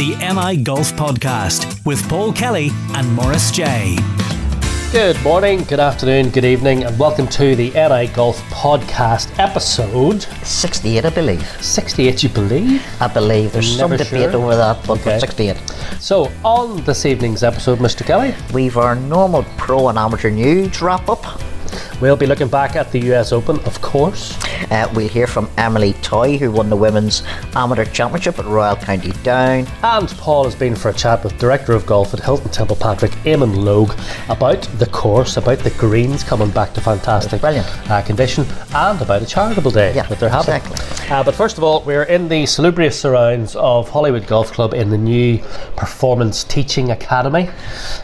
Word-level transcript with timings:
the 0.00 0.16
NI 0.16 0.56
Golf 0.56 0.94
Podcast 0.94 1.84
with 1.84 2.02
Paul 2.08 2.32
Kelly 2.32 2.70
and 2.94 3.12
Morris 3.12 3.50
J. 3.50 3.98
Good 4.92 5.22
morning, 5.22 5.62
good 5.64 5.78
afternoon, 5.78 6.30
good 6.30 6.46
evening, 6.46 6.84
and 6.84 6.98
welcome 6.98 7.26
to 7.28 7.54
the 7.54 7.68
NI 7.72 8.06
Golf 8.14 8.40
Podcast 8.44 9.38
episode 9.38 10.22
68, 10.42 11.04
I 11.04 11.10
believe. 11.10 11.46
68, 11.62 12.22
you 12.22 12.28
believe? 12.30 12.82
I 12.98 13.08
believe. 13.08 13.52
There's 13.52 13.76
some 13.76 13.90
debate 13.90 14.08
sure. 14.08 14.36
over 14.36 14.56
that, 14.56 14.82
but 14.86 15.00
Okay. 15.00 15.18
68. 15.18 15.58
So, 15.98 16.32
on 16.46 16.82
this 16.84 17.04
evening's 17.04 17.42
episode, 17.42 17.78
Mr. 17.78 18.02
Kelly, 18.02 18.34
We've 18.54 18.78
our 18.78 18.94
normal 18.94 19.42
pro 19.58 19.88
and 19.88 19.98
amateur 19.98 20.30
news 20.30 20.80
wrap 20.80 21.10
up. 21.10 21.26
We'll 22.00 22.16
be 22.16 22.24
looking 22.24 22.48
back 22.48 22.76
at 22.76 22.90
the 22.92 23.12
US 23.12 23.30
Open, 23.30 23.60
of 23.60 23.78
course. 23.82 24.34
Uh, 24.70 24.90
we'll 24.94 25.08
hear 25.08 25.26
from 25.26 25.50
Emily 25.58 25.92
Toy, 25.94 26.38
who 26.38 26.50
won 26.50 26.70
the 26.70 26.76
Women's 26.76 27.22
Amateur 27.54 27.84
Championship 27.84 28.38
at 28.38 28.46
Royal 28.46 28.74
County 28.76 29.12
Down. 29.22 29.66
And 29.82 30.08
Paul 30.16 30.44
has 30.44 30.54
been 30.54 30.74
for 30.74 30.88
a 30.88 30.94
chat 30.94 31.22
with 31.22 31.36
Director 31.38 31.72
of 31.74 31.84
Golf 31.84 32.14
at 32.14 32.20
Hilton 32.20 32.50
Temple 32.50 32.76
Patrick, 32.76 33.10
Eamonn 33.24 33.54
Logue, 33.64 33.92
about 34.30 34.62
the 34.78 34.86
course, 34.86 35.36
about 35.36 35.58
the 35.58 35.70
greens 35.72 36.24
coming 36.24 36.50
back 36.50 36.72
to 36.74 36.80
fantastic 36.80 37.42
Brilliant. 37.42 37.66
uh, 37.90 38.00
condition, 38.00 38.46
and 38.74 39.00
about 39.02 39.20
a 39.20 39.26
charitable 39.26 39.70
day 39.70 39.94
Yeah, 39.94 40.06
that 40.06 40.18
they're 40.18 40.30
having. 40.30 40.54
exactly. 40.54 41.10
Uh, 41.14 41.22
but 41.22 41.34
first 41.34 41.58
of 41.58 41.64
all, 41.64 41.82
we're 41.82 42.04
in 42.04 42.28
the 42.28 42.46
salubrious 42.46 42.98
surrounds 42.98 43.54
of 43.56 43.90
Holywood 43.90 44.26
Golf 44.26 44.52
Club 44.52 44.72
in 44.72 44.88
the 44.88 44.98
new 44.98 45.38
Performance 45.76 46.44
Teaching 46.44 46.92
Academy. 46.92 47.50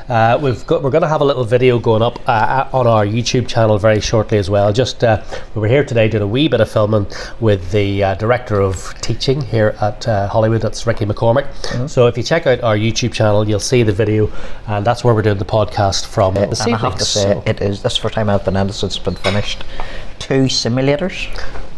Uh, 0.08 0.38
we've 0.42 0.66
got, 0.66 0.82
we're 0.82 0.90
going 0.90 1.02
to 1.02 1.08
have 1.08 1.22
a 1.22 1.24
little 1.24 1.44
video 1.44 1.78
going 1.78 2.02
up 2.02 2.18
uh, 2.28 2.68
on 2.74 2.86
our 2.86 3.06
YouTube 3.06 3.48
channel 3.48 3.78
very 3.86 4.00
shortly 4.00 4.36
as 4.36 4.50
well. 4.50 4.72
Just 4.72 5.04
uh, 5.04 5.22
we 5.54 5.60
were 5.60 5.68
here 5.68 5.84
today 5.84 6.08
doing 6.08 6.24
a 6.24 6.26
wee 6.26 6.48
bit 6.48 6.60
of 6.60 6.68
filming 6.68 7.06
with 7.38 7.70
the 7.70 8.02
uh, 8.02 8.14
director 8.16 8.60
of 8.60 8.92
teaching 9.00 9.40
here 9.40 9.76
at 9.80 10.08
uh, 10.08 10.26
Holywood. 10.28 10.60
That's 10.60 10.88
Ricky 10.88 11.06
McCormick. 11.06 11.46
So 11.88 12.08
if 12.08 12.16
you 12.16 12.24
check 12.24 12.48
out 12.48 12.60
our 12.64 12.76
YouTube 12.76 13.12
channel, 13.12 13.48
you'll 13.48 13.60
see 13.60 13.84
the 13.84 13.92
video, 13.92 14.28
and 14.66 14.84
that's 14.84 15.04
where 15.04 15.14
we're 15.14 15.22
doing 15.22 15.38
the 15.38 15.44
podcast 15.44 16.06
from 16.06 16.34
this 16.34 16.66
and 16.66 16.74
I 16.74 16.78
have 16.78 16.96
to 16.96 17.04
say, 17.04 17.34
So- 17.34 17.42
it 17.46 17.60
is 17.62 17.82
this 17.84 17.92
is 17.92 17.98
first 17.98 18.14
time 18.16 18.28
I've 18.28 18.44
been 18.44 18.56
in 18.56 18.70
since 18.72 18.96
it's 18.96 19.04
been 19.04 19.14
finished. 19.14 19.62
Two 20.18 20.44
simulators. 20.46 21.16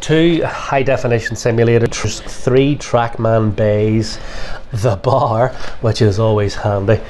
two 0.01 0.43
high 0.45 0.83
definition 0.83 1.37
simulators, 1.37 2.21
three 2.45 2.77
Trackman 2.77 3.55
bays, 3.55 4.19
the 4.73 4.97
bar, 4.97 5.49
which 5.83 6.01
is 6.01 6.19
always 6.19 6.55
handy. 6.55 7.01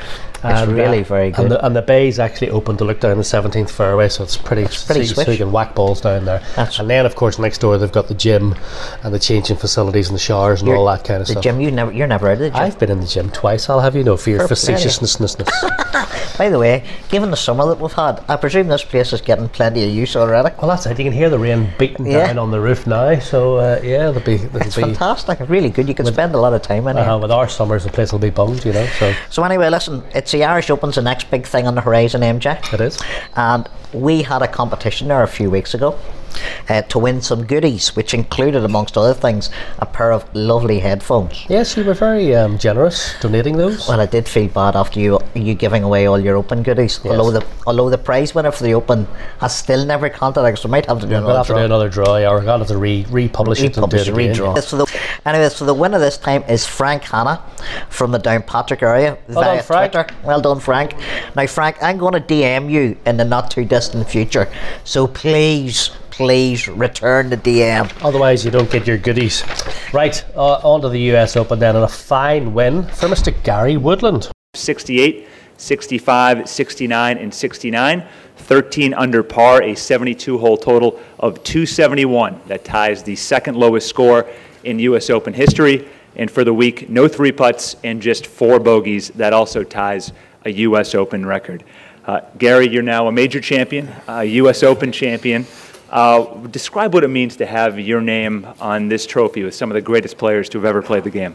It's 0.44 0.70
really 0.70 1.02
very 1.02 1.30
good. 1.30 1.42
And 1.42 1.50
the, 1.52 1.66
and 1.66 1.74
the 1.76 1.82
bay's 1.82 2.18
actually 2.18 2.50
open 2.50 2.76
to 2.78 2.84
look 2.84 3.00
down 3.00 3.16
the 3.16 3.22
17th 3.22 3.70
fairway, 3.70 4.08
so 4.08 4.22
it's 4.24 4.36
pretty, 4.36 4.62
pretty 4.64 5.04
so, 5.06 5.20
you- 5.20 5.24
so 5.26 5.30
you 5.32 5.38
can 5.38 5.52
whack 5.52 5.74
balls 5.74 6.00
down 6.00 6.24
there. 6.24 6.40
That's- 6.56 6.78
and 6.78 6.88
then, 6.88 7.06
of 7.06 7.14
course, 7.16 7.38
next 7.38 7.58
door 7.58 7.76
they've 7.78 7.90
got 7.90 8.08
the 8.08 8.14
gym 8.14 8.54
and 9.02 9.12
the 9.12 9.18
changing 9.18 9.56
facilities 9.56 10.08
and 10.08 10.14
the 10.14 10.20
showers 10.20 10.62
and 10.62 10.70
all 10.70 10.86
that 10.86 11.04
kind 11.04 11.20
of 11.20 11.26
The 11.26 11.32
stuff. 11.32 11.42
The 11.42 11.48
gym, 11.50 11.60
you 11.60 11.70
never, 11.70 11.92
you're 11.92 12.06
never 12.06 12.28
out 12.28 12.34
of 12.34 12.38
the 12.40 12.50
gym. 12.50 12.56
I've 12.60 12.78
been 12.78 12.90
in 12.90 13.00
the 13.00 13.06
gym 13.06 13.30
twice, 13.30 13.68
I'll 13.68 13.80
have 13.80 13.96
you 13.96 14.04
know, 14.04 14.16
for 14.16 14.30
your 14.30 14.46
facetiousness. 14.46 15.18
By 16.38 16.48
the 16.50 16.58
way, 16.58 16.84
given 17.08 17.30
the 17.32 17.36
summer 17.36 17.66
that 17.66 17.80
we've 17.80 17.92
had, 17.92 18.22
I 18.28 18.36
presume 18.36 18.68
this 18.68 18.84
place 18.84 19.12
is 19.12 19.20
getting 19.20 19.48
plenty 19.48 19.82
of 19.84 19.90
use 19.90 20.14
already. 20.14 20.54
well, 20.60 20.68
that's 20.68 20.86
it. 20.86 20.96
You 20.98 21.04
can 21.04 21.12
hear 21.12 21.28
the 21.30 21.38
rain 21.38 21.72
beating 21.78 22.06
Yeah. 22.06 22.28
down 22.28 22.38
on 22.38 22.50
the 22.52 22.60
roof 22.60 22.86
now, 22.86 23.18
so 23.18 23.56
uh, 23.56 23.80
yeah, 23.82 24.10
it'll 24.10 24.20
be. 24.22 24.36
There'll 24.36 24.66
It's 24.66 24.76
be 24.76 24.82
fantastic. 24.82 25.40
It's 25.40 25.50
really 25.50 25.70
good. 25.70 25.88
You 25.88 25.94
can 25.94 26.06
spend 26.06 26.34
a 26.36 26.38
lot 26.38 26.52
of 26.52 26.62
time 26.62 26.86
in 26.86 26.96
here. 26.96 27.04
uh, 27.06 27.18
with 27.18 27.32
our 27.32 27.48
summers, 27.48 27.82
the 27.82 27.90
place 27.90 28.12
will 28.12 28.20
be 28.20 28.30
bunged, 28.30 28.64
you 28.64 28.72
know. 28.72 28.86
So 29.00 29.12
So 29.30 29.42
anyway, 29.42 29.68
listen, 29.68 30.04
it's 30.14 30.27
the 30.32 30.44
Irish 30.44 30.70
Open's 30.70 30.96
the 30.96 31.02
next 31.02 31.30
big 31.30 31.46
thing 31.46 31.66
on 31.66 31.74
the 31.74 31.80
horizon, 31.80 32.22
MJ. 32.22 32.72
it 32.72 32.80
is. 32.80 32.98
And 33.36 33.68
we 33.92 34.22
had 34.22 34.42
a 34.42 34.48
competition 34.48 35.08
there 35.08 35.22
a 35.22 35.28
few 35.28 35.50
weeks 35.50 35.74
ago 35.74 35.98
uh, 36.68 36.82
to 36.82 36.98
win 36.98 37.20
some 37.22 37.44
goodies, 37.44 37.94
which 37.96 38.14
included, 38.14 38.64
amongst 38.64 38.96
other 38.96 39.14
things, 39.14 39.50
a 39.78 39.86
pair 39.86 40.12
of 40.12 40.24
lovely 40.34 40.80
headphones. 40.80 41.46
Yes, 41.48 41.76
you 41.76 41.84
were 41.84 41.94
very 41.94 42.34
um, 42.34 42.58
generous 42.58 43.14
donating 43.20 43.56
those. 43.56 43.88
Well, 43.88 44.00
I 44.00 44.06
did 44.06 44.28
feel 44.28 44.48
bad 44.48 44.76
after 44.76 45.00
you 45.00 45.18
you 45.34 45.54
giving 45.54 45.82
away 45.84 46.06
all 46.06 46.18
your 46.18 46.36
Open 46.36 46.62
goodies. 46.62 47.00
Although 47.04 47.30
the 47.30 47.46
although 47.66 47.90
the 47.90 47.98
prize 47.98 48.34
winner 48.34 48.50
for 48.52 48.64
the 48.64 48.74
Open 48.74 49.06
has 49.40 49.54
still 49.56 49.84
never 49.84 50.08
contacted 50.08 50.54
us, 50.54 50.64
we 50.64 50.70
might 50.70 50.86
have 50.86 51.00
to 51.00 51.06
do 51.06 51.12
We'll 51.12 51.24
another 51.24 51.38
have 51.38 51.46
to 51.46 51.52
draw. 51.52 51.58
do 51.60 51.64
another 51.64 51.88
draw, 51.88 52.16
yeah, 52.16 52.30
or 52.30 52.40
to 52.40 52.46
have 52.46 52.66
to 52.66 52.78
re- 52.78 53.06
republish 53.10 53.62
it 53.62 53.76
and 53.76 53.88
do 53.90 53.96
it 53.96 54.06
redraw. 54.08 54.54
yeah. 54.54 54.60
So 54.60 54.76
the, 54.78 55.00
anyway, 55.26 55.48
so 55.48 55.64
the 55.64 55.74
winner 55.74 55.98
this 55.98 56.18
time 56.18 56.42
is 56.48 56.66
Frank 56.66 57.04
Hanna 57.04 57.42
from 57.88 58.10
the 58.12 58.18
Downpatrick 58.18 58.82
area 58.82 59.18
Well 59.28 59.42
via 59.42 59.54
done, 59.56 59.64
Frank. 59.64 59.92
Twitter. 59.92 60.14
Well 60.24 60.40
done, 60.40 60.60
Frank. 60.60 60.94
Now, 61.34 61.46
Frank, 61.46 61.76
I'm 61.82 61.98
going 61.98 62.14
to 62.14 62.20
DM 62.20 62.70
you 62.70 62.96
in 63.06 63.16
the 63.16 63.24
not 63.24 63.50
too 63.50 63.64
distant 63.64 64.08
future. 64.08 64.48
So 64.84 65.06
please, 65.06 65.90
please 66.18 66.66
return 66.66 67.30
the 67.30 67.36
DM. 67.36 67.88
Otherwise, 68.04 68.44
you 68.44 68.50
don't 68.50 68.68
get 68.68 68.88
your 68.88 68.98
goodies. 68.98 69.44
Right, 69.92 70.24
uh, 70.34 70.54
on 70.64 70.80
to 70.80 70.88
the 70.88 70.98
US 71.12 71.36
Open 71.36 71.60
then, 71.60 71.76
and 71.76 71.84
a 71.84 71.88
fine 71.88 72.52
win 72.52 72.82
for 72.82 73.06
Mr. 73.06 73.32
Gary 73.44 73.76
Woodland. 73.76 74.28
68, 74.54 75.28
65, 75.58 76.48
69, 76.48 77.18
and 77.18 77.32
69. 77.32 78.04
13 78.36 78.94
under 78.94 79.22
par, 79.22 79.62
a 79.62 79.76
72 79.76 80.38
hole 80.38 80.56
total 80.56 80.98
of 81.20 81.44
271. 81.44 82.40
That 82.48 82.64
ties 82.64 83.04
the 83.04 83.14
second 83.14 83.56
lowest 83.56 83.88
score 83.88 84.26
in 84.64 84.80
U.S. 84.80 85.10
Open 85.10 85.32
history. 85.32 85.88
And 86.16 86.28
for 86.28 86.42
the 86.42 86.52
week, 86.52 86.90
no 86.90 87.06
three 87.06 87.30
putts 87.30 87.76
and 87.84 88.02
just 88.02 88.26
four 88.26 88.58
bogeys. 88.58 89.10
That 89.10 89.32
also 89.32 89.62
ties 89.62 90.12
a 90.44 90.50
U.S. 90.50 90.96
Open 90.96 91.24
record. 91.24 91.62
Uh, 92.04 92.22
Gary, 92.38 92.68
you're 92.68 92.82
now 92.82 93.06
a 93.06 93.12
major 93.12 93.40
champion, 93.40 93.88
a 94.08 94.24
U.S. 94.24 94.64
Open 94.64 94.90
champion. 94.90 95.46
Uh, 95.90 96.24
describe 96.48 96.92
what 96.92 97.02
it 97.02 97.08
means 97.08 97.36
to 97.36 97.46
have 97.46 97.78
your 97.80 98.00
name 98.00 98.46
on 98.60 98.88
this 98.88 99.06
trophy 99.06 99.42
with 99.42 99.54
some 99.54 99.70
of 99.70 99.74
the 99.74 99.80
greatest 99.80 100.18
players 100.18 100.48
to 100.50 100.58
have 100.58 100.64
ever 100.64 100.82
played 100.82 101.04
the 101.04 101.10
game. 101.10 101.34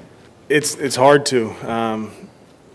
It's 0.49 0.75
it's 0.75 0.95
hard 0.95 1.25
to. 1.27 1.51
Um, 1.69 2.11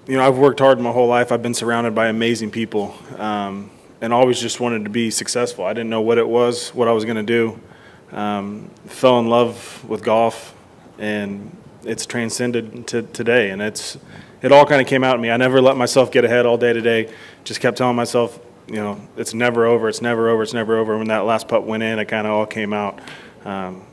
you 0.09 0.17
know, 0.17 0.27
I've 0.27 0.39
worked 0.39 0.59
hard 0.59 0.81
my 0.81 0.91
whole 0.91 1.07
life. 1.07 1.31
I've 1.31 1.43
been 1.43 1.55
surrounded 1.55 1.95
by 1.95 2.09
amazing 2.09 2.51
people, 2.51 2.97
um, 3.19 3.71
and 4.01 4.13
always 4.13 4.41
just 4.41 4.59
wanted 4.59 4.85
to 4.85 4.91
be 4.91 5.11
successful. 5.11 5.67
I 5.67 5.75
didn't 5.75 5.91
know 5.91 6.01
what 6.01 6.17
it 6.17 6.27
was, 6.27 6.71
what 6.71 6.89
I 6.89 6.93
was 6.93 7.05
going 7.05 7.19
to 7.19 7.23
do. 7.23 7.61
Um, 8.11 8.71
fell 8.87 9.19
in 9.19 9.29
love 9.29 9.85
with 9.87 10.03
golf, 10.03 10.55
and 10.99 11.55
it's 11.85 12.07
transcended 12.07 12.87
to 12.89 13.03
today. 13.03 13.51
And 13.51 13.61
it's 13.61 13.99
it 14.41 14.51
all 14.51 14.65
kind 14.65 14.81
of 14.81 14.87
came 14.87 15.05
out 15.05 15.15
of 15.15 15.21
me. 15.21 15.31
I 15.31 15.37
never 15.37 15.61
let 15.61 15.77
myself 15.77 16.11
get 16.11 16.25
ahead 16.25 16.47
all 16.47 16.57
day 16.57 16.73
today. 16.73 17.13
Just 17.45 17.61
kept 17.61 17.77
telling 17.77 17.97
myself, 17.97 18.41
you 18.69 18.77
know, 18.77 19.01
it's 19.17 19.35
never 19.35 19.67
over. 19.67 19.89
It's 19.89 20.03
never 20.03 20.29
over. 20.29 20.43
It's 20.43 20.55
never 20.55 20.79
over. 20.79 20.97
When 20.99 21.09
that 21.09 21.21
last 21.21 21.49
putt 21.49 21.65
went 21.67 21.83
in, 21.83 21.99
it 21.99 22.07
kind 22.07 22.27
of 22.27 22.33
all 22.33 22.47
came 22.47 22.73
out. 22.73 23.01
Um, 23.45 23.85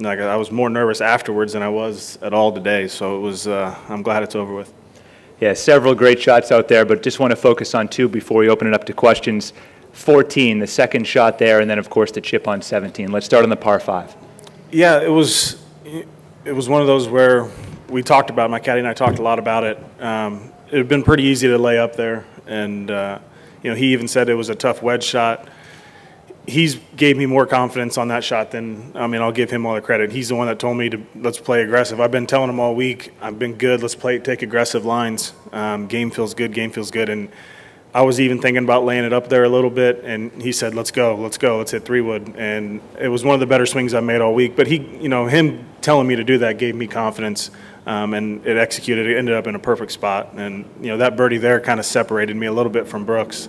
like 0.00 0.18
I 0.18 0.36
was 0.36 0.50
more 0.50 0.70
nervous 0.70 1.00
afterwards 1.00 1.52
than 1.52 1.62
I 1.62 1.68
was 1.68 2.18
at 2.22 2.32
all 2.32 2.52
today. 2.52 2.88
So 2.88 3.16
it 3.16 3.20
was. 3.20 3.46
Uh, 3.46 3.76
I'm 3.88 4.02
glad 4.02 4.22
it's 4.22 4.34
over 4.34 4.54
with. 4.54 4.72
Yeah, 5.40 5.52
several 5.52 5.94
great 5.94 6.20
shots 6.20 6.52
out 6.52 6.68
there, 6.68 6.84
but 6.84 7.02
just 7.02 7.18
want 7.18 7.32
to 7.32 7.36
focus 7.36 7.74
on 7.74 7.88
two 7.88 8.08
before 8.08 8.38
we 8.38 8.48
open 8.48 8.68
it 8.68 8.74
up 8.74 8.84
to 8.84 8.92
questions. 8.92 9.52
14, 9.92 10.58
the 10.58 10.66
second 10.66 11.06
shot 11.06 11.38
there, 11.38 11.60
and 11.60 11.70
then, 11.70 11.78
of 11.78 11.88
course, 11.88 12.10
the 12.10 12.20
chip 12.20 12.48
on 12.48 12.60
17. 12.60 13.12
Let's 13.12 13.26
start 13.26 13.44
on 13.44 13.50
the 13.50 13.56
par 13.56 13.78
five. 13.78 14.14
Yeah, 14.70 15.00
it 15.00 15.08
was. 15.08 15.62
It 16.44 16.52
was 16.52 16.68
one 16.68 16.80
of 16.80 16.86
those 16.86 17.08
where 17.08 17.48
we 17.88 18.02
talked 18.02 18.28
about. 18.30 18.46
it. 18.46 18.50
My 18.50 18.58
caddy 18.58 18.80
and 18.80 18.88
I 18.88 18.92
talked 18.92 19.18
a 19.18 19.22
lot 19.22 19.38
about 19.38 19.64
it. 19.64 19.78
Um, 20.00 20.52
it 20.70 20.78
had 20.78 20.88
been 20.88 21.02
pretty 21.02 21.24
easy 21.24 21.48
to 21.48 21.58
lay 21.58 21.78
up 21.78 21.96
there, 21.96 22.26
and 22.46 22.90
uh, 22.90 23.18
you 23.64 23.70
know 23.70 23.76
he 23.76 23.92
even 23.92 24.06
said 24.06 24.28
it 24.28 24.34
was 24.34 24.50
a 24.50 24.54
tough 24.54 24.82
wedge 24.82 25.02
shot. 25.02 25.48
He's 26.46 26.78
gave 26.96 27.16
me 27.16 27.24
more 27.24 27.46
confidence 27.46 27.96
on 27.96 28.08
that 28.08 28.22
shot 28.22 28.50
than 28.50 28.92
I 28.94 29.06
mean. 29.06 29.22
I'll 29.22 29.32
give 29.32 29.50
him 29.50 29.64
all 29.64 29.74
the 29.74 29.80
credit. 29.80 30.12
He's 30.12 30.28
the 30.28 30.34
one 30.34 30.46
that 30.46 30.58
told 30.58 30.76
me 30.76 30.90
to 30.90 31.02
let's 31.16 31.40
play 31.40 31.62
aggressive. 31.62 31.98
I've 32.00 32.10
been 32.10 32.26
telling 32.26 32.50
him 32.50 32.60
all 32.60 32.74
week. 32.74 33.14
I've 33.22 33.38
been 33.38 33.54
good. 33.54 33.80
Let's 33.80 33.94
play. 33.94 34.18
Take 34.18 34.42
aggressive 34.42 34.84
lines. 34.84 35.32
Um, 35.52 35.86
game 35.86 36.10
feels 36.10 36.34
good. 36.34 36.52
Game 36.52 36.70
feels 36.70 36.90
good. 36.90 37.08
And 37.08 37.30
I 37.94 38.02
was 38.02 38.20
even 38.20 38.42
thinking 38.42 38.64
about 38.64 38.84
laying 38.84 39.04
it 39.04 39.14
up 39.14 39.28
there 39.28 39.44
a 39.44 39.48
little 39.48 39.70
bit, 39.70 40.02
and 40.04 40.42
he 40.42 40.52
said, 40.52 40.74
"Let's 40.74 40.90
go, 40.90 41.14
let's 41.16 41.38
go, 41.38 41.56
let's 41.56 41.70
hit 41.70 41.86
three 41.86 42.02
wood." 42.02 42.34
And 42.36 42.82
it 43.00 43.08
was 43.08 43.24
one 43.24 43.32
of 43.32 43.40
the 43.40 43.46
better 43.46 43.64
swings 43.64 43.94
I 43.94 44.00
made 44.00 44.20
all 44.20 44.34
week. 44.34 44.54
But 44.54 44.66
he, 44.66 44.78
you 45.00 45.08
know, 45.08 45.26
him 45.26 45.64
telling 45.80 46.06
me 46.06 46.16
to 46.16 46.24
do 46.24 46.36
that 46.38 46.58
gave 46.58 46.74
me 46.74 46.86
confidence, 46.86 47.50
um, 47.86 48.14
and 48.14 48.46
it 48.46 48.56
executed. 48.56 49.06
It 49.06 49.16
ended 49.16 49.34
up 49.34 49.46
in 49.46 49.54
a 49.54 49.58
perfect 49.58 49.92
spot, 49.92 50.34
and 50.34 50.64
you 50.80 50.88
know 50.88 50.98
that 50.98 51.16
birdie 51.16 51.38
there 51.38 51.60
kind 51.60 51.80
of 51.80 51.86
separated 51.86 52.36
me 52.36 52.46
a 52.46 52.52
little 52.52 52.72
bit 52.72 52.86
from 52.88 53.04
Brooks, 53.04 53.48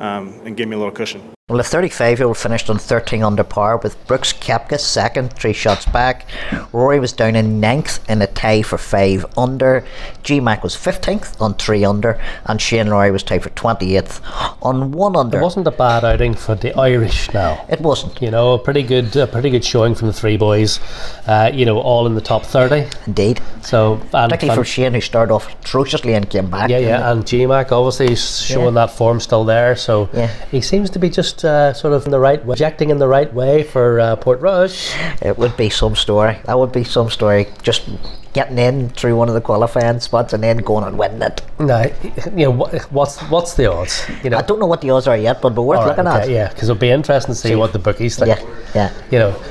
um, 0.00 0.40
and 0.44 0.56
gave 0.56 0.68
me 0.68 0.74
a 0.74 0.78
little 0.78 0.94
cushion. 0.94 1.35
Well, 1.48 1.58
the 1.58 1.62
35 1.62 2.18
year 2.18 2.26
old 2.26 2.36
finished 2.38 2.68
on 2.68 2.76
13 2.76 3.22
under 3.22 3.44
par 3.44 3.76
with 3.76 4.04
Brooks 4.08 4.32
Koepka 4.32 4.80
second, 4.80 5.32
three 5.34 5.52
shots 5.52 5.86
back. 5.86 6.26
Rory 6.72 6.98
was 6.98 7.12
down 7.12 7.36
in 7.36 7.60
ninth 7.60 8.00
in 8.10 8.20
a 8.20 8.26
tie 8.26 8.62
for 8.62 8.76
five 8.78 9.24
under. 9.38 9.84
G 10.24 10.40
Mac 10.40 10.64
was 10.64 10.74
15th 10.74 11.40
on 11.40 11.54
three 11.54 11.84
under, 11.84 12.20
and 12.46 12.60
Shane 12.60 12.88
Lowry 12.88 13.12
was 13.12 13.22
tied 13.22 13.44
for 13.44 13.50
28th 13.50 14.20
on 14.60 14.90
one 14.90 15.14
under. 15.14 15.38
It 15.38 15.42
wasn't 15.42 15.68
a 15.68 15.70
bad 15.70 16.04
outing 16.04 16.34
for 16.34 16.56
the 16.56 16.76
Irish 16.76 17.32
now. 17.32 17.64
It 17.68 17.80
wasn't, 17.80 18.20
You 18.20 18.32
know, 18.32 18.54
a 18.54 18.58
pretty 18.58 18.82
good, 18.82 19.14
a 19.14 19.28
pretty 19.28 19.50
good 19.50 19.64
showing 19.64 19.94
from 19.94 20.08
the 20.08 20.12
three 20.12 20.36
boys. 20.36 20.80
Uh, 21.28 21.52
you 21.54 21.64
know, 21.64 21.78
all 21.78 22.08
in 22.08 22.16
the 22.16 22.20
top 22.20 22.42
thirty. 22.44 22.88
indeed. 23.06 23.40
So, 23.62 24.00
and, 24.12 24.30
Particularly 24.30 24.48
and- 24.48 24.54
for 24.58 24.64
Shane, 24.64 24.94
who 24.94 25.00
started 25.00 25.32
off 25.32 25.48
atrociously 25.60 26.14
and 26.14 26.28
came 26.28 26.50
back. 26.50 26.70
yeah, 26.70 26.78
yeah, 26.78 27.12
and 27.12 27.24
G 27.24 27.46
Mac 27.46 27.70
obviously 27.70 28.16
showing 28.16 28.74
Yeah. 28.74 28.86
that 28.86 28.90
form 28.90 29.20
still 29.20 29.44
there. 29.44 29.76
So 29.76 30.08
Yeah. 30.12 30.26
he 30.50 30.60
seems 30.60 30.90
to 30.90 30.98
be 30.98 31.08
just 31.08 31.35
first 31.36 31.44
uh, 31.44 31.72
sort 31.72 31.94
of 31.94 32.04
in 32.04 32.10
the 32.10 32.18
right 32.18 32.44
way, 32.44 32.54
ejecting 32.54 32.90
in 32.90 32.98
the 32.98 33.08
right 33.08 33.32
way 33.32 33.62
for 33.62 34.00
uh, 34.00 34.16
Portrush. 34.16 34.94
It 35.22 35.38
would 35.38 35.56
be 35.56 35.70
some 35.70 35.96
story. 35.96 36.38
That 36.44 36.58
would 36.58 36.72
be 36.72 36.84
some 36.84 37.10
story. 37.10 37.46
Just 37.62 37.88
getting 38.32 38.58
in 38.58 38.90
through 38.90 39.16
one 39.16 39.28
of 39.28 39.34
the 39.34 39.40
qualifying 39.40 40.00
spots 40.00 40.32
and 40.32 40.42
then 40.42 40.58
going 40.58 40.84
and 40.84 40.98
winning 40.98 41.22
it. 41.22 41.42
No, 41.58 41.90
you 42.26 42.46
know 42.46 42.50
what, 42.50 42.74
what's 42.92 43.20
what's 43.30 43.54
the 43.54 43.70
odds? 43.70 44.04
You 44.22 44.30
know, 44.30 44.38
I 44.38 44.42
don't 44.42 44.58
know 44.58 44.66
what 44.66 44.80
the 44.80 44.90
odds 44.90 45.06
are 45.06 45.16
yet, 45.16 45.42
but 45.42 45.54
we're 45.54 45.64
worth 45.64 45.78
right, 45.80 45.88
looking 45.88 46.06
okay, 46.06 46.22
at. 46.22 46.28
yeah, 46.28 46.48
because 46.48 46.68
it'll 46.68 46.80
be 46.80 46.90
interesting 46.90 47.34
to 47.34 47.40
see 47.40 47.54
what 47.54 47.72
the 47.72 47.78
bookies 47.78 48.16
think. 48.18 48.28
yeah, 48.28 48.42
yeah. 48.74 48.92
You 49.10 49.18
know, 49.18 49.42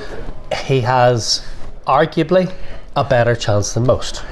he 0.66 0.82
has 0.82 1.46
arguably 1.88 2.52
a 2.96 3.04
better 3.04 3.36
chance 3.36 3.74
than 3.74 3.86
most 3.86 4.24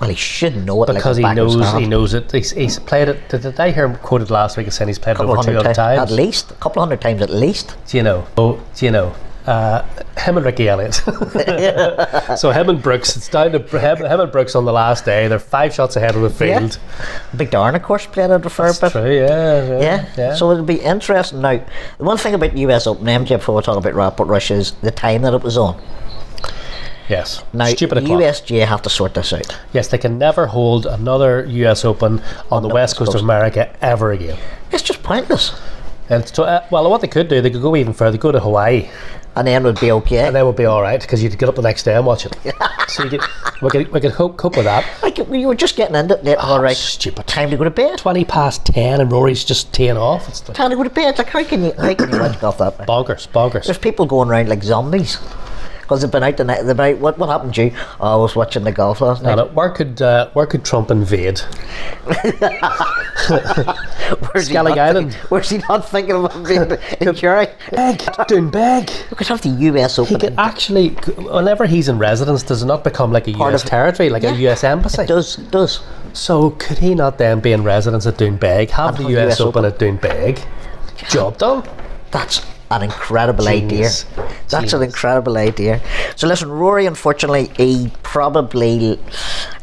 Well, 0.00 0.10
he 0.10 0.16
should 0.16 0.64
know 0.64 0.82
it 0.84 0.92
because 0.92 1.18
like 1.18 1.32
he 1.32 1.42
knows 1.42 1.72
he 1.74 1.86
knows 1.86 2.14
it. 2.14 2.30
He's, 2.32 2.50
he's 2.50 2.78
played 2.78 3.08
it. 3.08 3.28
Did, 3.28 3.42
did 3.42 3.60
I 3.60 3.70
hear 3.70 3.84
him 3.86 3.96
quoted 3.96 4.30
last 4.30 4.56
week 4.56 4.66
as 4.66 4.74
saying 4.74 4.88
he's 4.88 4.98
played 4.98 5.12
it 5.12 5.16
couple 5.18 5.32
over 5.32 5.36
hundred 5.36 5.52
200 5.52 5.74
times? 5.74 6.10
at 6.10 6.10
least 6.10 6.50
a 6.50 6.54
couple 6.54 6.82
hundred 6.82 7.00
times 7.00 7.22
at 7.22 7.30
least. 7.30 7.76
Do 7.86 7.96
you 7.96 8.02
know? 8.02 8.26
Oh, 8.36 8.60
do 8.74 8.84
you 8.84 8.90
know? 8.90 9.14
Uh, 9.46 9.82
him 10.16 10.38
and 10.38 10.46
Ricky 10.46 10.68
Elliott. 10.68 10.94
so 12.38 12.50
him 12.50 12.70
and 12.70 12.82
Brooks. 12.82 13.14
It's 13.14 13.28
down 13.28 13.52
to 13.52 13.58
him, 13.58 13.96
him 13.98 14.20
and 14.20 14.32
Brooks 14.32 14.54
on 14.54 14.64
the 14.64 14.72
last 14.72 15.04
day. 15.04 15.28
They're 15.28 15.38
five 15.38 15.74
shots 15.74 15.96
ahead 15.96 16.16
of 16.16 16.22
the 16.22 16.30
field. 16.30 16.78
Big 17.36 17.50
Darren, 17.50 17.76
of 17.76 17.82
course, 17.82 18.06
played 18.06 18.30
it 18.30 18.46
a 18.46 18.50
fair 18.50 18.72
bit. 18.72 18.92
True. 18.92 19.14
Yeah. 19.14 19.68
Yeah. 19.68 19.80
Yeah. 19.80 20.08
yeah. 20.16 20.34
so 20.34 20.50
it'll 20.50 20.64
be 20.64 20.80
interesting. 20.80 21.42
Now, 21.42 21.62
the 21.98 22.04
one 22.04 22.16
thing 22.16 22.32
about 22.32 22.56
US 22.56 22.86
Open, 22.86 23.04
MJ, 23.04 23.36
before 23.36 23.56
we 23.56 23.62
talk 23.62 23.76
about 23.76 23.94
Rapport 23.94 24.24
Rush, 24.26 24.50
is 24.50 24.72
the 24.80 24.90
time 24.90 25.22
that 25.22 25.34
it 25.34 25.42
was 25.42 25.58
on. 25.58 25.78
Yes. 27.08 27.42
Now, 27.52 27.66
Stupid 27.66 27.98
o'clock. 27.98 28.20
USGA 28.20 28.66
have 28.66 28.82
to 28.82 28.90
sort 28.90 29.14
this 29.14 29.32
out. 29.32 29.58
Yes, 29.72 29.88
they 29.88 29.98
can 29.98 30.18
never 30.18 30.46
hold 30.46 30.86
another 30.86 31.44
U.S. 31.46 31.84
Open 31.84 32.22
on 32.50 32.62
the 32.62 32.68
the 32.68 32.74
west 32.74 32.94
West 32.94 32.96
coast 32.98 33.14
of 33.14 33.22
America 33.22 33.74
ever 33.82 34.12
again. 34.12 34.38
It's 34.72 34.82
just 34.82 35.02
pointless. 35.02 35.52
And 36.10 36.26
so, 36.28 36.44
uh, 36.44 36.66
well, 36.70 36.90
what 36.90 37.00
they 37.00 37.08
could 37.08 37.28
do, 37.28 37.40
they 37.40 37.50
could 37.50 37.62
go 37.62 37.74
even 37.76 37.92
further, 37.94 38.18
go 38.18 38.30
to 38.30 38.38
Hawaii, 38.40 38.88
And 39.36 39.46
then 39.46 39.62
it 39.62 39.64
would 39.64 39.80
be 39.80 39.90
okay. 39.90 40.26
and 40.26 40.36
they 40.36 40.42
would 40.42 40.54
be 40.56 40.66
all 40.66 40.82
right 40.82 41.00
because 41.00 41.22
you'd 41.22 41.38
get 41.38 41.48
up 41.48 41.54
the 41.54 41.62
next 41.62 41.84
day 41.84 41.94
and 41.96 42.04
watch 42.04 42.26
it. 42.26 42.36
so 42.88 43.04
you 43.04 43.10
could, 43.10 43.20
we 43.62 43.70
could, 43.70 43.88
we 43.90 44.00
could 44.00 44.12
cope, 44.12 44.36
cope 44.36 44.56
with 44.56 44.66
that. 44.66 44.84
like, 45.02 45.16
we 45.28 45.46
were 45.46 45.54
just 45.54 45.76
getting 45.76 45.96
into 45.96 46.14
it. 46.30 46.36
all 46.38 46.60
right. 46.60 46.76
stupid. 46.76 47.26
Time 47.26 47.48
to 47.50 47.56
go 47.56 47.64
to 47.64 47.70
bed. 47.70 47.98
Twenty 47.98 48.24
past 48.26 48.66
ten, 48.66 49.00
and 49.00 49.10
Rory's 49.10 49.44
just 49.44 49.72
teeing 49.72 49.96
off. 49.96 50.28
It's 50.28 50.46
like 50.46 50.56
Time 50.56 50.70
to 50.70 50.76
go 50.76 50.82
to 50.84 50.90
bed. 50.90 51.16
Like, 51.16 51.28
how 51.30 51.42
can 51.42 51.64
you, 51.64 51.72
how 51.72 51.94
can 51.94 52.12
you 52.12 52.20
watch 52.20 52.38
golf 52.38 52.58
that 52.58 52.76
bonkers, 52.86 53.26
bonkers. 53.28 53.64
There's 53.64 53.78
people 53.78 54.04
going 54.06 54.28
around 54.28 54.48
like 54.50 54.62
zombies. 54.62 55.18
Because 55.84 56.00
they've 56.00 56.10
been 56.10 56.22
out 56.22 56.36
the 56.38 56.44
night. 56.44 56.62
They've 56.62 56.74
been 56.76 56.94
out, 56.96 57.00
what, 57.00 57.18
what 57.18 57.28
happened 57.28 57.54
to 57.56 57.64
you? 57.66 57.72
Oh, 58.00 58.14
I 58.14 58.16
was 58.16 58.34
watching 58.34 58.64
the 58.64 58.72
golf 58.72 59.02
last 59.02 59.22
night. 59.22 59.38
Uh, 59.38 59.46
where 59.48 59.68
could 59.68 60.00
uh, 60.00 60.30
where 60.32 60.46
could 60.46 60.64
Trump 60.64 60.90
invade? 60.90 61.40
Where's 63.24 64.48
he 64.48 64.54
Skellig 64.54 64.76
not 64.76 64.78
Island. 64.78 65.14
where's 65.28 65.48
he 65.48 65.58
not 65.68 65.88
thinking 65.88 66.14
of 66.14 66.44
being 66.46 66.62
in 67.00 67.14
Kerry? 67.14 67.46
Beg, 67.70 68.02
doing 68.28 68.50
beg. 68.50 68.90
We 69.10 69.16
could 69.16 69.26
have 69.28 69.42
the 69.42 69.48
US 69.50 69.98
Open. 69.98 70.14
He 70.14 70.20
could 70.20 70.38
actually, 70.38 70.90
whenever 70.90 71.64
he's 71.66 71.88
in 71.88 71.98
residence, 71.98 72.42
does 72.42 72.62
it 72.62 72.66
not 72.66 72.84
become 72.84 73.12
like 73.12 73.28
a 73.28 73.32
Part 73.32 73.52
U.S. 73.52 73.62
of- 73.62 73.70
territory, 73.70 74.10
like 74.10 74.24
a 74.24 74.34
U.S. 74.34 74.64
embassy? 74.64 75.02
It 75.02 75.08
does, 75.08 75.38
it 75.38 75.50
does. 75.50 75.80
So 76.12 76.50
could 76.50 76.78
he 76.78 76.94
not 76.94 77.18
then 77.18 77.40
be 77.40 77.52
in 77.52 77.62
residence 77.64 78.06
at 78.06 78.16
Doonbeg, 78.16 78.70
have 78.70 78.96
And 78.98 79.06
the 79.06 79.18
US, 79.18 79.34
US 79.34 79.40
Open, 79.40 79.64
Open. 79.64 79.72
at 79.72 80.00
Doonbeg, 80.00 80.44
job 81.08 81.38
done? 81.38 81.66
That's 82.10 82.44
an 82.76 82.82
incredible 82.82 83.44
Genius. 83.44 84.04
idea. 84.12 84.28
That's 84.48 84.72
an 84.72 84.82
incredible 84.82 85.36
idea. 85.36 85.80
So 86.16 86.26
listen, 86.26 86.48
Rory, 86.50 86.86
unfortunately, 86.86 87.50
he 87.56 87.90
probably, 88.02 88.98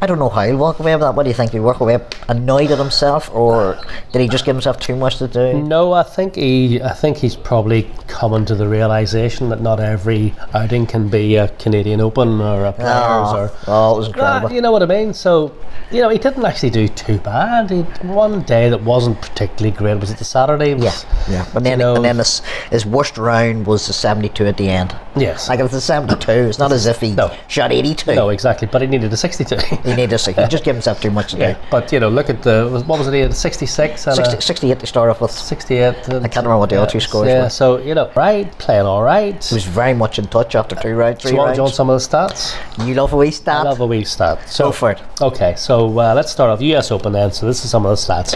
I 0.01 0.05
don't 0.07 0.19
know 0.19 0.29
how 0.29 0.41
he'll 0.43 0.57
walk 0.57 0.79
away 0.79 0.93
with 0.95 1.01
that. 1.01 1.15
What 1.15 1.23
do 1.23 1.29
you 1.29 1.33
think? 1.35 1.51
He'll 1.51 1.63
walk 1.63 1.79
away 1.79 1.99
annoyed 2.27 2.71
at 2.71 2.77
himself, 2.77 3.33
or 3.33 3.77
did 4.11 4.21
he 4.21 4.27
just 4.27 4.45
give 4.45 4.55
himself 4.55 4.79
too 4.79 4.95
much 4.95 5.17
to 5.17 5.27
do? 5.27 5.53
No, 5.61 5.93
I 5.93 6.03
think 6.03 6.35
he, 6.35 6.81
I 6.81 6.93
think 6.93 7.17
he's 7.17 7.35
probably 7.35 7.89
coming 8.07 8.45
to 8.45 8.55
the 8.55 8.67
realization 8.67 9.49
that 9.49 9.61
not 9.61 9.79
every 9.79 10.33
outing 10.53 10.85
can 10.85 11.09
be 11.09 11.35
a 11.35 11.47
Canadian 11.59 12.01
Open 12.01 12.41
or 12.41 12.65
a 12.65 12.73
Players 12.73 12.91
Oh, 12.93 13.35
or. 13.37 13.51
oh, 13.67 13.95
it 13.95 13.97
was 13.99 14.07
incredible. 14.07 14.51
you 14.51 14.61
know 14.61 14.71
what 14.71 14.83
I 14.83 14.87
mean? 14.87 15.13
So, 15.13 15.55
you 15.91 16.01
know, 16.01 16.09
he 16.09 16.17
didn't 16.17 16.43
actually 16.45 16.69
do 16.71 16.87
too 16.87 17.17
bad. 17.19 17.69
He 17.69 17.81
one 18.07 18.41
day 18.43 18.69
that 18.69 18.81
wasn't 18.83 19.21
particularly 19.21 19.75
great. 19.75 19.99
Was 19.99 20.11
it 20.11 20.17
the 20.17 20.25
Saturday? 20.25 20.71
It 20.71 20.79
Yeah, 20.79 20.83
was- 20.85 21.05
yeah. 21.29 21.45
But 21.53 21.63
then, 21.63 21.79
you 21.79 21.85
know- 21.85 21.95
and 21.95 22.05
then 22.05 22.17
his, 22.17 22.39
his 22.69 22.85
worst 23.01 23.17
round 23.17 23.65
was 23.65 23.87
the 23.87 23.93
72 23.93 24.45
at 24.45 24.57
the 24.57 24.69
end. 24.69 24.95
Yes. 25.15 25.49
Like 25.49 25.59
it 25.59 25.63
was 25.63 25.71
the 25.71 25.81
72. 25.81 26.31
It's 26.31 26.59
not 26.59 26.71
as 26.71 26.85
if 26.85 26.99
he 26.99 27.13
No. 27.15 27.31
shot 27.47 27.71
82. 27.71 28.13
no, 28.13 28.29
exactly. 28.29 28.67
But 28.71 28.83
he 28.83 28.87
needed 28.87 29.11
a 29.11 29.17
62. 29.17 29.57
He 29.83 29.95
needed 29.95 30.19
to. 30.19 30.31
He 30.31 30.47
just 30.47 30.63
gave 30.63 30.75
himself 30.75 31.01
too 31.01 31.09
much 31.09 31.31
to 31.31 31.39
yeah. 31.39 31.53
do. 31.53 31.59
But 31.71 31.91
you 31.91 31.99
know, 31.99 32.09
look 32.09 32.29
at 32.29 32.43
the 32.43 32.83
what 32.85 32.99
was 32.99 33.07
it? 33.07 33.13
He 33.15 33.21
had 33.21 33.33
66 33.33 34.05
and 34.05 34.15
60, 34.15 34.37
a 34.37 34.41
68 34.41 34.79
to 34.79 34.85
start 34.85 35.09
off 35.09 35.19
with. 35.19 35.31
68. 35.31 35.81
I 35.81 35.93
can't 35.93 36.13
remember 36.45 36.59
what 36.59 36.69
the 36.69 36.79
other 36.79 36.91
two 36.91 36.99
scores 36.99 37.27
Yeah. 37.27 37.43
were. 37.45 37.49
So 37.49 37.77
you 37.79 37.95
know, 37.95 38.11
right, 38.15 38.45
playing 38.59 38.85
all 38.85 39.01
right. 39.01 39.43
He 39.43 39.55
was 39.55 39.65
very 39.65 39.95
much 39.95 40.19
in 40.19 40.27
touch 40.27 40.53
after 40.53 40.75
two 40.75 40.93
rounds, 40.93 41.17
Do 41.23 41.29
three 41.29 41.31
you 41.31 41.37
want 41.39 41.55
to 41.55 41.61
rounds. 41.61 41.71
join 41.71 41.75
some 41.79 41.89
of 41.89 41.99
the 41.99 42.05
stats? 42.07 42.41
You 42.87 42.93
love 42.93 43.13
a 43.13 43.17
wee 43.17 43.27
I 43.27 43.31
stat. 43.31 43.65
love 43.65 43.79
a 43.79 43.87
wee 43.87 44.03
stat. 44.03 44.47
So, 44.47 44.65
Go 44.65 44.71
for 44.71 44.91
it. 44.91 44.99
Okay, 45.19 45.55
so 45.57 45.73
uh, 45.99 46.13
let's 46.13 46.31
start 46.31 46.51
off 46.51 46.61
US 46.61 46.91
Open 46.91 47.13
then. 47.13 47.31
So 47.31 47.47
this 47.47 47.65
is 47.65 47.71
some 47.71 47.83
of 47.87 47.89
the 47.89 48.01
stats. 48.07 48.35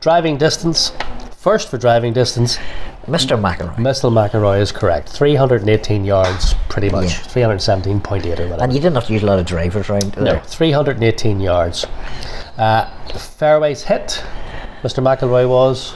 Driving 0.00 0.38
distance. 0.38 0.92
First 1.36 1.70
for 1.70 1.78
driving 1.78 2.12
distance, 2.12 2.58
Mr. 3.06 3.38
McIlroy. 3.40 3.74
Mr. 3.76 4.10
McIlroy 4.12 4.60
is 4.60 4.72
correct. 4.72 5.08
318 5.08 6.04
yards, 6.04 6.54
pretty 6.68 6.90
much. 6.90 7.06
Yeah. 7.06 7.54
317.8 7.56 8.24
or 8.26 8.30
whatever. 8.30 8.62
And 8.62 8.72
you 8.72 8.78
didn't 8.78 8.94
have 8.94 9.06
to 9.06 9.12
use 9.12 9.22
a 9.22 9.26
lot 9.26 9.38
of 9.38 9.46
drivers 9.46 9.88
around 9.88 10.16
no, 10.16 10.24
there. 10.24 10.40
318 10.44 11.40
yards. 11.40 11.86
Uh, 12.58 12.90
fairways 13.16 13.82
hit. 13.84 14.22
Mr. 14.82 15.02
McIlroy 15.02 15.48
was 15.48 15.94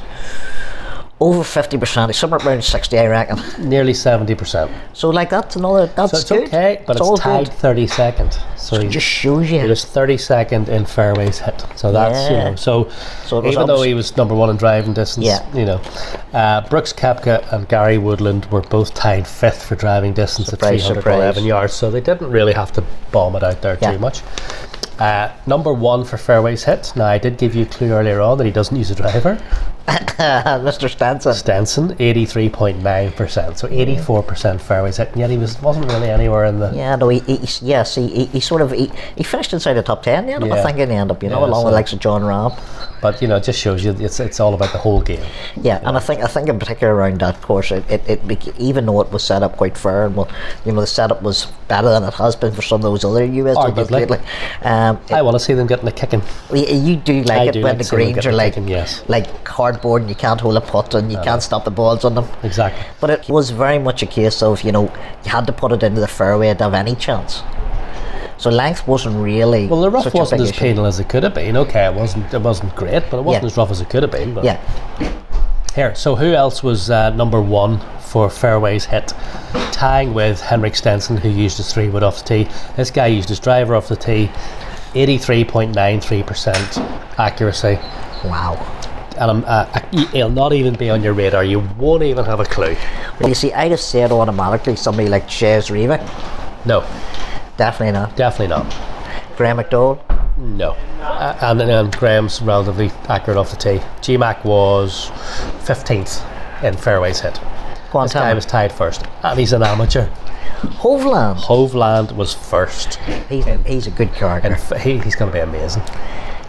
Over 1.25 1.41
50%. 1.43 2.07
He's 2.09 2.19
somewhere 2.19 2.39
around 2.45 2.63
60, 2.63 2.99
I 2.99 3.07
reckon. 3.07 3.39
nearly 3.69 3.95
70%. 3.95 4.71
So, 4.93 5.09
like, 5.09 5.31
that's 5.31 5.57
another. 5.57 5.87
That's 5.87 6.13
So 6.13 6.19
it's 6.19 6.29
good. 6.31 6.45
okay, 6.49 6.83
but 6.87 6.97
it's, 6.97 7.01
all 7.07 7.17
tied 7.17 7.49
good. 7.49 7.59
32nd. 7.89 8.59
So 8.59 8.77
It 8.77 8.91
just 8.91 9.07
shows 9.07 9.51
you. 9.51 9.67
was 9.67 9.85
32nd 9.87 10.69
in 10.69 10.85
fairways 10.85 11.39
hit. 11.39 11.65
So 11.77 11.93
that's, 11.93 12.31
you 12.31 12.37
know, 12.37 12.55
so, 12.57 12.89
So 13.25 13.47
even 13.47 13.67
though 13.67 13.81
he 13.83 13.95
was 13.95 14.15
number 14.19 14.35
one 14.35 14.51
in 14.51 14.57
driving 14.57 14.93
distance, 14.93 15.25
Yeah. 15.27 15.41
you 15.55 15.65
know, 15.65 15.81
uh, 16.35 16.61
Brooks 16.69 16.93
Koepka 16.93 17.51
and 17.55 17.67
Gary 17.69 17.97
Woodland 17.97 18.45
were 18.53 18.61
both 18.61 18.93
tied 18.93 19.27
fifth 19.27 19.63
for 19.63 19.77
driving 19.77 20.13
distance 20.13 20.49
Surprise, 20.49 20.83
at 20.91 20.97
311 21.03 21.35
surprise. 21.35 21.47
yards. 21.47 21.73
So 21.73 21.91
they 21.91 22.01
didn't 22.03 22.31
really 22.31 22.53
have 22.53 22.71
to 22.73 22.83
bomb 23.13 23.35
it 23.37 23.43
out 23.43 23.63
there 23.63 23.79
Yeah. 23.81 23.93
too 23.93 23.99
much. 23.99 24.21
Uh, 24.99 25.29
number 25.47 25.73
one 25.73 26.05
for 26.05 26.17
fairways 26.19 26.65
hit. 26.65 26.93
Now, 26.95 27.07
I 27.07 27.19
did 27.19 27.39
give 27.39 27.55
you 27.55 27.63
a 27.63 27.67
clue 27.67 27.93
earlier 27.93 28.21
on 28.21 28.37
that 28.39 28.45
he 28.45 28.53
doesn't 28.53 28.77
use 28.77 28.91
a 28.91 28.95
driver. 28.95 29.39
Mr. 29.87 30.89
Stenson. 30.89 31.35
Stenson, 31.35 31.89
83.9%. 31.97 33.57
So 33.57 33.69
84% 33.69 34.61
fairways 34.61 34.97
hit, 34.97 35.09
and 35.09 35.19
yet 35.19 35.31
he 35.31 35.37
was, 35.37 35.61
wasn't 35.61 35.87
really 35.87 36.09
anywhere 36.09 36.45
in 36.47 36.59
the. 36.59 36.73
Yeah, 36.75 36.97
no, 36.97 37.09
he, 37.09 37.19
he, 37.21 37.39
yes, 37.61 37.95
he, 37.95 38.09
he, 38.09 38.25
he 38.27 38.41
sort 38.41 38.63
of 38.63 38.71
he, 38.71 38.91
he 39.17 39.23
finished 39.23 39.53
inside 39.53 39.75
the 39.75 39.83
top 39.83 40.03
ten. 40.03 40.29
Yeah, 40.29 40.39
I 40.39 40.63
think 40.63 40.79
in 40.79 40.89
the 40.89 40.95
end 40.95 41.11
up, 41.11 41.23
you 41.23 41.29
know, 41.29 41.41
Yeah, 41.41 41.47
along 41.47 41.65
with 41.65 41.71
so- 41.71 41.71
the 41.71 41.77
likes 41.77 41.93
of 41.93 41.99
Jon 42.01 42.23
Rahm. 42.23 42.59
But, 43.05 43.21
you 43.21 43.29
know, 43.29 43.37
it 43.37 43.45
just 43.45 43.61
shows 43.61 43.85
you 43.85 43.91
it's, 43.99 44.19
it's 44.19 44.41
all 44.41 44.55
about 44.55 44.73
the 44.73 44.79
whole 44.79 45.03
game. 45.03 45.23
Yeah, 45.61 45.79
and 45.85 45.95
I 45.95 46.01
think 46.01 46.23
I 46.23 46.27
think 46.27 46.49
in 46.49 46.59
particular 46.59 46.95
around 46.95 47.21
that 47.21 47.43
course, 47.43 47.71
it, 47.71 47.85
it, 47.91 48.09
it 48.09 48.59
even 48.59 48.87
though 48.87 49.03
it 49.03 49.13
was 49.13 49.23
set 49.23 49.43
up 49.43 49.59
quite 49.59 49.77
fair, 49.77 50.07
and 50.07 50.17
well, 50.17 50.27
you 50.65 50.73
know, 50.73 50.81
the 50.81 50.87
setup 50.87 51.21
was 51.21 51.45
better 51.69 51.91
than 51.91 52.03
it 52.05 52.15
has 52.15 52.35
been 52.35 52.55
for 52.55 52.63
some 52.63 52.77
of 52.77 52.83
those 52.83 53.05
other 53.05 53.23
US 53.23 53.59
Arguably. 53.59 53.91
lately. 53.91 54.19
Um, 54.63 54.99
I 55.11 55.21
want 55.21 55.35
to 55.35 55.39
see 55.39 55.53
them 55.53 55.67
getting 55.67 55.87
a 55.87 55.93
kicking. 55.93 56.23
You, 56.51 56.65
you 56.65 56.97
do 56.97 57.23
like 57.25 57.41
I 57.41 57.45
it 57.49 57.53
do 57.53 57.63
when 57.63 57.77
like 57.77 57.79
the 57.79 57.85
to 57.85 57.91
see 57.91 57.97
them 57.97 58.13
greens 58.13 58.27
are 58.27 58.33
like 58.33 58.55
kicking, 58.55 58.69
yes. 58.69 59.05
like 59.07 59.45
cardboard 59.75 60.03
and 60.03 60.09
you 60.11 60.17
can't 60.17 60.41
hold 60.41 60.57
a 60.57 60.61
putt 60.61 60.95
and 60.95 61.11
you 61.11 61.19
can't 61.19 61.43
stop 61.43 61.65
the 61.65 61.71
balls 61.71 62.05
on 62.05 62.15
them. 62.15 62.27
Exactly. 62.43 62.85
But 63.01 63.11
it 63.11 63.29
was 63.29 63.51
very 63.51 63.79
much 63.79 64.03
a 64.03 64.07
case 64.07 64.43
of 64.43 64.63
you 64.63 64.73
know 64.73 64.85
you 65.25 65.31
had 65.31 65.47
to 65.47 65.53
put 65.53 65.73
it 65.73 65.83
into 65.83 66.01
the 66.01 66.09
fairway 66.09 66.55
to 66.55 66.65
have 66.65 66.75
any 66.75 66.95
chance. 66.95 67.43
So 68.37 68.51
length 68.51 68.87
wasn't 68.89 69.17
really 69.17 69.67
Well, 69.69 69.81
the 69.83 69.91
rough 69.91 70.13
wasn't 70.13 70.41
as 70.43 70.53
penal 70.53 70.87
as 70.87 70.99
it 71.01 71.09
could 71.09 71.23
have 71.23 71.35
been. 71.35 71.57
Okay, 71.57 71.87
it 71.87 71.95
wasn't. 71.95 72.33
It 72.35 72.41
wasn't 72.41 72.75
great, 72.75 73.05
but 73.11 73.19
it 73.19 73.25
wasn't 73.25 73.45
Yeah. 73.45 73.47
as 73.47 73.57
rough 73.57 73.71
as 73.71 73.81
it 73.81 73.89
could 73.91 74.03
have 74.03 74.13
been. 74.13 74.35
But 74.35 74.45
Yeah, 74.45 74.59
Here, 75.75 75.95
so 75.95 76.15
who 76.17 76.33
else 76.35 76.63
was 76.63 76.91
uh, 76.91 77.11
number 77.11 77.41
one 77.41 77.81
for 78.01 78.29
fairways 78.31 78.85
hit? 78.87 79.13
Tying 79.73 80.15
with 80.15 80.41
Henrik 80.41 80.77
Stenson, 80.77 81.17
who 81.17 81.29
used 81.29 81.57
his 81.57 81.73
three 81.73 81.89
wood 81.89 82.03
off 82.05 82.19
the 82.19 82.25
tee. 82.45 82.49
This 82.77 82.91
guy 82.91 83.07
used 83.07 83.29
his 83.29 83.41
driver 83.41 83.75
off 83.75 83.89
the 83.89 83.97
tee. 83.97 84.31
83.93% 84.95 86.79
accuracy. 87.19 87.79
wow. 88.25 88.55
And 89.17 89.45
uh, 89.45 89.67
he'll 90.13 90.29
not 90.31 90.53
even 90.53 90.75
be 90.75 90.91
on 90.91 91.03
your 91.03 91.13
radar. 91.13 91.45
You 91.45 91.61
won't 91.79 92.03
even 92.03 92.25
have 92.25 92.41
a 92.41 92.45
clue. 92.45 92.77
Well, 93.21 93.29
you 93.29 93.35
see, 93.35 93.53
I 93.53 93.69
just 93.69 93.91
said 93.91 94.11
automatically 94.13 94.77
somebody 94.77 95.09
like 95.09 95.29
Chez 95.29 95.69
Reavie. 95.71 96.01
No, 96.67 96.81
Definitely 97.57 97.93
not. 97.93 98.17
definitely 98.17 98.49
not. 98.49 98.67
Graham 99.37 99.59
McDowell. 99.59 100.01
No. 100.39 100.73
Uh, 101.01 101.37
and 101.43 101.61
then 101.61 101.91
Graham's 101.93 102.43
relatively 102.43 102.91
accurate 103.09 103.37
off 103.39 103.51
the 103.51 103.57
tee. 103.57 103.79
GMAC 104.01 104.45
was 104.45 105.11
15th 105.65 106.23
in 106.65 106.77
fairways 106.77 107.21
hit. 107.21 107.35
This 107.93 108.13
guy 108.15 108.35
was 108.35 108.45
tied 108.45 108.73
first. 108.73 109.05
And 109.23 109.39
he's 109.39 109.53
an 109.53 109.63
amateur. 109.63 110.09
Hovland. 110.63 111.37
Hovland 111.37 112.13
was 112.17 112.35
first. 112.35 112.97
He's, 113.29 113.45
he's 113.67 113.87
a 113.87 113.91
good 113.93 114.13
character. 114.15 114.49
And 114.49 114.57
f- 114.57 114.81
he, 114.83 114.99
he's 114.99 115.15
going 115.15 115.31
to 115.31 115.35
be 115.35 115.41
amazing. 115.41 115.83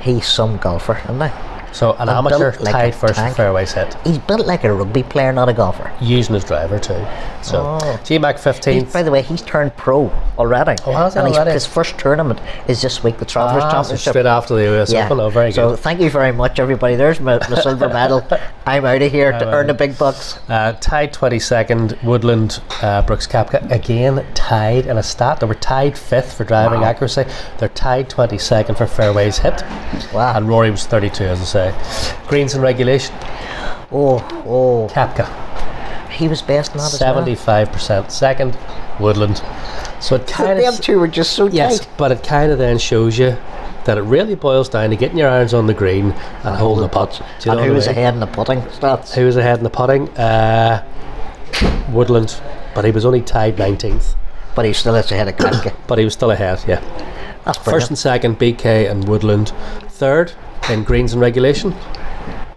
He's 0.01 0.25
some 0.27 0.57
golfer, 0.57 0.97
isn't 1.03 1.21
he? 1.21 1.29
So 1.75 1.91
an 1.93 2.07
And 2.07 2.09
amateur 2.11 2.51
built 2.51 2.61
like 2.63 2.71
tied 2.73 2.95
first 2.95 3.15
for 3.15 3.19
tank. 3.21 3.35
fairways 3.35 3.73
hit, 3.73 3.95
He's 4.05 4.17
built 4.17 4.45
like 4.47 4.63
a 4.63 4.71
rugby 4.73 5.03
player, 5.03 5.33
not 5.33 5.49
a 5.49 5.53
golfer. 5.53 5.91
using 5.99 6.33
his 6.35 6.45
driver 6.45 6.79
too. 6.79 7.05
So 7.41 7.77
Oh. 7.81 7.99
GMAC 8.05 8.35
He's, 8.35 8.43
15th. 8.45 8.93
by 8.93 9.03
the 9.03 9.11
way, 9.11 9.21
he's 9.21 9.41
turned 9.41 9.75
pro 9.75 10.09
already. 10.37 10.75
Oh, 10.85 10.93
has 10.93 11.13
he 11.15 11.19
and 11.19 11.27
already? 11.33 11.51
his 11.51 11.65
first 11.65 11.97
tournament 11.97 12.39
is 12.69 12.81
this 12.81 13.03
week, 13.03 13.17
the 13.17 13.25
Travelers 13.25 13.63
Ah, 13.63 13.69
so 13.69 13.75
Championship. 13.89 14.11
straight 14.13 14.25
after 14.25 14.55
the 14.55 14.63
US 14.81 14.91
yeah. 14.93 15.05
Open. 15.05 15.19
Oh, 15.19 15.29
very 15.29 15.51
so 15.51 15.71
good. 15.71 15.79
thank 15.79 15.99
you 15.99 16.09
very 16.09 16.31
much, 16.31 16.59
everybody. 16.59 16.95
There's 16.95 17.19
my, 17.19 17.39
my 17.49 17.59
silver 17.61 17.89
medal. 17.89 18.25
I'm 18.65 18.85
out 18.85 19.01
of 19.01 19.11
here 19.11 19.31
to 19.33 19.45
earn 19.53 19.67
the 19.67 19.73
big 19.73 19.97
bucks. 19.97 20.39
Uh, 20.47 20.73
tied 20.79 21.13
22nd, 21.13 22.01
Woodland, 22.03 22.61
uh, 22.81 23.01
Brooks 23.01 23.27
Koepka 23.27 23.69
again 23.69 24.25
tied 24.33 24.85
in 24.87 24.97
a 24.97 25.03
stat. 25.03 25.41
They 25.41 25.45
were 25.47 25.53
tied 25.55 25.97
fifth 25.97 26.33
for 26.37 26.45
driving 26.45 26.79
Wow. 26.81 26.87
accuracy. 26.87 27.25
They're 27.57 27.69
tied 27.69 28.09
22nd 28.09 28.77
for 28.77 28.87
fairways 28.87 29.39
hit. 29.39 29.61
Wow. 30.13 30.35
And 30.37 30.47
Rory 30.47 30.71
was 30.71 30.85
32, 30.87 31.25
as 31.25 31.41
I 31.55 31.64
say. 31.71 32.27
Greens 32.27 32.53
and 32.53 32.63
regulation, 32.63 33.15
Oh, 33.91 34.17
oh. 34.45 34.87
Koepka 34.93 35.27
He 36.11 36.27
was 36.27 36.41
best 36.41 36.71
in 36.71 36.77
that 36.79 36.93
as 36.93 36.99
well. 36.99 37.23
75%. 37.25 38.09
Second, 38.11 38.57
Woodland. 38.99 39.41
So 39.99 40.15
it 40.15 40.27
kind 40.27 40.59
Them 40.59 40.73
of 40.73 40.81
two 40.81 40.99
were 40.99 41.07
just 41.07 41.33
so 41.33 41.47
yes, 41.47 41.79
tight. 41.79 41.87
but 41.97 42.11
it 42.11 42.23
kind 42.23 42.51
of 42.51 42.57
then 42.57 42.77
shows 42.77 43.17
you 43.17 43.37
that 43.85 43.97
it 43.97 44.01
really 44.01 44.35
boils 44.35 44.67
down 44.69 44.89
to 44.89 44.95
getting 44.95 45.17
your 45.17 45.29
irons 45.29 45.53
on 45.53 45.67
the 45.67 45.73
green 45.73 46.11
and 46.43 46.55
holding 46.55 46.81
the 46.81 46.89
putt. 46.89 47.21
You 47.43 47.51
And 47.51 47.59
know 47.61 47.67
who 47.67 47.73
was 47.73 47.87
ahead 47.87 48.13
in 48.15 48.19
the 48.19 48.27
putting 48.27 48.61
stats? 48.61 49.13
Who 49.13 49.25
was 49.25 49.35
ahead 49.37 49.57
in 49.59 49.63
the 49.63 49.69
putting? 49.69 50.09
Uh, 50.17 50.83
Woodland, 51.91 52.39
but 52.73 52.83
he 52.85 52.91
was 52.91 53.05
only 53.05 53.21
tied 53.21 53.57
19th. 53.57 54.15
But 54.55 54.65
he 54.65 54.73
still 54.73 54.95
is 54.95 55.11
ahead 55.11 55.27
of 55.27 55.35
Koepka. 55.37 55.73
But 55.87 55.99
he 55.99 56.03
was 56.05 56.13
still 56.13 56.31
ahead, 56.31 56.63
yeah. 56.67 56.81
That's 57.45 57.57
First 57.59 57.89
and 57.89 57.97
second, 57.97 58.39
BK 58.39 58.89
and 58.89 59.07
Woodland. 59.07 59.49
Third 59.89 60.33
in 60.69 60.83
greens 60.83 61.13
and 61.13 61.21
regulation, 61.21 61.73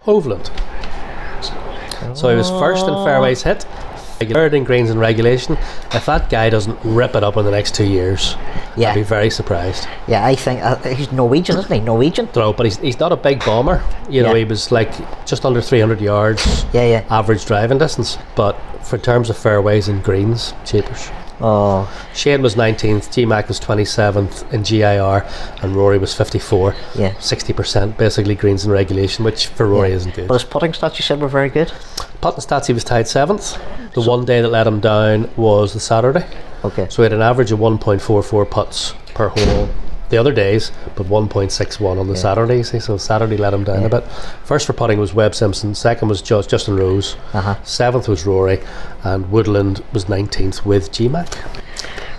Hovland. 0.05 0.51
So 2.17 2.31
he 2.31 2.37
was 2.37 2.49
first 2.51 2.87
in 2.87 2.95
fairways 3.05 3.43
hit, 3.43 3.63
third 4.19 4.55
in 4.55 4.65
greens 4.65 4.91
and 4.91 4.99
regulation. 4.99 5.57
If 5.93 6.07
that 6.07 6.31
guy 6.31 6.49
doesn't 6.51 6.79
rip 6.85 7.15
it 7.15 7.23
up 7.23 7.37
in 7.37 7.45
the 7.45 7.51
next 7.51 7.75
two 7.75 7.85
years, 7.87 8.35
Yeah. 8.77 8.91
I'd 8.91 8.95
be 8.95 9.03
very 9.03 9.31
surprised. 9.31 9.87
Yeah, 10.07 10.25
I 10.25 10.35
think 10.35 10.63
uh, 10.63 10.77
he's 10.95 11.13
Norwegian, 11.13 11.59
isn't 11.59 11.73
he? 11.73 11.81
Norwegian. 11.81 12.27
Throw, 12.29 12.53
but 12.53 12.67
he's, 12.67 12.79
he's 12.79 12.99
not 12.99 13.13
a 13.13 13.17
big 13.17 13.45
bomber. 13.45 13.83
You 14.09 14.23
know, 14.23 14.33
Yeah. 14.33 14.39
he 14.39 14.45
was 14.45 14.73
like 14.73 14.91
just 15.27 15.45
under 15.45 15.61
300 15.61 16.01
yards 16.01 16.65
Yeah, 16.73 16.85
yeah. 16.87 17.05
average 17.11 17.45
driving 17.45 17.79
distance. 17.79 18.17
But 18.35 18.53
for 18.85 18.97
terms 18.99 19.29
of 19.31 19.37
fairways 19.37 19.89
and 19.89 20.03
greens, 20.03 20.55
cheapers. 20.65 21.11
Oh, 21.41 21.89
Shane 22.15 22.43
was 22.43 22.57
19th, 22.57 23.13
G 23.15 23.25
Mac 23.25 23.49
was 23.49 23.61
27th 23.61 24.53
in 24.53 24.63
GIR, 24.63 25.25
and 25.63 25.77
Rory 25.77 25.99
was 25.99 26.15
54. 26.15 26.75
Yeah. 26.97 27.13
60% 27.15 27.97
basically 27.97 28.35
greens 28.35 28.65
and 28.65 28.73
regulation, 28.73 29.25
which 29.25 29.47
for 29.47 29.67
Rory 29.67 29.93
isn't 29.93 30.15
good. 30.15 30.29
but 30.29 30.35
his 30.35 30.45
putting 30.45 30.73
stats 30.73 30.99
you 30.99 31.03
said 31.03 31.21
were 31.21 31.29
very 31.29 31.49
good. 31.49 31.73
Putting 32.21 32.41
stats, 32.41 32.67
he 32.67 32.73
was 32.73 32.85
tied 32.85 33.07
7th. 33.07 33.59
The 33.93 34.03
one 34.03 34.25
day 34.25 34.41
that 34.41 34.49
let 34.49 34.67
him 34.67 34.81
down 34.81 35.31
was 35.37 35.75
the 35.75 35.81
Saturday. 35.81 36.27
Okay. 36.65 36.89
So 36.91 37.03
he 37.03 37.05
had 37.05 37.13
an 37.13 37.23
average 37.23 37.53
of 37.53 37.61
1.44 37.61 38.51
putts 38.51 38.95
per 39.15 39.29
hole 39.29 39.69
the 40.11 40.17
other 40.17 40.33
days, 40.33 40.73
but 40.97 41.07
1.61 41.07 41.99
on 41.99 42.09
the 42.09 42.17
Saturday. 42.17 42.63
See, 42.63 42.81
so 42.81 42.97
Saturday 42.97 43.37
let 43.37 43.53
him 43.53 43.65
down 43.65 43.85
a 43.85 43.89
bit. 43.89 44.05
First 44.45 44.67
for 44.67 44.73
putting 44.73 44.99
was 44.99 45.15
Webb 45.15 45.35
Simpson. 45.35 45.75
Second 45.75 46.09
was 46.09 46.23
Just, 46.23 46.51
Justin 46.51 46.77
Rose. 46.77 47.17
Uh-huh. 47.33 47.63
Seventh 47.63 48.09
was 48.09 48.25
Rory, 48.27 48.61
and 49.05 49.31
Woodland 49.31 49.85
was 49.93 50.07
19th 50.07 50.65
with 50.65 50.91
GMAC. 50.93 51.37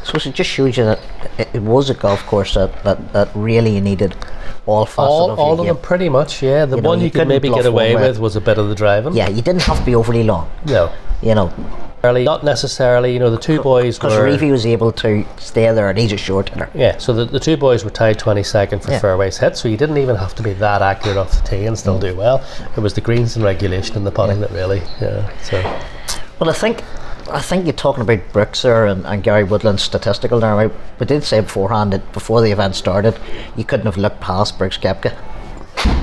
So 0.03 0.17
it 0.17 0.33
just 0.33 0.49
shows 0.49 0.77
you 0.77 0.85
that 0.85 0.99
it, 1.37 1.49
it 1.53 1.61
was 1.61 1.89
a 1.89 1.93
golf 1.93 2.25
course 2.25 2.55
that, 2.55 2.83
that, 2.83 3.13
that 3.13 3.29
really 3.35 3.79
needed 3.79 4.15
all 4.65 4.85
facets 4.85 4.99
All, 4.99 5.31
of 5.31 5.39
all 5.39 5.59
of 5.59 5.67
them, 5.67 5.77
pretty 5.77 6.09
much. 6.09 6.41
Yeah, 6.41 6.65
the 6.65 6.77
You 6.77 6.81
know, 6.81 6.89
one 6.89 6.99
you 6.99 7.05
you, 7.05 7.11
could 7.11 7.27
maybe 7.27 7.49
get 7.49 7.65
away 7.65 7.95
with 7.95 8.19
was 8.19 8.35
a 8.35 8.41
bit 8.41 8.57
of 8.57 8.69
the 8.69 8.75
driving. 8.75 9.13
Yeah, 9.13 9.29
you 9.29 9.41
didn't 9.41 9.63
have 9.63 9.79
to 9.79 9.85
be 9.85 9.95
overly 9.95 10.23
long. 10.23 10.49
No, 10.65 10.91
You 11.21 11.35
know, 11.35 11.53
not 12.03 12.43
necessarily. 12.43 13.13
You 13.13 13.19
know, 13.19 13.29
the 13.29 13.37
two 13.37 13.61
boys 13.61 13.97
because. 13.97 14.13
Reavie 14.13 14.51
was 14.51 14.65
able 14.65 14.91
to 14.93 15.25
stay 15.37 15.71
there 15.73 15.89
and 15.89 15.97
he's 15.99 16.11
a 16.11 16.17
short 16.17 16.49
hitter. 16.49 16.69
Yeah, 16.73 16.97
so 16.97 17.13
the, 17.13 17.25
the 17.25 17.39
two 17.39 17.57
boys 17.57 17.83
were 17.83 17.89
tied 17.89 18.17
22nd 18.19 18.83
for 18.83 18.91
Yeah. 18.91 18.99
fairways 18.99 19.37
hit, 19.37 19.57
so 19.57 19.67
you 19.67 19.77
didn't 19.77 19.97
even 19.97 20.15
have 20.15 20.35
to 20.35 20.43
be 20.43 20.53
that 20.53 20.81
accurate 20.81 21.17
off 21.17 21.31
the 21.31 21.47
tee 21.47 21.65
and 21.65 21.77
still 21.77 21.97
Mm. 21.97 22.01
do 22.01 22.15
well. 22.15 22.43
It 22.75 22.79
was 22.79 22.93
the 22.93 23.01
greens 23.01 23.35
and 23.35 23.43
regulation 23.43 23.95
and 23.97 24.05
the 24.07 24.11
putting 24.11 24.39
that 24.41 24.51
really, 24.51 24.81
yeah. 25.01 25.29
So 25.43 25.61
Well, 26.39 26.49
I 26.49 26.53
think 26.53 26.83
I 27.31 27.41
think 27.41 27.65
you're 27.65 27.73
talking 27.73 28.01
about 28.01 28.21
Brooks 28.33 28.63
there 28.63 28.87
and, 28.87 29.05
and 29.05 29.21
Gary 29.21 29.43
Woodland's 29.43 29.83
statistical 29.83 30.39
now. 30.39 30.57
I- 30.57 30.71
We 30.99 31.05
did 31.05 31.23
say 31.23 31.41
beforehand 31.41 31.93
that 31.93 32.11
before 32.11 32.41
the 32.41 32.51
event 32.51 32.73
started, 32.75 33.19
you 33.55 33.63
couldn't 33.63 33.85
have 33.85 33.97
looked 33.97 34.19
past 34.19 34.57
Brooks 34.57 34.77
Koepka. 34.79 35.13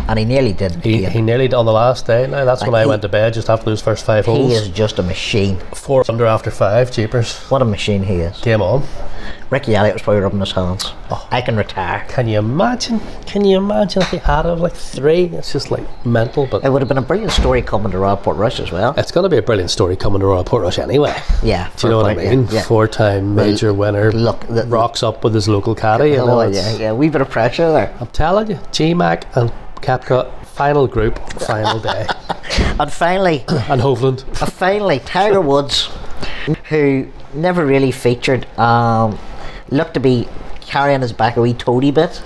And 0.09 0.19
he 0.19 0.25
nearly 0.25 0.53
did. 0.53 0.77
he, 0.85 1.05
he 1.05 1.21
nearly 1.21 1.53
on 1.53 1.67
the 1.67 1.73
last 1.73 2.07
day. 2.07 2.27
Now 2.27 2.45
that's 2.45 2.63
when 2.63 2.75
I 2.75 2.83
he- 2.83 2.89
went 2.89 3.03
to 3.03 3.09
bed 3.09 3.35
just 3.35 3.51
after 3.51 3.65
those 3.67 3.83
first 3.83 4.05
five 4.05 4.25
holes. 4.27 4.51
He 4.51 4.55
is 4.55 4.69
just 4.69 4.99
a 4.99 5.03
machine. 5.03 5.57
Four 5.75 6.05
under 6.09 6.27
after 6.27 6.51
five, 6.51 6.93
jeepers. 6.93 7.37
What 7.51 7.63
a 7.63 7.65
machine 7.65 8.03
he 8.05 8.17
is. 8.17 8.39
Game 8.41 8.63
on. 8.63 8.85
Ricky 9.51 9.77
Elliott 9.77 9.95
was 9.95 10.03
probably 10.03 10.23
rubbing 10.23 10.41
his 10.41 10.51
hands. 10.53 10.93
Oh. 11.11 11.27
I 11.31 11.41
can 11.41 11.57
retire. 11.57 12.05
Can 12.09 12.27
you 12.29 12.39
imagine? 12.41 13.01
Can 13.27 13.45
you 13.45 13.59
imagine 13.59 14.03
if 14.03 14.11
he 14.11 14.17
had 14.19 14.45
of 14.45 14.61
like 14.61 14.73
three? 14.75 15.25
It's 15.27 15.53
just 15.53 15.71
like 15.71 15.85
mental, 16.05 16.47
but 16.49 16.65
It 16.65 16.71
would 16.71 16.83
have 16.83 16.89
been 16.89 16.99
a 16.99 17.03
brilliant 17.03 17.33
story 17.33 17.63
coming 17.63 17.93
to 17.93 17.99
Royal 17.99 18.17
Portrush 18.17 18.59
as 18.61 18.73
well. 18.73 18.95
it's 18.97 19.13
going 19.13 19.23
to 19.23 19.29
be 19.29 19.37
a 19.39 19.43
brilliant 19.43 19.71
story 19.71 19.95
coming 19.97 20.19
to 20.21 20.27
Royal 20.27 20.45
Portrush 20.45 20.79
anyway. 20.79 21.15
Yeah. 21.43 21.71
Do 21.77 21.87
you 21.87 21.91
know 21.93 21.99
what 21.99 22.07
I 22.07 22.15
mean? 22.15 22.49
Yeah. 22.51 22.63
Four-time 22.63 23.35
major 23.37 23.73
winner. 23.73 24.11
look, 24.13 24.41
the- 24.49 24.65
rocks 24.67 25.03
up 25.05 25.23
with 25.23 25.35
his 25.35 25.49
local 25.49 25.75
caddy. 25.77 26.05
Oh, 26.05 26.07
you 26.07 26.17
know, 26.17 26.41
Oh, 26.41 26.49
yeah, 26.49 26.77
yeah. 26.77 26.93
Wee 26.93 27.09
bit 27.09 27.21
of 27.21 27.31
pressure 27.31 27.71
there. 27.73 27.95
I'm 28.01 28.09
telling 28.09 28.49
you, 28.51 28.57
GMAC 28.73 29.25
and 29.37 29.53
Koepka 29.87 30.33
final 30.45 30.89
group, 30.89 31.17
final 31.41 31.79
day, 31.79 32.07
And 32.81 32.93
finally, 32.93 33.45
and 33.49 33.81
Hovland. 33.81 34.25
uh, 34.43 34.47
finally, 34.47 34.99
Tiger 34.99 35.41
Woods, 35.41 35.89
who 36.69 37.07
never 37.35 37.65
really 37.65 37.93
featured, 37.93 38.47
um, 38.59 39.17
looked 39.71 39.95
to 39.95 40.01
be 40.01 40.27
carrying 40.61 41.03
his 41.03 41.13
back 41.13 41.37
a 41.37 41.41
wee 41.41 41.55
toady 41.55 41.93
bit. 41.93 42.21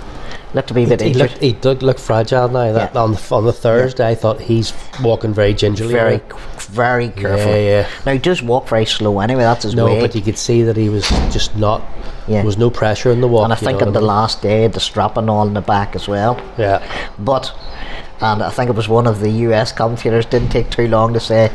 Looked 0.55 0.69
to 0.69 0.73
be 0.73 0.83
a 0.85 0.87
bit 0.87 1.01
He 1.01 1.07
injured. 1.09 1.21
looked, 1.31 1.41
he 1.41 1.53
did 1.53 1.83
look 1.83 1.99
fragile 1.99 2.49
now. 2.49 2.73
That 2.73 2.93
Yeah. 2.95 3.01
on 3.01 3.13
the 3.13 3.21
on 3.31 3.45
the 3.45 3.53
Thursday, 3.53 4.09
I 4.09 4.15
thought 4.15 4.41
he's 4.41 4.73
walking 5.01 5.33
very 5.33 5.53
gingerly. 5.53 5.93
very, 5.93 6.17
now. 6.17 6.35
Very 6.71 7.09
careful. 7.09 7.51
Yeah, 7.51 7.57
yeah. 7.81 7.87
Now 8.05 8.13
he 8.13 8.19
does 8.19 8.41
walk 8.41 8.67
very 8.69 8.85
slow 8.85 9.19
anyway. 9.19 9.43
That's 9.43 9.63
his 9.63 9.75
No, 9.75 9.85
way. 9.85 9.95
No, 9.95 10.01
but 10.01 10.15
you 10.15 10.21
could 10.21 10.37
see 10.37 10.63
that 10.63 10.77
he 10.77 10.89
was 10.89 11.07
just 11.31 11.55
not. 11.57 11.81
Yeah. 12.27 12.37
There 12.37 12.45
was 12.45 12.57
no 12.57 12.69
pressure 12.69 13.11
in 13.11 13.19
the 13.19 13.27
walk. 13.27 13.43
and 13.45 13.53
I 13.53 13.55
think 13.57 13.81
on 13.81 13.89
what 13.89 13.93
the 13.93 14.01
last 14.01 14.41
day, 14.41 14.67
the 14.67 14.79
strap 14.79 15.17
and 15.17 15.29
all 15.29 15.47
in 15.47 15.53
the 15.53 15.61
back 15.61 15.95
as 15.95 16.07
well. 16.07 16.39
Yeah. 16.57 16.81
But, 17.19 17.53
and 18.21 18.43
I 18.43 18.49
think 18.49 18.69
it 18.69 18.75
was 18.75 18.87
one 18.87 19.07
of 19.07 19.19
the 19.19 19.29
US 19.29 19.71
commentators 19.71 20.25
didn't 20.25 20.49
take 20.49 20.69
too 20.69 20.87
long 20.87 21.13
to 21.13 21.19
say 21.19 21.51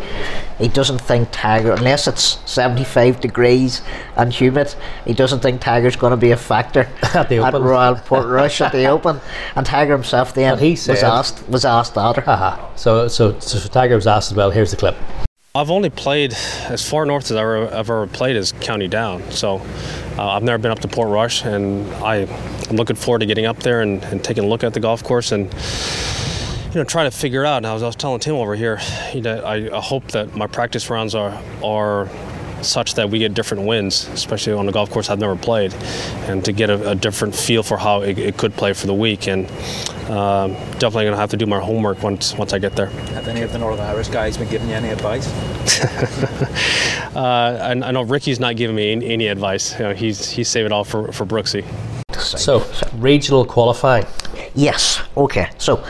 he 0.59 0.69
doesn't 0.69 1.01
think 1.01 1.29
Tiger, 1.31 1.73
unless 1.73 2.09
it's 2.09 2.39
75 2.51 3.21
degrees 3.21 3.83
and 4.17 4.33
humid, 4.33 4.75
he 5.05 5.13
doesn't 5.13 5.41
think 5.41 5.61
Tiger's 5.61 5.97
going 5.97 6.11
to 6.11 6.17
be 6.17 6.31
a 6.31 6.37
factor 6.37 6.89
At 7.15 7.29
the 7.29 7.39
Open. 7.39 7.63
Royal 7.63 7.95
Portrush 7.95 8.61
at 8.61 8.73
the 8.73 8.87
Open. 8.87 9.21
And 9.55 9.65
Tiger 9.65 9.93
himself 9.93 10.35
then 10.35 10.55
But 10.55 10.63
he 10.63 10.73
was 10.73 10.89
asked 10.89 11.49
was 11.49 11.65
asked 11.65 11.95
that. 11.95 12.27
Aha. 12.27 12.73
So 12.77 13.09
so 13.09 13.39
so 13.39 13.69
Tiger 13.69 13.95
was 13.95 14.07
asked 14.07 14.33
as 14.33 14.37
well. 14.37 14.51
Here's 14.51 14.71
the 14.71 14.77
clip. 14.77 14.97
I've 15.55 15.71
only 15.71 15.89
played 15.89 16.35
as 16.69 16.87
far 16.87 17.07
north 17.07 17.31
as 17.31 17.33
I've 17.33 17.73
ever, 17.73 18.07
played 18.09 18.37
is 18.37 18.53
County 18.53 18.89
Down. 18.89 19.23
So 19.31 19.63
uh, 20.19 20.29
I've 20.29 20.43
never 20.43 20.59
been 20.59 20.71
up 20.71 20.81
to 20.81 20.89
Portrush, 20.89 21.47
and 21.47 21.91
I, 21.95 22.27
I'm 22.69 22.77
looking 22.77 22.95
forward 22.95 23.21
to 23.21 23.27
getting 23.27 23.47
up 23.47 23.61
there 23.61 23.81
and, 23.81 24.05
and 24.05 24.23
taking 24.23 24.45
a 24.45 24.47
look 24.47 24.65
at 24.65 24.75
the 24.75 24.81
golf 24.81 25.03
course 25.03 25.33
and 25.33 25.51
you 26.77 26.83
know 26.83 26.85
try 26.85 27.05
to 27.05 27.11
figure 27.11 27.47
out. 27.47 27.57
And 27.57 27.67
I 27.67 27.73
was, 27.73 27.83
I 27.83 27.87
was 27.87 27.97
telling 27.97 28.21
Tim 28.21 28.35
over 28.35 28.55
here, 28.55 28.79
you 29.15 29.23
know, 29.23 29.39
I, 29.39 29.75
I 29.75 29.81
hope 29.81 30.09
that 30.09 30.37
my 30.37 30.47
practice 30.47 30.91
rounds 30.91 31.15
are 31.15 31.43
are 31.65 32.07
such 32.61 32.95
that 32.95 33.09
we 33.09 33.19
get 33.19 33.33
different 33.33 33.65
wins, 33.65 34.07
especially 34.09 34.53
on 34.53 34.69
a 34.69 34.73
golf 34.73 34.91
course 34.91 35.09
I've 35.09 35.19
never 35.19 35.37
played, 35.37 35.73
and 36.29 36.45
to 36.45 36.53
get 36.53 36.69
a, 36.69 36.91
a 36.91 36.95
different 36.95 37.35
feel 37.35 37.63
for 37.63 37.79
how 37.79 38.03
it, 38.03 38.19
it 38.19 38.37
could 38.37 38.53
play 38.53 38.75
for 38.75 38.87
the 38.87 38.95
week. 38.95 39.27
And 39.27 39.47
um, 40.11 40.53
definitely 40.79 41.05
going 41.05 41.13
to 41.13 41.17
have 41.17 41.31
to 41.31 41.39
do 41.39 41.47
my 41.47 41.61
homework 41.61 42.03
once 42.03 42.35
once 42.35 42.53
I 42.53 42.59
get 42.59 42.77
there. 42.77 42.87
Have 42.87 43.27
any 43.27 43.41
of 43.41 43.53
the 43.53 43.59
Northern 43.59 43.87
Irish 43.87 44.09
guys 44.09 44.37
been 44.37 44.51
giving 44.51 44.69
you 44.69 44.75
any 44.75 44.91
advice? 44.91 45.27
Uh, 47.17 47.59
I, 47.63 47.71
I 47.71 47.93
know 47.93 48.03
Ricky's 48.03 48.39
not 48.39 48.57
giving 48.57 48.77
me 48.77 48.93
any, 48.93 49.07
any 49.07 49.27
advice. 49.29 49.73
You 49.79 49.87
know, 49.87 49.95
he's 49.95 50.29
he's 50.29 50.49
saving 50.49 50.67
it 50.67 50.73
all 50.73 50.85
for, 50.85 51.11
for 51.13 51.25
Brooksy. 51.25 51.65
So 52.19 52.63
regional 52.99 53.47
qualifying. 53.47 54.05
Yes. 54.55 55.01
Okay. 55.17 55.49
So, 55.59 55.85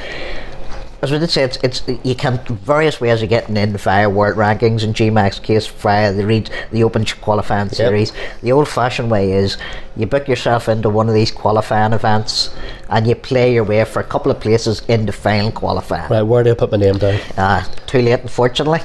as 1.03 1.13
we 1.13 1.19
did 1.19 1.31
say, 1.31 1.43
it's, 1.43 1.59
it's 1.63 1.83
you 2.05 2.15
can 2.15 2.39
various 2.49 3.01
ways 3.01 3.23
of 3.23 3.29
getting 3.29 3.57
in 3.57 3.77
via 3.77 4.09
world 4.09 4.37
rankings. 4.37 4.83
In 4.83 4.93
GMAX 4.93 5.43
case, 5.43 5.67
via 5.67 6.13
the 6.13 6.27
read 6.27 6.51
the 6.73 6.83
Open 6.85 7.05
qualifying 7.05 7.69
series. 7.69 8.13
The 8.43 8.53
old-fashioned 8.53 9.11
way 9.11 9.33
is 9.33 9.59
you 9.97 10.07
book 10.07 10.29
yourself 10.29 10.69
into 10.69 10.89
one 10.89 11.09
of 11.09 11.15
these 11.15 11.31
qualifying 11.31 11.93
events, 11.93 12.55
and 12.89 13.07
you 13.07 13.15
play 13.15 13.55
your 13.55 13.65
way 13.65 13.85
for 13.85 14.01
a 14.01 14.05
couple 14.05 14.31
of 14.31 14.41
places 14.41 14.83
into 14.89 15.13
final 15.13 15.51
qualifying. 15.53 16.11
Right, 16.11 16.23
where 16.23 16.43
do 16.43 16.51
I 16.51 16.55
put 16.55 16.71
my 16.71 16.79
name 16.79 16.99
down? 16.99 17.21
Uh, 17.37 17.65
too 17.87 18.01
late, 18.01 18.21
unfortunately. 18.21 18.81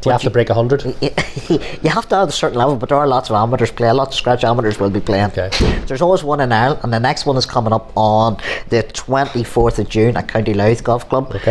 Do 0.00 0.08
you 0.08 0.12
have 0.12 0.22
to 0.22 0.30
break 0.30 0.48
hundred? 0.48 0.84
you 1.00 1.90
have 1.90 2.08
to 2.08 2.16
have 2.16 2.28
a 2.28 2.32
certain 2.32 2.58
level, 2.58 2.76
but 2.76 2.88
there 2.88 2.98
are 2.98 3.06
lots 3.06 3.30
of 3.30 3.36
amateurs 3.36 3.70
play. 3.70 3.88
A 3.88 3.94
lot 3.94 4.08
of 4.08 4.14
scratch 4.14 4.44
amateurs 4.44 4.78
will 4.78 4.90
be 4.90 5.00
playing. 5.00 5.26
Okay. 5.36 5.50
There's 5.86 6.02
always 6.02 6.22
one 6.22 6.40
in 6.40 6.52
Ireland, 6.52 6.80
and 6.84 6.92
the 6.92 7.00
next 7.00 7.26
one 7.26 7.36
is 7.36 7.46
coming 7.46 7.72
up 7.72 7.92
on 7.96 8.36
the 8.68 8.82
24th 8.82 9.78
of 9.78 9.88
June 9.88 10.16
at 10.16 10.28
County 10.28 10.54
Louth 10.54 10.84
Golf 10.84 11.08
Club. 11.08 11.32
Okay. 11.34 11.43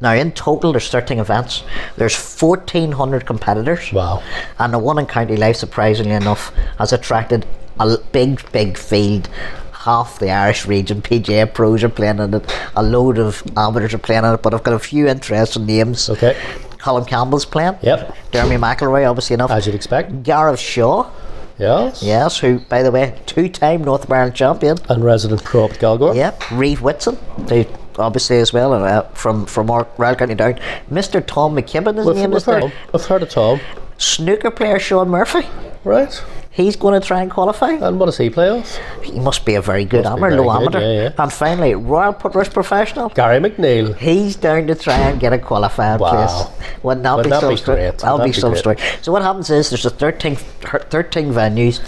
Now, 0.00 0.12
in 0.14 0.30
total, 0.32 0.72
there's 0.72 0.88
13 0.90 1.18
events. 1.18 1.64
There's 1.96 2.16
1,400 2.16 3.26
competitors. 3.26 3.92
Wow. 3.92 4.22
And 4.58 4.72
the 4.72 4.78
one 4.78 4.98
in 4.98 5.06
County 5.06 5.36
Louth, 5.36 5.56
surprisingly 5.56 6.12
enough, 6.12 6.54
has 6.78 6.92
attracted 6.92 7.46
a 7.80 7.96
big, 8.12 8.40
big 8.52 8.78
field. 8.78 9.28
Half 9.72 10.18
the 10.18 10.30
Irish 10.30 10.66
region 10.66 11.02
PGA 11.02 11.52
pros 11.52 11.82
are 11.82 11.88
playing 11.88 12.18
in 12.18 12.34
it. 12.34 12.52
A 12.76 12.82
load 12.82 13.18
of 13.18 13.42
amateurs 13.56 13.94
are 13.94 13.98
playing 13.98 14.24
in 14.24 14.34
it. 14.34 14.42
But 14.42 14.54
I've 14.54 14.62
got 14.62 14.74
a 14.74 14.78
few 14.78 15.08
interesting 15.08 15.66
names. 15.66 16.08
Okay. 16.10 16.36
Colin 16.78 17.04
Campbell's 17.04 17.44
playing. 17.44 17.76
Yep. 17.82 18.14
Jeremy 18.32 18.56
McElroy, 18.56 19.08
obviously 19.08 19.34
enough. 19.34 19.50
As 19.50 19.66
you'd 19.66 19.74
expect. 19.74 20.22
Gareth 20.22 20.60
Shaw, 20.60 21.10
Yes. 21.58 22.02
yes, 22.04 22.38
who, 22.38 22.60
by 22.60 22.84
the 22.84 22.90
way, 22.92 23.20
two-time 23.26 23.82
North 23.82 24.06
American 24.06 24.34
champion. 24.34 24.78
And 24.88 25.04
resident 25.04 25.42
pro 25.42 25.64
at 25.64 25.72
Galgorm. 25.72 26.14
Yep, 26.14 26.50
Reeve 26.52 26.82
Whitson, 26.82 27.16
who 27.48 27.64
obviously 27.98 28.38
as 28.38 28.52
well 28.52 28.72
uh, 28.74 29.02
from 29.10 29.46
from 29.46 29.70
our 29.70 29.86
Royal 29.98 30.14
County 30.14 30.34
Down. 30.34 30.54
Mr. 30.90 31.24
Tom 31.24 31.54
McKibben, 31.56 31.96
his 31.96 32.06
We've, 32.06 32.16
name 32.16 32.30
we've 32.30 32.36
is 32.38 32.44
heard 32.44 32.62
there. 32.62 32.72
of, 32.92 32.94
I've 33.02 33.06
heard 33.06 33.22
of 33.22 33.30
Tom. 33.30 33.60
Snooker 33.98 34.50
player 34.50 34.78
Sean 34.78 35.08
Murphy. 35.08 35.46
Right. 35.84 36.22
He's 36.58 36.74
going 36.74 37.00
to 37.00 37.06
try 37.06 37.22
and 37.22 37.30
qualify. 37.30 37.70
And 37.70 38.00
what 38.00 38.06
does 38.06 38.18
he 38.18 38.30
play 38.30 38.50
off? 38.50 38.76
He 39.04 39.12
must 39.12 39.44
be 39.44 39.54
a 39.54 39.62
very 39.62 39.84
good 39.84 40.02
Must 40.02 40.16
amateur, 40.16 40.30
very 40.36 40.40
low 40.40 40.58
good, 40.58 40.62
amateur. 40.74 40.80
yeah, 40.80 41.02
yeah. 41.04 41.22
And 41.22 41.32
finally, 41.32 41.74
Royal 41.76 42.12
Portrush 42.12 42.52
professional. 42.52 43.10
Gary 43.10 43.38
McNeil. 43.38 43.96
He's 43.96 44.34
down 44.34 44.66
to 44.66 44.74
try 44.74 44.98
and 45.08 45.20
get 45.20 45.32
a 45.32 45.38
qualifying 45.38 46.00
Wow. 46.00 46.10
place. 46.26 46.34
Wouldn't 46.82 47.04
that 47.04 47.16
Wouldn't 47.16 47.32
be 47.34 47.40
some 47.40 47.56
story? 47.56 47.90
That'll 47.92 48.24
be 48.24 48.32
some 48.32 48.56
story. 48.56 48.76
So 49.02 49.12
what 49.12 49.22
happens 49.22 49.50
is 49.50 49.70
there's 49.70 49.86
a 49.86 49.90
13, 49.90 50.34
13 50.34 51.32
venues. 51.32 51.78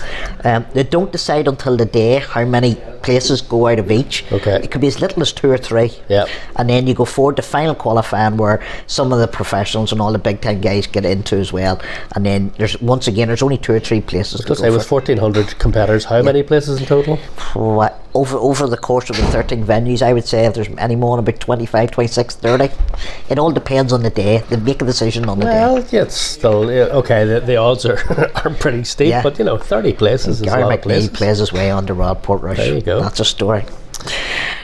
Um, 0.44 0.64
they 0.72 0.84
don't 0.84 1.10
decide 1.10 1.48
until 1.48 1.76
the 1.76 1.84
day 1.86 2.20
how 2.20 2.44
many 2.44 2.76
places 3.02 3.40
go 3.42 3.66
out 3.66 3.80
of 3.80 3.90
each. 3.90 4.24
Okay. 4.30 4.60
It 4.62 4.70
could 4.70 4.80
be 4.82 4.86
as 4.86 5.00
little 5.00 5.20
as 5.22 5.32
two 5.32 5.50
or 5.50 5.58
three. 5.58 5.90
Yep. 6.08 6.28
And 6.56 6.70
then 6.70 6.86
you 6.86 6.94
go 6.94 7.04
forward 7.04 7.36
to 7.36 7.42
final 7.42 7.74
qualifying 7.74 8.36
where 8.36 8.62
some 8.86 9.12
of 9.12 9.18
the 9.18 9.26
professionals 9.26 9.90
and 9.90 10.00
all 10.00 10.12
the 10.12 10.18
big 10.18 10.40
time 10.40 10.60
guys 10.60 10.86
get 10.86 11.04
into 11.04 11.36
as 11.36 11.52
well. 11.52 11.80
And 12.14 12.24
then 12.24 12.52
there's 12.58 12.80
once 12.80 13.08
again 13.08 13.26
there's 13.28 13.42
only 13.42 13.58
two 13.58 13.72
or 13.72 13.80
three 13.80 14.00
places 14.00 14.42
go 14.42 14.54
say 14.60 14.70
with 14.70 14.90
1,400 14.90 15.58
competitors, 15.58 16.04
how 16.04 16.22
many 16.22 16.42
places 16.42 16.80
in 16.80 16.86
total? 16.86 17.16
What, 17.54 18.00
over 18.14 18.36
over 18.38 18.66
the 18.66 18.76
course 18.76 19.08
of 19.10 19.16
the 19.16 19.22
13 19.24 19.64
venues, 19.64 20.02
I 20.02 20.12
would 20.12 20.26
say 20.26 20.44
if 20.46 20.54
there's 20.54 20.68
any 20.78 20.96
more 20.96 21.16
than 21.16 21.24
about 21.28 21.40
25, 21.40 21.90
26, 21.90 22.36
30. 22.36 22.68
It 23.28 23.38
all 23.38 23.50
depends 23.52 23.92
on 23.92 24.02
the 24.02 24.10
day. 24.10 24.38
They 24.48 24.56
make 24.56 24.82
a 24.82 24.84
decision 24.84 25.28
on 25.28 25.38
the 25.38 25.46
day. 25.46 25.52
Well, 25.52 25.84
yeah, 25.90 26.02
it's 26.02 26.16
still 26.16 26.70
yeah, 26.70 26.84
okay. 27.00 27.24
The, 27.24 27.40
the 27.40 27.56
odds 27.56 27.86
are, 27.86 27.98
are 28.44 28.50
pretty 28.54 28.84
steep, 28.84 29.08
Yeah. 29.08 29.22
but 29.22 29.38
you 29.38 29.44
know, 29.44 29.58
30 29.58 29.92
places 29.94 30.40
is 30.40 30.42
Gary 30.42 30.62
a 30.62 30.66
lot 30.66 30.74
of 30.74 30.80
McNeil 30.80 30.82
places. 30.82 31.08
plays 31.10 31.38
his 31.38 31.52
way 31.52 31.70
on 31.70 31.86
the 31.86 31.94
Rod 31.94 32.22
Portrush. 32.22 32.56
There 32.56 32.74
you 32.74 32.80
go. 32.82 33.00
That's 33.00 33.20
a 33.20 33.24
story. 33.24 33.64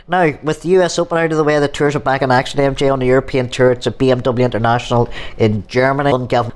Now, 0.08 0.32
with 0.44 0.62
the 0.62 0.68
US 0.80 1.00
Open 1.00 1.18
out 1.18 1.32
of 1.32 1.36
the 1.36 1.42
way, 1.42 1.58
the 1.58 1.66
tours 1.66 1.96
are 1.96 2.00
back 2.00 2.22
in 2.22 2.30
action. 2.30 2.60
MJ 2.60 2.92
on 2.92 3.00
the 3.00 3.06
European 3.06 3.48
Tour. 3.48 3.72
It's 3.72 3.88
at 3.88 3.98
BMW 3.98 4.44
International 4.44 5.08
in 5.36 5.66
Germany. 5.66 6.12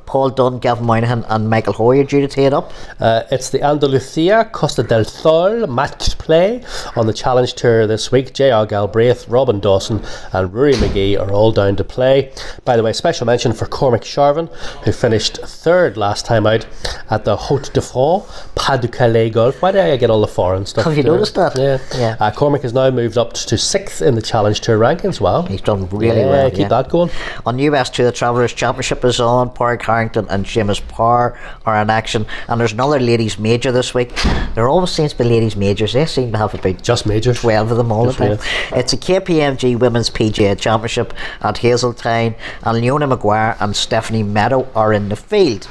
Paul 0.07 0.31
Dunne, 0.31 0.61
Gavin 0.61 0.87
Moynihan, 0.87 1.25
and 1.29 1.51
Michael 1.51 1.73
Hoey 1.73 2.05
due 2.05 2.21
to 2.21 2.29
tee 2.29 2.45
it 2.45 2.55
up. 2.55 2.73
Uh, 3.01 3.25
it's 3.33 3.51
the 3.51 3.59
Andalucia 3.59 4.49
Costa 4.53 4.85
del 4.85 5.05
Sol 5.05 5.67
match 5.67 6.17
play 6.17 6.63
on 6.95 7.09
the 7.09 7.13
Challenge 7.13 7.53
Tour 7.55 7.89
this 7.89 8.13
week. 8.13 8.35
J.R. 8.35 8.67
Galbraith, 8.67 9.27
Robin 9.27 9.59
Dawson, 9.59 10.01
and 10.33 10.55
Rory 10.55 10.75
McGee 10.75 11.19
are 11.19 11.33
all 11.33 11.51
down 11.51 11.75
to 11.75 11.83
play. 11.83 12.33
By 12.65 12.77
the 12.77 12.85
way, 12.85 12.93
special 12.93 13.27
mention 13.27 13.53
for 13.53 13.67
Cormac 13.67 14.03
Sharvin, 14.03 14.49
who 14.85 14.93
finished 14.93 15.39
third 15.39 15.97
last 15.97 16.25
time 16.25 16.47
out 16.47 16.69
at 17.11 17.25
the 17.25 17.37
Haute 17.37 17.73
de 17.73 17.81
France 17.81 18.51
Pas 18.55 18.79
du 18.79 18.87
Calais 18.87 19.31
Golf. 19.31 19.61
Why 19.61 19.73
do 19.73 19.81
I 19.81 19.97
get 19.97 20.11
all 20.11 20.21
the 20.21 20.29
foreign 20.29 20.67
stuff? 20.67 20.85
Have 20.85 20.97
you 20.97 21.03
noticed 21.03 21.35
that? 21.35 21.59
Yeah. 21.59 21.79
Yeah. 21.99 22.17
Uh, 22.21 22.31
Cormac 22.31 22.63
has 22.63 22.73
now 22.73 22.91
moved 22.91 23.19
up 23.19 23.33
to 23.33 23.40
sixth 23.49 24.03
in 24.03 24.15
the 24.15 24.23
Challenge 24.23 24.61
Tour 24.61 24.79
rankings. 24.79 25.21
Wow. 25.21 25.43
He's 25.43 25.61
done 25.61 25.89
really 25.89 26.21
yeah, 26.21 26.27
well. 26.27 26.51
Keep 26.51 26.59
yeah. 26.59 26.69
that 26.69 26.89
going. 26.89 27.11
On 27.47 27.59
US 27.59 27.91
2, 27.91 28.05
the 28.05 28.13
Travellers 28.13 28.53
Championship 28.53 29.05
is 29.05 29.21
on. 29.21 29.51
Padraig 29.51 29.83
Harrington 29.83 30.27
and 30.29 30.45
Seamus 30.45 30.87
Power 30.89 31.39
are 31.67 31.81
in 31.83 31.91
action. 31.91 32.27
And 32.49 32.61
there's 32.61 32.73
another 32.73 33.01
ladies' 33.01 33.39
major 33.39 33.73
this 33.73 33.95
week. 33.95 34.15
There 34.55 34.69
always 34.69 34.91
seems 34.91 35.13
to 35.13 35.19
be 35.19 35.25
ladies' 35.25 35.57
majors. 35.57 35.93
They 35.93 36.07
seem 36.07 36.33
to 36.33 36.39
have 36.39 36.55
about 36.55 36.83
Just 36.83 37.07
majors. 37.07 37.41
12 37.41 37.71
of 37.71 37.77
them 37.77 37.93
all 37.93 38.07
Just 38.07 38.19
the 38.19 38.37
time. 38.37 38.47
It's 38.73 38.93
a 38.93 38.97
KPMG 38.97 39.79
Women's 39.79 40.11
PGA 40.11 40.59
Championship 40.59 41.15
at 41.41 41.59
Hazeltine. 41.59 42.35
And 42.63 42.79
Leona 42.79 43.07
Maguire 43.07 43.57
and 43.61 43.75
Stephanie 43.75 44.23
Meadow 44.23 44.69
are 44.75 44.93
in 44.93 45.09
the 45.09 45.17
field. 45.17 45.69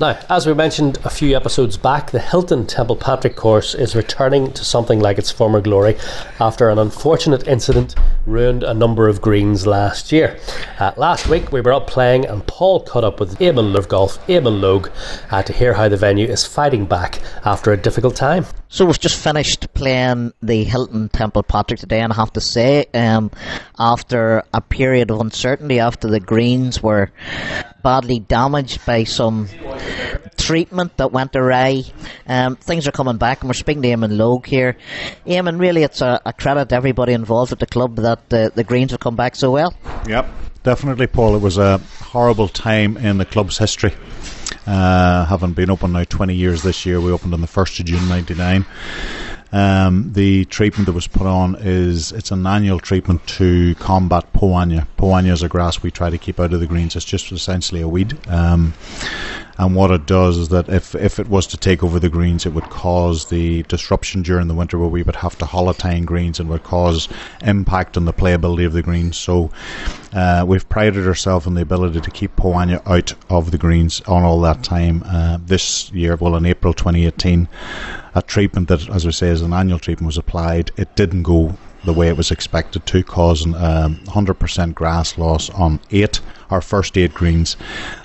Now, 0.00 0.16
as 0.30 0.46
we 0.46 0.54
mentioned 0.54 0.98
a 1.04 1.10
few 1.10 1.34
episodes 1.34 1.76
back, 1.76 2.12
the 2.12 2.20
Hilton 2.20 2.66
Templepatrick 2.66 3.34
course 3.34 3.74
is 3.74 3.96
returning 3.96 4.52
to 4.52 4.64
something 4.64 5.00
like 5.00 5.18
its 5.18 5.32
former 5.32 5.60
glory 5.60 5.96
after 6.38 6.70
an 6.70 6.78
unfortunate 6.78 7.48
incident 7.48 7.96
ruined 8.28 8.62
a 8.62 8.74
number 8.74 9.08
of 9.08 9.20
greens 9.20 9.66
last 9.66 10.12
year. 10.12 10.38
Uh, 10.78 10.92
last 10.96 11.28
week 11.28 11.50
we 11.50 11.60
were 11.60 11.72
up 11.72 11.86
playing 11.86 12.26
and 12.26 12.46
Paul 12.46 12.80
caught 12.80 13.04
up 13.04 13.18
with 13.18 13.38
Eamon 13.38 13.76
of 13.76 13.88
Golf, 13.88 14.24
Eamonn 14.26 14.60
Logue, 14.60 14.88
uh, 15.30 15.42
to 15.42 15.52
hear 15.52 15.72
how 15.72 15.88
the 15.88 15.96
venue 15.96 16.26
is 16.26 16.44
fighting 16.44 16.84
back 16.84 17.20
after 17.44 17.72
a 17.72 17.76
difficult 17.76 18.14
time. 18.14 18.44
So 18.70 18.84
we've 18.84 19.00
just 19.00 19.18
finished 19.18 19.72
playing 19.72 20.34
the 20.42 20.62
Hilton 20.62 21.08
Templepatrick 21.08 21.78
today, 21.78 22.00
and 22.00 22.12
I 22.12 22.16
have 22.16 22.34
to 22.34 22.40
say, 22.42 22.84
um, 22.92 23.30
after 23.78 24.42
a 24.52 24.60
period 24.60 25.10
of 25.10 25.20
uncertainty, 25.20 25.80
after 25.80 26.06
the 26.06 26.20
greens 26.20 26.82
were 26.82 27.10
badly 27.82 28.18
damaged 28.18 28.84
by 28.84 29.04
some 29.04 29.48
treatment 30.36 30.98
that 30.98 31.12
went 31.12 31.34
awry, 31.34 31.84
um, 32.26 32.56
things 32.56 32.86
are 32.86 32.92
coming 32.92 33.16
back, 33.16 33.40
and 33.40 33.48
we're 33.48 33.54
speaking 33.54 33.80
to 33.80 33.88
Eamonn 33.88 34.18
Logue 34.18 34.44
here. 34.44 34.76
Eamonn, 35.26 35.58
really, 35.58 35.82
it's 35.82 36.02
a, 36.02 36.20
a 36.26 36.34
credit 36.34 36.68
to 36.68 36.74
everybody 36.74 37.14
involved 37.14 37.52
at 37.52 37.60
the 37.60 37.66
club 37.66 37.96
that 37.96 38.17
uh, 38.32 38.50
the 38.54 38.64
greens 38.64 38.90
have 38.90 39.00
come 39.00 39.16
back 39.16 39.36
so 39.36 39.50
well. 39.50 39.74
Yep, 40.06 40.28
definitely, 40.62 41.06
Paul. 41.06 41.36
It 41.36 41.42
was 41.42 41.58
a 41.58 41.78
horrible 42.00 42.48
time 42.48 42.96
in 42.96 43.18
the 43.18 43.24
club's 43.24 43.58
history. 43.58 43.94
Uh, 44.66 45.24
having 45.24 45.52
been 45.52 45.70
open 45.70 45.92
now 45.92 46.04
20 46.04 46.34
years 46.34 46.62
this 46.62 46.84
year, 46.84 47.00
we 47.00 47.10
opened 47.10 47.32
on 47.32 47.40
the 47.40 47.46
1st 47.46 47.80
of 47.80 47.86
June 47.86 48.08
99. 48.08 48.66
Um, 49.50 50.12
the 50.12 50.44
treatment 50.46 50.86
that 50.86 50.92
was 50.92 51.06
put 51.06 51.26
on 51.26 51.56
is 51.60 52.12
it's 52.12 52.30
an 52.30 52.46
annual 52.46 52.78
treatment 52.78 53.26
to 53.28 53.74
combat 53.76 54.30
Poa 54.32 54.64
annua. 54.64 54.86
Poanya 54.98 55.32
is 55.32 55.42
a 55.42 55.48
grass 55.48 55.82
we 55.82 55.90
try 55.90 56.10
to 56.10 56.18
keep 56.18 56.38
out 56.38 56.52
of 56.52 56.60
the 56.60 56.66
greens. 56.66 56.96
It's 56.96 57.04
just 57.04 57.32
essentially 57.32 57.80
a 57.80 57.88
weed. 57.88 58.18
Um, 58.28 58.74
and 59.58 59.74
what 59.74 59.90
it 59.90 60.06
does 60.06 60.38
is 60.38 60.50
that 60.50 60.68
if, 60.68 60.94
if 60.94 61.18
it 61.18 61.28
was 61.28 61.48
to 61.48 61.56
take 61.56 61.82
over 61.82 61.98
the 61.98 62.08
greens, 62.08 62.46
it 62.46 62.50
would 62.50 62.70
cause 62.70 63.26
the 63.26 63.64
disruption 63.64 64.22
during 64.22 64.46
the 64.46 64.54
winter 64.54 64.78
where 64.78 64.88
we 64.88 65.02
would 65.02 65.16
have 65.16 65.36
to 65.38 65.46
hollow 65.46 65.72
tine 65.72 66.04
greens 66.04 66.38
and 66.38 66.48
would 66.48 66.62
cause 66.62 67.08
impact 67.42 67.96
on 67.96 68.04
the 68.04 68.12
playability 68.12 68.64
of 68.64 68.72
the 68.72 68.82
greens. 68.82 69.16
So 69.16 69.50
uh, 70.12 70.44
we've 70.46 70.68
prided 70.68 71.08
ourselves 71.08 71.48
on 71.48 71.54
the 71.54 71.62
ability 71.62 72.00
to 72.00 72.10
keep 72.10 72.36
Poa 72.36 72.54
annua 72.66 72.86
out 72.86 73.14
of 73.28 73.50
the 73.50 73.58
greens 73.58 74.00
on 74.02 74.22
all 74.22 74.40
that 74.42 74.62
time. 74.62 75.02
Uh, 75.04 75.38
this 75.44 75.90
year, 75.90 76.14
well, 76.14 76.36
in 76.36 76.46
April 76.46 76.72
2018, 76.72 77.48
a 78.18 78.22
treatment 78.22 78.68
that, 78.68 78.88
as 78.90 79.06
we 79.06 79.12
say, 79.12 79.28
is 79.28 79.42
an 79.42 79.52
annual 79.52 79.78
treatment 79.78 80.06
was 80.06 80.18
applied. 80.18 80.70
It 80.76 80.94
didn't 80.96 81.22
go 81.22 81.56
the 81.84 81.92
way 81.92 82.08
it 82.08 82.16
was 82.16 82.30
expected 82.30 82.84
to, 82.84 83.02
causing 83.04 83.54
um, 83.54 83.96
100% 84.06 84.74
grass 84.74 85.16
loss 85.16 85.48
on 85.50 85.78
eight, 85.92 86.20
our 86.50 86.60
first 86.60 86.98
eight 86.98 87.14
greens, 87.14 87.56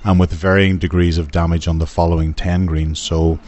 and 0.03 0.19
with 0.19 0.31
varying 0.31 0.77
degrees 0.77 1.17
of 1.17 1.31
damage 1.31 1.67
on 1.67 1.79
the 1.79 1.87
following 1.87 2.33
10 2.33 2.67
greens. 2.67 2.99
So 2.99 3.39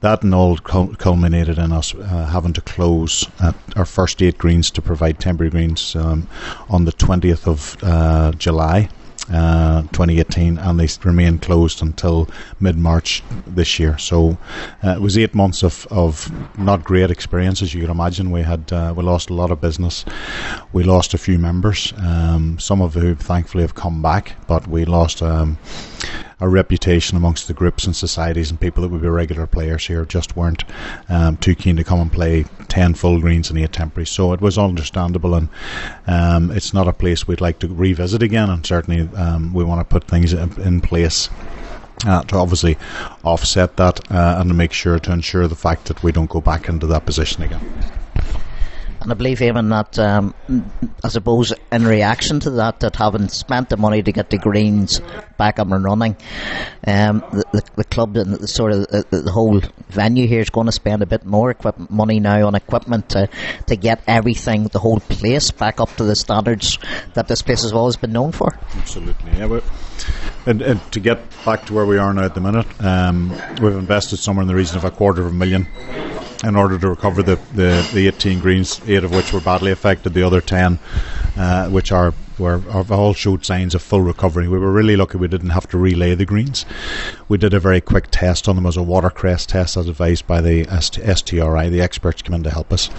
that 0.00 0.22
and 0.24 0.34
all 0.34 0.58
culminated 0.58 1.58
in 1.58 1.72
us 1.72 1.94
uh, 1.94 2.26
having 2.26 2.52
to 2.54 2.60
close 2.60 3.28
at 3.40 3.54
our 3.76 3.86
first 3.86 4.20
eight 4.20 4.36
greens 4.36 4.70
to 4.72 4.82
provide 4.82 5.20
temporary 5.20 5.50
greens 5.50 5.94
um, 5.94 6.26
on 6.68 6.84
the 6.84 6.92
20th 6.92 7.46
of 7.46 7.76
uh, 7.82 8.32
July. 8.32 8.88
Uh, 9.30 9.82
2018, 9.92 10.56
and 10.56 10.80
they 10.80 10.88
remain 11.04 11.38
closed 11.38 11.82
until 11.82 12.28
mid 12.60 12.78
March 12.78 13.22
this 13.46 13.78
year. 13.78 13.98
So 13.98 14.38
uh, 14.82 14.92
it 14.96 15.02
was 15.02 15.18
eight 15.18 15.34
months 15.34 15.62
of, 15.62 15.86
of 15.90 16.32
not 16.58 16.82
great 16.82 17.10
experience, 17.10 17.60
as 17.60 17.74
you 17.74 17.82
can 17.82 17.90
imagine. 17.90 18.30
We 18.30 18.40
had 18.40 18.72
uh, 18.72 18.94
we 18.96 19.02
lost 19.02 19.28
a 19.28 19.34
lot 19.34 19.50
of 19.50 19.60
business. 19.60 20.06
We 20.72 20.82
lost 20.82 21.12
a 21.12 21.18
few 21.18 21.38
members, 21.38 21.92
um, 21.98 22.58
some 22.58 22.80
of 22.80 22.94
who 22.94 23.14
thankfully 23.14 23.62
have 23.62 23.74
come 23.74 24.00
back, 24.00 24.36
but 24.46 24.66
we 24.66 24.86
lost. 24.86 25.22
Um, 25.22 25.58
a 26.40 26.48
reputation 26.48 27.16
amongst 27.16 27.48
the 27.48 27.54
groups 27.54 27.84
and 27.84 27.96
societies 27.96 28.50
and 28.50 28.60
people 28.60 28.82
that 28.82 28.90
would 28.90 29.02
be 29.02 29.08
regular 29.08 29.46
players 29.46 29.86
here 29.86 30.04
just 30.04 30.36
weren't 30.36 30.64
um, 31.08 31.36
too 31.36 31.54
keen 31.54 31.76
to 31.76 31.84
come 31.84 32.00
and 32.00 32.12
play 32.12 32.44
10 32.68 32.94
full 32.94 33.20
greens 33.20 33.50
and 33.50 33.58
8 33.58 33.72
temporary. 33.72 34.06
So 34.06 34.32
it 34.32 34.40
was 34.40 34.58
understandable 34.58 35.34
and 35.34 35.48
um, 36.06 36.50
it's 36.50 36.72
not 36.72 36.88
a 36.88 36.92
place 36.92 37.26
we'd 37.26 37.40
like 37.40 37.58
to 37.60 37.68
revisit 37.68 38.22
again 38.22 38.50
and 38.50 38.64
certainly 38.64 39.08
um, 39.16 39.52
we 39.52 39.64
want 39.64 39.80
to 39.80 39.84
put 39.84 40.04
things 40.04 40.32
in, 40.32 40.60
in 40.60 40.80
place 40.80 41.28
uh, 42.06 42.22
to 42.22 42.36
obviously 42.36 42.76
offset 43.24 43.76
that 43.76 44.10
uh, 44.12 44.36
and 44.38 44.50
to 44.50 44.54
make 44.54 44.72
sure 44.72 44.98
to 44.98 45.12
ensure 45.12 45.48
the 45.48 45.56
fact 45.56 45.86
that 45.86 46.02
we 46.02 46.12
don't 46.12 46.30
go 46.30 46.40
back 46.40 46.68
into 46.68 46.86
that 46.86 47.04
position 47.04 47.42
again. 47.42 47.60
And 49.00 49.12
I 49.12 49.14
believe, 49.14 49.40
even 49.42 49.68
that, 49.68 49.98
um, 49.98 50.34
I 51.04 51.08
suppose, 51.08 51.52
in 51.70 51.86
reaction 51.86 52.40
to 52.40 52.50
that, 52.50 52.80
that 52.80 52.96
having 52.96 53.28
spent 53.28 53.68
the 53.68 53.76
money 53.76 54.02
to 54.02 54.12
get 54.12 54.30
the 54.30 54.38
greens 54.38 55.00
back 55.36 55.58
up 55.58 55.70
and 55.70 55.84
running, 55.84 56.16
um, 56.86 57.24
the, 57.32 57.44
the, 57.52 57.62
the 57.76 57.84
club 57.84 58.16
and 58.16 58.34
the 58.34 58.48
sort 58.48 58.72
of 58.72 58.86
the, 58.88 59.04
the 59.10 59.30
whole 59.30 59.60
venue 59.88 60.26
here 60.26 60.40
is 60.40 60.50
going 60.50 60.66
to 60.66 60.72
spend 60.72 61.02
a 61.02 61.06
bit 61.06 61.24
more 61.24 61.50
equipment 61.50 61.90
money 61.90 62.18
now 62.18 62.46
on 62.46 62.54
equipment 62.54 63.08
to, 63.10 63.28
to 63.66 63.76
get 63.76 64.02
everything, 64.06 64.64
the 64.64 64.78
whole 64.78 65.00
place, 65.00 65.50
back 65.50 65.80
up 65.80 65.94
to 65.96 66.04
the 66.04 66.16
standards 66.16 66.78
that 67.14 67.28
this 67.28 67.42
place 67.42 67.62
has 67.62 67.72
always 67.72 67.96
been 67.96 68.12
known 68.12 68.32
for. 68.32 68.58
Absolutely, 68.76 69.32
yeah. 69.38 69.60
And, 70.46 70.62
and 70.62 70.92
to 70.92 71.00
get 71.00 71.20
back 71.44 71.66
to 71.66 71.74
where 71.74 71.86
we 71.86 71.98
are 71.98 72.12
now 72.12 72.24
at 72.24 72.34
the 72.34 72.40
minute, 72.40 72.66
um, 72.80 73.30
we've 73.60 73.76
invested 73.76 74.16
somewhere 74.18 74.42
in 74.42 74.48
the 74.48 74.54
region 74.54 74.76
of 74.76 74.84
a 74.84 74.90
quarter 74.90 75.22
of 75.22 75.28
a 75.28 75.34
million 75.34 75.66
in 76.44 76.56
order 76.56 76.78
to 76.78 76.88
recover 76.88 77.22
the, 77.22 77.36
the, 77.54 77.88
the 77.92 78.06
18 78.08 78.38
greens, 78.40 78.80
eight 78.86 79.04
of 79.04 79.12
which 79.12 79.32
were 79.32 79.40
badly 79.40 79.72
affected, 79.72 80.14
the 80.14 80.22
other 80.22 80.40
10, 80.40 80.78
uh, 81.36 81.68
which 81.68 81.92
are 81.92 82.14
were 82.38 82.62
all 82.90 83.14
showed 83.14 83.44
signs 83.44 83.74
of 83.74 83.82
full 83.82 84.00
recovery. 84.00 84.46
We 84.46 84.58
were 84.58 84.70
really 84.70 84.96
lucky 84.96 85.18
we 85.18 85.26
didn't 85.26 85.50
have 85.50 85.68
to 85.70 85.78
relay 85.78 86.14
the 86.14 86.24
greens. 86.24 86.64
We 87.28 87.36
did 87.36 87.52
a 87.52 87.58
very 87.58 87.80
quick 87.80 88.06
test 88.12 88.48
on 88.48 88.54
them 88.54 88.66
as 88.66 88.76
a 88.76 88.82
watercress 88.82 89.46
test, 89.46 89.76
as 89.76 89.88
advised 89.88 90.26
by 90.26 90.40
the 90.40 90.64
STRI. 90.66 91.70
The 91.70 91.80
experts 91.80 92.22
came 92.22 92.34
in 92.34 92.44
to 92.44 92.50
help 92.50 92.72
us. 92.72 92.90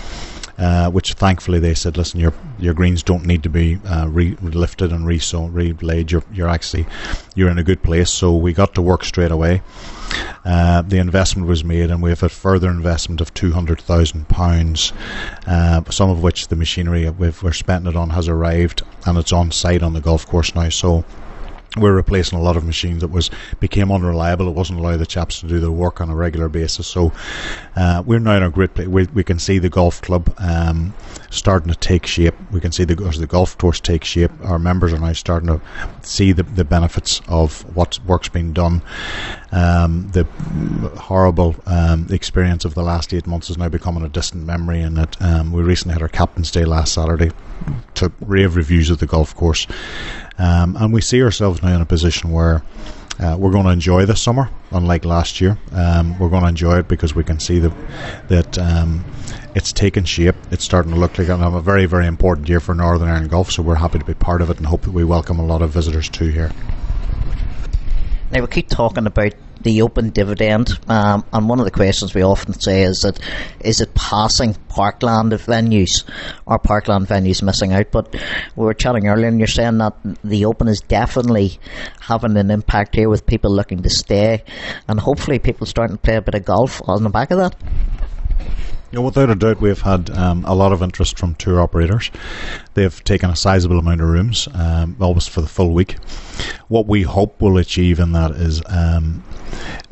Uh, 0.60 0.89
which 0.89 1.13
thankfully 1.13 1.58
they 1.58 1.74
said, 1.74 1.95
listen, 1.95 2.19
your 2.19 2.34
your 2.60 2.74
greens 2.74 3.02
don't 3.02 3.26
need 3.26 3.41
to 3.43 3.50
be 3.50 3.80
uh, 3.88 4.06
re- 4.10 4.36
lifted 4.41 4.91
and 4.91 5.08
re 5.08 5.22
relayed. 5.34 6.12
You're 6.12 6.24
you're 6.34 6.50
actually 6.50 6.86
you're 7.34 7.50
in 7.50 7.58
a 7.58 7.63
good 7.63 7.82
place. 7.82 8.12
So 8.12 8.36
we 8.36 8.52
got 8.52 8.76
to 8.76 8.82
work 8.82 9.06
straight 9.06 9.32
away. 9.32 9.62
Uh, 10.43 10.82
the 10.82 10.98
investment 10.98 11.48
was 11.48 11.63
made, 11.63 11.89
and 11.91 12.02
we 12.02 12.10
have 12.10 12.24
a 12.24 12.30
further 12.30 12.69
investment 12.69 13.22
of 13.22 13.34
two 13.34 13.54
hundred 13.54 13.80
thousand 13.80 14.26
uh, 14.30 14.34
pounds, 14.34 14.91
some 15.89 16.10
of 16.10 16.22
which 16.22 16.50
the 16.50 16.58
machinery 16.58 17.10
we've, 17.10 17.41
we're 17.41 17.54
spending 17.54 17.93
it 17.93 17.95
on 17.95 18.10
has 18.10 18.28
arrived, 18.28 18.82
and 19.06 19.17
it's 19.17 19.32
on 19.32 19.52
site 19.52 19.82
on 19.82 19.93
the 19.93 20.02
golf 20.02 20.28
course 20.28 20.54
now. 20.56 20.67
So 20.67 21.06
we're 21.77 21.93
replacing 21.93 22.38
a 22.38 22.41
lot 22.41 22.58
of 22.58 22.63
machines 22.63 23.01
that 23.01 23.10
was 23.10 23.29
became 23.60 23.91
unreliable. 23.91 24.47
It 24.47 24.55
wasn't 24.55 24.79
allowing 24.79 24.97
the 24.97 25.05
chaps 25.05 25.39
to 25.41 25.47
do 25.47 25.60
their 25.60 25.71
work 25.71 26.01
on 26.01 26.10
a 26.10 26.15
regular 26.15 26.49
basis. 26.49 26.88
So 26.88 27.12
uh, 27.75 28.01
we're 28.05 28.19
now 28.19 28.38
in 28.38 28.43
a 28.43 28.49
great 28.49 28.73
place. 28.73 28.88
We, 28.88 29.05
we 29.05 29.23
can 29.23 29.38
see 29.38 29.60
the 29.60 29.69
golf 29.69 30.01
club 30.01 30.34
um, 30.39 30.93
starting 31.29 31.71
to 31.71 31.77
take 31.77 32.08
shape. 32.08 32.34
We 32.51 32.60
can 32.60 32.71
see 32.71 32.86
the 32.86 32.95
the 32.95 33.27
golf 33.27 33.58
course 33.58 33.79
take 33.79 34.03
shape. 34.03 34.32
Our 34.43 34.60
members 34.60 34.93
are 34.93 34.99
now 34.99 35.13
starting 35.13 35.47
to 35.47 35.62
see 36.01 36.32
the, 36.32 36.43
the 36.43 36.63
benefits 36.63 37.21
of 37.27 37.62
what 37.75 37.99
work's 38.05 38.29
been 38.29 38.53
done. 38.53 38.82
Um, 39.51 40.10
the 40.12 40.25
horrible 40.97 41.55
um, 41.65 42.08
experience 42.10 42.65
of 42.65 42.73
the 42.73 42.84
last 42.84 43.13
eight 43.13 43.27
months 43.27 43.49
is 43.49 43.58
now 43.58 43.69
becoming 43.69 44.03
a 44.03 44.10
distant 44.10 44.45
memory. 44.45 44.82
And 44.82 44.97
that 44.97 45.21
um, 45.21 45.51
we 45.51 45.62
recently 45.62 45.93
had 45.93 46.01
our 46.01 46.08
captain's 46.08 46.51
day 46.51 46.65
last 46.65 46.93
Saturday. 46.93 47.32
Took 47.93 48.13
rave 48.21 48.55
reviews 48.55 48.89
of 48.89 48.99
the 48.99 49.05
golf 49.05 49.36
course. 49.36 49.67
Um, 50.39 50.75
and 50.78 50.93
we 50.93 51.02
see 51.02 51.21
ourselves 51.21 51.62
now 51.62 51.75
in 51.75 51.82
a 51.82 51.86
position 51.86 52.32
where 52.32 52.63
uh, 53.19 53.36
we're 53.38 53.52
going 53.52 53.65
to 53.65 53.71
enjoy 53.71 54.06
this 54.06 54.21
summer, 54.21 54.49
unlike 54.71 55.04
last 55.04 55.41
year. 55.41 55.58
Um, 55.73 56.17
we're 56.17 56.30
going 56.30 56.43
to 56.43 56.47
enjoy 56.47 56.80
it 56.80 56.88
because 56.88 57.13
we 57.13 57.25
can 57.25 57.39
see 57.39 57.60
the, 57.60 57.73
that 58.30 58.58
um, 58.58 59.04
it's 59.56 59.73
taken 59.73 60.06
shape. 60.06 60.36
It's 60.52 60.63
starting 60.63 60.93
to 60.93 60.97
look 60.97 61.17
like 61.17 61.28
a 61.28 61.62
very, 61.62 61.86
very 61.86 62.08
important 62.08 62.47
year 62.47 62.62
for 62.62 62.73
Northern 62.73 63.10
Ireland 63.10 63.30
Golf, 63.30 63.52
so 63.52 63.62
we're 63.62 63.75
happy 63.75 63.99
to 63.99 64.06
be 64.06 64.13
part 64.13 64.41
of 64.41 64.49
it 64.49 64.58
and 64.58 64.65
hope 64.65 64.84
that 64.84 64.91
we 64.91 65.04
welcome 65.04 65.38
a 65.38 65.45
lot 65.45 65.62
of 65.62 65.71
visitors 65.71 66.08
too 66.08 66.30
here. 66.30 66.52
Now, 68.32 68.41
we 68.41 68.47
keep 68.47 68.69
talking 68.69 69.06
about 69.06 69.34
the 69.62 69.82
open 69.82 70.10
dividend. 70.10 70.80
Um, 70.88 71.26
and 71.34 71.50
one 71.50 71.60
of 71.60 71.65
the 71.65 71.72
questions 71.72 72.13
we 72.13 72.24
often 72.24 72.54
say 72.54 72.84
is 72.84 73.00
that 73.00 73.19
is 73.60 73.82
it 73.82 73.93
passing 73.93 74.54
parkland 74.69 75.32
venues 75.34 76.04
or 76.45 76.60
parkland 76.60 77.08
venues 77.08 77.43
missing 77.43 77.74
out? 77.74 77.91
But 77.91 78.13
we 78.56 78.65
were 78.65 78.74
chatting 78.74 79.08
earlier, 79.08 79.28
and 79.28 79.39
you're 79.39 79.48
saying 79.48 79.78
that 79.80 79.95
the 80.24 80.45
open 80.45 80.67
is 80.67 80.82
definitely 80.82 81.60
having 82.00 82.38
an 82.38 82.52
impact 82.52 82.95
here 82.95 83.10
with 83.10 83.26
people 83.26 83.52
looking 83.52 83.82
to 83.84 83.89
stay, 83.89 84.43
and 84.88 85.00
hopefully 85.00 85.39
people 85.39 85.65
starting 85.65 85.98
to 85.98 86.02
play 86.02 86.15
a 86.15 86.22
bit 86.22 86.36
of 86.36 86.45
golf 86.45 86.82
on 86.88 87.04
the 87.04 87.10
back 87.10 87.32
of 87.32 87.38
that. 87.38 87.56
Yeah, 88.91 89.02
without 89.02 89.30
a 89.30 89.36
doubt, 89.36 89.62
we've 89.62 89.82
had 89.82 90.10
um, 90.10 90.43
a 90.45 90.56
lot 90.56 90.72
of 90.74 90.82
interest 90.82 91.19
from 91.19 91.36
tour 91.36 91.62
operators. 91.62 92.10
They've 92.73 93.03
taken 93.03 93.29
a 93.29 93.36
sizable 93.36 93.79
amount 93.79 94.01
of 94.01 94.08
rooms, 94.08 94.47
um, 94.53 94.95
almost 94.99 95.29
for 95.29 95.41
the 95.41 95.47
full 95.47 95.73
week. 95.73 95.97
What 96.67 96.88
we 96.88 97.01
hope 97.01 97.41
we'll 97.41 97.58
achieve 97.58 97.99
in 97.99 98.12
that 98.13 98.32
is 98.32 98.62
um, 98.67 99.23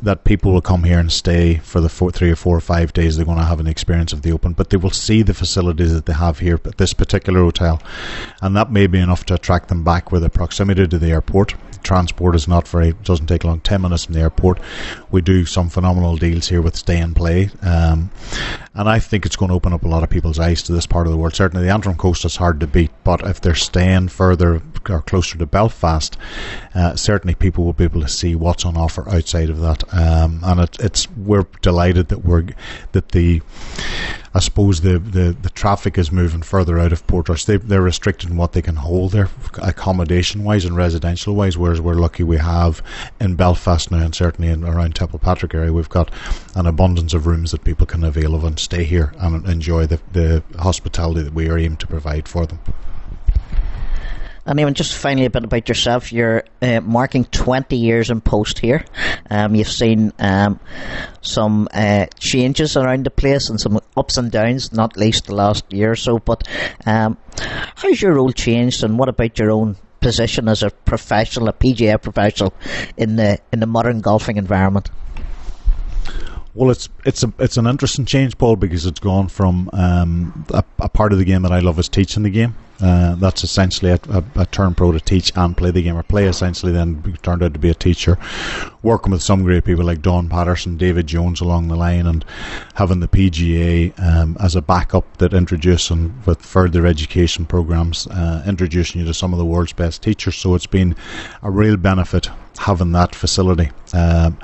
that 0.02 0.24
people 0.24 0.54
will 0.54 0.62
come 0.62 0.84
here 0.84 1.00
and 1.00 1.12
stay 1.12 1.56
for 1.56 1.82
the 1.82 1.90
four, 1.90 2.12
three 2.12 2.30
or 2.30 2.36
four 2.36 2.56
or 2.56 2.62
five 2.62 2.94
days 2.94 3.18
they're 3.18 3.26
going 3.26 3.40
to 3.40 3.44
have 3.44 3.60
an 3.60 3.68
experience 3.68 4.13
of 4.13 4.22
the 4.22 4.32
open, 4.32 4.54
but 4.54 4.70
they 4.70 4.78
will 4.78 4.92
see 4.92 5.22
the 5.22 5.34
facilities 5.34 5.94
that 5.94 6.06
they 6.06 6.13
have 6.13 6.40
here 6.40 6.60
at 6.66 6.78
this 6.78 6.94
particular 6.94 7.42
hotel, 7.42 7.82
and 8.42 8.56
that 8.56 8.72
may 8.72 8.88
be 8.88 9.00
enough 9.00 9.26
to 9.26 9.34
attract 9.34 9.70
them 9.70 9.84
back 9.84 10.12
with 10.12 10.22
the 10.22 10.30
proximity 10.30 10.88
to 10.88 11.00
the 11.00 11.10
airport. 11.10 11.56
Transport 11.84 12.36
is 12.36 12.48
not 12.48 12.68
very 12.68 12.94
doesn't 13.04 13.28
take 13.28 13.44
long. 13.44 13.62
10 13.62 13.82
minutes 13.82 14.06
from 14.06 14.13
the 14.13 14.20
airport. 14.20 14.60
We 15.10 15.22
do 15.22 15.46
some 15.46 15.70
phenomenal 15.70 16.18
deals 16.18 16.50
here 16.50 16.62
with 16.62 16.76
stay 16.76 17.00
and 17.00 17.16
play 17.16 17.50
um, 17.62 18.12
and 18.78 18.88
I 18.88 19.00
think 19.00 19.26
it's 19.26 19.36
going 19.36 19.50
to 19.50 19.56
open 19.56 19.74
up 19.74 19.84
a 19.84 19.88
lot 19.88 20.04
of 20.04 20.10
people's 20.10 20.38
eyes 20.38 20.62
to 20.63 20.72
this 20.72 20.86
part 20.86 21.08
of 21.08 21.12
the 21.12 21.18
world. 21.18 21.34
Certainly 21.34 21.66
the 21.66 21.74
Antrim 21.74 21.96
coast 21.96 22.24
is 22.26 22.36
hard 22.36 22.60
to 22.60 22.68
beat 22.68 22.77
but 23.04 23.22
if 23.26 23.42
they're 23.42 23.56
staying 23.56 24.08
further 24.10 24.62
or 24.90 25.02
closer 25.02 25.38
to 25.38 25.46
Belfast 25.46 26.18
uh, 26.76 26.96
certainly 26.96 27.36
people 27.36 27.63
will 27.63 27.74
be 27.74 27.84
able 27.84 28.02
to 28.02 28.08
see 28.08 28.36
what's 28.36 28.66
on 28.66 28.78
offer 28.78 29.08
outside 29.10 29.50
of 29.50 29.60
that 29.60 29.84
um, 29.94 30.42
and 30.44 30.60
it, 30.60 30.78
it's 30.80 31.10
we're 31.12 31.46
delighted 31.62 32.08
that 32.10 32.24
we're 32.24 32.46
that 32.92 33.10
the 33.10 33.42
I 34.38 34.40
suppose 34.40 34.82
the, 34.82 35.00
the, 35.00 35.36
the 35.42 35.50
traffic 35.50 35.98
is 35.98 36.12
moving 36.12 36.44
further 36.44 36.78
out 36.78 36.94
of 36.94 37.08
Portrush. 37.08 37.46
They, 37.46 37.58
they're 37.58 37.82
restricted 37.82 38.30
in 38.30 38.38
what 38.38 38.54
they 38.54 38.62
can 38.62 38.76
hold 38.76 39.12
there, 39.12 39.30
accommodation 39.60 40.44
wise 40.44 40.63
and 40.63 40.76
residential 40.76 41.34
wise. 41.34 41.58
Whereas 41.58 41.82
we're 41.82 41.96
lucky 41.96 42.22
we 42.22 42.38
have 42.38 42.84
in 43.20 43.34
Belfast 43.34 43.90
now, 43.90 44.06
and 44.06 44.13
certainly 44.13 44.52
in 44.52 44.63
around 44.63 44.94
Templepatrick 44.94 45.56
area, 45.56 45.74
we've 45.74 45.90
got 45.90 46.12
an 46.54 46.68
abundance 46.68 47.16
of 47.16 47.26
rooms 47.26 47.50
that 47.50 47.63
people 47.63 47.88
can 47.88 48.04
avail 48.04 48.36
of 48.36 48.44
and 48.44 48.60
stay 48.60 48.84
here 48.84 49.12
and 49.18 49.44
enjoy 49.48 49.88
the, 49.88 50.00
the 50.12 50.44
hospitality 50.60 51.24
that 51.24 51.34
we 51.34 51.50
are 51.50 51.58
aimed 51.58 51.80
to 51.80 51.88
provide 51.88 52.28
for 52.28 52.46
them. 52.46 52.60
And 54.48 54.62
even 54.62 54.74
just 54.74 54.96
finally 54.96 55.26
a 55.26 55.30
bit 55.30 55.44
about 55.44 55.68
yourself. 55.68 56.14
You're 56.14 56.44
uh, 56.62 56.80
marking 56.80 57.26
20 57.26 57.76
years 57.76 58.10
in 58.10 58.22
post 58.22 58.60
here. 58.60 58.86
Um, 59.30 59.56
you've 59.56 59.68
seen 59.68 60.14
um, 60.20 60.62
some 61.22 61.68
uh, 61.74 62.06
changes 62.18 62.78
around 62.78 63.06
the 63.06 63.12
place 63.12 63.50
and 63.50 63.60
some 63.60 63.80
ups 63.98 64.16
and 64.16 64.32
downs, 64.32 64.72
not 64.72 64.96
least 64.96 65.26
the 65.26 65.36
last 65.36 65.66
year 65.74 65.92
or 65.92 65.96
so. 65.98 66.20
But 66.20 66.48
um, 66.86 67.18
how's 67.76 68.02
your 68.02 68.16
role 68.16 68.32
changed, 68.32 68.86
and 68.86 68.98
what 68.98 69.10
about 69.10 69.38
your 69.38 69.52
own 69.52 69.76
position 70.00 70.48
as 70.48 70.64
a 70.64 70.70
professional, 70.70 71.50
a 71.50 71.54
PGA 71.54 72.02
professional 72.02 72.54
in 72.96 73.18
the 73.18 73.40
in 73.52 73.60
the 73.60 73.68
modern 73.68 74.00
golfing 74.00 74.38
environment? 74.38 74.90
Well, 76.54 76.72
it's 76.72 76.88
it's 77.06 77.22
a 77.22 77.34
it's 77.38 77.58
an 77.58 77.68
interesting 77.68 78.06
change, 78.06 78.38
Paul, 78.38 78.56
because 78.56 78.86
it's 78.86 79.02
gone 79.02 79.28
from 79.28 79.70
um, 79.74 80.46
a, 80.54 80.64
a, 80.80 80.88
part 80.88 81.12
of 81.12 81.20
the 81.20 81.26
game 81.26 81.42
that 81.42 81.52
I 81.52 81.60
love 81.60 81.78
is 81.80 81.90
teaching 81.90 82.24
the 82.24 82.30
game 82.30 82.56
uh, 82.82 83.16
that's 83.16 83.44
essentially 83.44 83.92
a, 83.92 84.00
a, 84.10 84.24
a, 84.36 84.46
turn 84.48 84.76
pro 84.76 84.92
to 84.92 85.00
teach 85.00 85.32
and 85.36 85.58
play 85.58 85.72
the 85.72 85.82
game, 85.82 85.98
or 85.98 86.04
play 86.04 86.26
essentially 86.26 86.72
then 86.72 87.18
turned 87.24 87.42
out 87.42 87.54
to 87.54 87.60
be 87.60 87.70
a 87.70 87.74
teacher. 87.74 88.18
Working 88.84 89.12
with 89.12 89.24
some 89.24 89.44
great 89.44 89.66
people 89.66 89.86
like 89.86 90.02
Don 90.02 90.30
Patterson, 90.30 90.78
David 90.78 91.08
Jones 91.08 91.42
along 91.42 91.68
the 91.68 91.76
line, 91.76 92.06
and 92.06 92.24
having 92.76 93.00
the 93.00 93.08
PGA 93.08 93.98
um, 94.00 94.38
as 94.40 94.56
a 94.56 94.62
backup 94.62 95.18
that 95.18 95.34
introduces 95.34 95.90
and 95.90 96.26
with 96.26 96.42
further 96.42 96.86
education 96.86 97.46
programs, 97.46 98.08
uh, 98.08 98.44
introducing 98.46 99.02
you 99.02 99.08
to 99.08 99.13
some 99.13 99.34
of 99.34 99.40
the 99.40 99.46
world's 99.46 99.74
best 99.74 100.02
teachers. 100.02 100.36
So 100.36 100.56
it's 100.56 100.68
been 100.68 100.96
a 101.44 101.52
real 101.52 101.78
benefit 101.78 102.30
having 102.58 102.92
that 102.94 103.16
facility. 103.16 103.72
Um, 103.94 104.38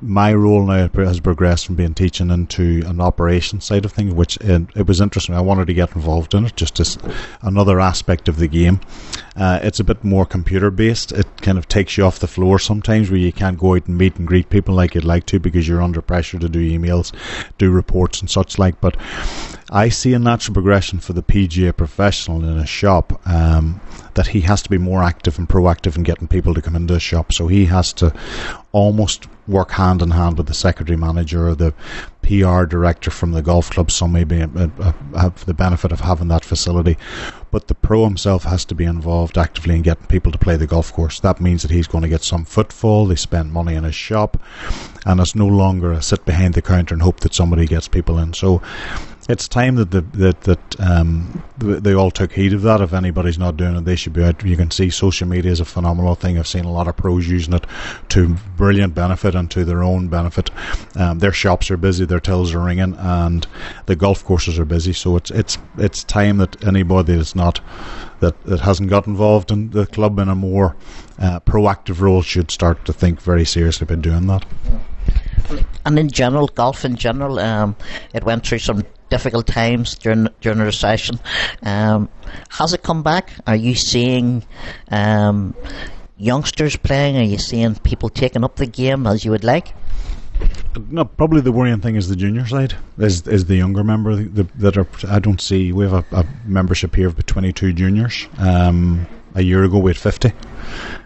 my 0.00 0.34
role 0.34 0.66
now 0.66 0.88
has 0.88 1.20
progressed 1.20 1.66
from 1.66 1.74
being 1.74 1.94
teaching 1.94 2.30
into 2.30 2.82
an 2.86 3.00
operation 3.00 3.60
side 3.60 3.84
of 3.84 3.92
things, 3.92 4.12
which 4.12 4.36
it, 4.38 4.62
it, 4.74 4.86
was 4.86 5.00
interesting. 5.00 5.34
I 5.34 5.40
wanted 5.40 5.66
to 5.66 5.74
get 5.74 5.94
involved 5.94 6.34
in 6.34 6.46
it, 6.46 6.56
just 6.56 6.78
as 6.80 6.98
another 7.42 7.80
aspect 7.80 8.28
of 8.28 8.36
the 8.36 8.48
game. 8.48 8.80
Uh, 9.36 9.60
it's 9.62 9.80
a 9.80 9.84
bit 9.84 10.04
more 10.04 10.26
computer 10.26 10.70
based. 10.70 11.12
It 11.12 11.26
kind 11.42 11.58
of 11.58 11.68
takes 11.68 11.96
you 11.96 12.04
off 12.04 12.18
the 12.18 12.26
floor 12.26 12.58
sometimes, 12.58 13.10
where 13.10 13.18
you 13.18 13.32
can't 13.32 13.58
go 13.58 13.74
out 13.74 13.86
and 13.86 13.96
meet 13.96 14.16
and 14.16 14.26
greet 14.26 14.50
people 14.50 14.74
like 14.74 14.94
you'd 14.94 15.04
like 15.04 15.26
to 15.26 15.40
because 15.40 15.66
you're 15.66 15.82
under 15.82 16.02
pressure 16.02 16.38
to 16.38 16.48
do 16.48 16.78
emails, 16.78 17.12
do 17.58 17.70
reports, 17.70 18.20
and 18.20 18.30
such 18.30 18.58
like. 18.58 18.80
But 18.80 18.96
I 19.70 19.88
see 19.88 20.12
a 20.12 20.18
natural 20.18 20.54
progression 20.54 21.00
for 21.00 21.12
the 21.12 21.22
PGA 21.22 21.76
professional 21.76 22.44
in 22.44 22.58
a 22.58 22.66
shop 22.66 23.20
um, 23.26 23.80
that 24.16 24.28
he 24.28 24.40
has 24.40 24.62
to 24.62 24.70
be 24.70 24.78
more 24.78 25.02
active 25.02 25.38
and 25.38 25.48
proactive 25.48 25.96
in 25.96 26.02
getting 26.02 26.26
people 26.26 26.54
to 26.54 26.62
come 26.62 26.74
into 26.74 26.94
a 26.94 27.00
shop. 27.00 27.32
So 27.32 27.46
he 27.46 27.66
has 27.66 27.92
to 27.94 28.12
almost 28.72 29.28
work 29.46 29.70
hand 29.70 30.02
in 30.02 30.10
hand 30.10 30.38
with 30.38 30.48
the 30.48 30.54
secretary 30.54 30.96
manager 30.96 31.48
or 31.48 31.54
the 31.54 31.72
PR 32.22 32.64
director 32.64 33.10
from 33.10 33.32
the 33.32 33.42
golf 33.42 33.70
club. 33.70 33.90
Some 33.90 34.12
maybe 34.12 34.42
uh, 34.42 34.48
uh, 34.80 34.92
have 35.16 35.44
the 35.44 35.54
benefit 35.54 35.92
of 35.92 36.00
having 36.00 36.28
that 36.28 36.44
facility, 36.44 36.96
but 37.50 37.68
the 37.68 37.74
pro 37.74 38.04
himself 38.04 38.44
has 38.44 38.64
to 38.64 38.74
be 38.74 38.84
involved 38.84 39.38
actively 39.38 39.76
in 39.76 39.82
getting 39.82 40.06
people 40.06 40.32
to 40.32 40.38
play 40.38 40.56
the 40.56 40.66
golf 40.66 40.92
course. 40.92 41.20
That 41.20 41.40
means 41.40 41.62
that 41.62 41.70
he's 41.70 41.86
going 41.86 42.02
to 42.02 42.08
get 42.08 42.22
some 42.22 42.44
footfall. 42.44 43.06
They 43.06 43.16
spend 43.16 43.52
money 43.52 43.74
in 43.74 43.84
his 43.84 43.94
shop, 43.94 44.40
and 45.04 45.20
it's 45.20 45.34
no 45.34 45.46
longer 45.46 45.92
a 45.92 46.02
sit 46.02 46.24
behind 46.24 46.54
the 46.54 46.62
counter 46.62 46.94
and 46.94 47.02
hope 47.02 47.20
that 47.20 47.34
somebody 47.34 47.66
gets 47.66 47.86
people 47.86 48.18
in. 48.18 48.32
So 48.32 48.62
it's 49.28 49.48
time 49.48 49.74
that 49.76 49.90
the, 49.90 50.02
that 50.02 50.40
that 50.42 50.80
um, 50.80 51.42
they 51.58 51.94
all 51.94 52.10
took 52.10 52.32
heed 52.32 52.52
of 52.52 52.62
that. 52.62 52.80
If 52.80 52.92
anybody's 52.92 53.38
not 53.38 53.56
doing 53.56 53.76
it, 53.76 53.84
they 53.84 53.96
should 53.96 54.12
be 54.12 54.22
out. 54.22 54.44
You 54.44 54.56
can 54.56 54.70
see 54.70 54.90
social 54.90 55.26
media 55.26 55.50
is 55.50 55.60
a 55.60 55.64
phenomenal 55.64 56.14
thing. 56.14 56.38
I've 56.38 56.46
seen 56.46 56.64
a 56.64 56.72
lot 56.72 56.86
of 56.86 56.96
pros 56.96 57.26
using 57.28 57.54
it 57.54 57.66
to 58.10 58.36
brilliant 58.56 58.94
benefit 58.94 59.34
and 59.34 59.50
to 59.50 59.64
their 59.64 59.82
own 59.82 60.08
benefit. 60.08 60.50
Um, 60.94 61.18
their 61.18 61.32
shops 61.32 61.70
are 61.70 61.76
busy, 61.76 62.04
their 62.04 62.20
tills 62.20 62.54
are 62.54 62.60
ringing, 62.62 62.94
and 62.94 63.46
the 63.86 63.96
golf 63.96 64.24
courses 64.24 64.58
are 64.58 64.64
busy. 64.64 64.92
So 64.92 65.16
it's 65.16 65.30
it's 65.32 65.58
it's 65.76 66.04
time 66.04 66.38
that 66.38 66.64
anybody 66.64 67.16
that's 67.16 67.34
not 67.34 67.60
that, 68.20 68.40
that 68.44 68.60
hasn't 68.60 68.90
got 68.90 69.06
involved 69.06 69.50
in 69.50 69.70
the 69.70 69.86
club 69.86 70.18
in 70.18 70.28
a 70.28 70.34
more 70.34 70.76
uh, 71.18 71.40
proactive 71.40 72.00
role 72.00 72.22
should 72.22 72.50
start 72.50 72.84
to 72.84 72.92
think 72.92 73.20
very 73.20 73.44
seriously 73.44 73.84
about 73.84 74.02
doing 74.02 74.26
that. 74.28 74.44
And 75.84 75.98
in 75.98 76.10
general, 76.10 76.48
golf 76.48 76.84
in 76.84 76.96
general, 76.96 77.38
um, 77.38 77.76
it 78.12 78.24
went 78.24 78.44
through 78.46 78.58
some 78.58 78.82
difficult 79.08 79.46
times 79.46 79.94
during 79.96 80.28
during 80.40 80.58
the 80.58 80.64
recession. 80.64 81.20
Um, 81.62 82.08
has 82.50 82.72
it 82.72 82.82
come 82.82 83.02
back? 83.02 83.30
Are 83.46 83.56
you 83.56 83.74
seeing 83.74 84.44
um, 84.90 85.54
youngsters 86.16 86.76
playing? 86.76 87.16
Are 87.16 87.22
you 87.22 87.38
seeing 87.38 87.74
people 87.76 88.08
taking 88.08 88.44
up 88.44 88.56
the 88.56 88.66
game 88.66 89.06
as 89.06 89.24
you 89.24 89.30
would 89.30 89.44
like? 89.44 89.74
No, 90.90 91.04
probably 91.06 91.40
the 91.40 91.52
worrying 91.52 91.80
thing 91.80 91.96
is 91.96 92.08
the 92.08 92.16
junior 92.16 92.46
side 92.46 92.74
is 92.98 93.26
is 93.26 93.46
the 93.46 93.56
younger 93.56 93.82
member 93.82 94.16
the, 94.16 94.42
that 94.56 94.76
are. 94.76 94.86
I 95.08 95.18
don't 95.18 95.40
see. 95.40 95.72
We 95.72 95.84
have 95.84 95.94
a, 96.12 96.16
a 96.16 96.26
membership 96.44 96.94
here 96.94 97.08
of 97.08 97.24
22 97.24 97.72
juniors. 97.72 98.28
Um, 98.38 99.06
a 99.34 99.42
year 99.42 99.64
ago 99.64 99.78
we 99.78 99.90
had 99.90 99.98
50. 99.98 100.32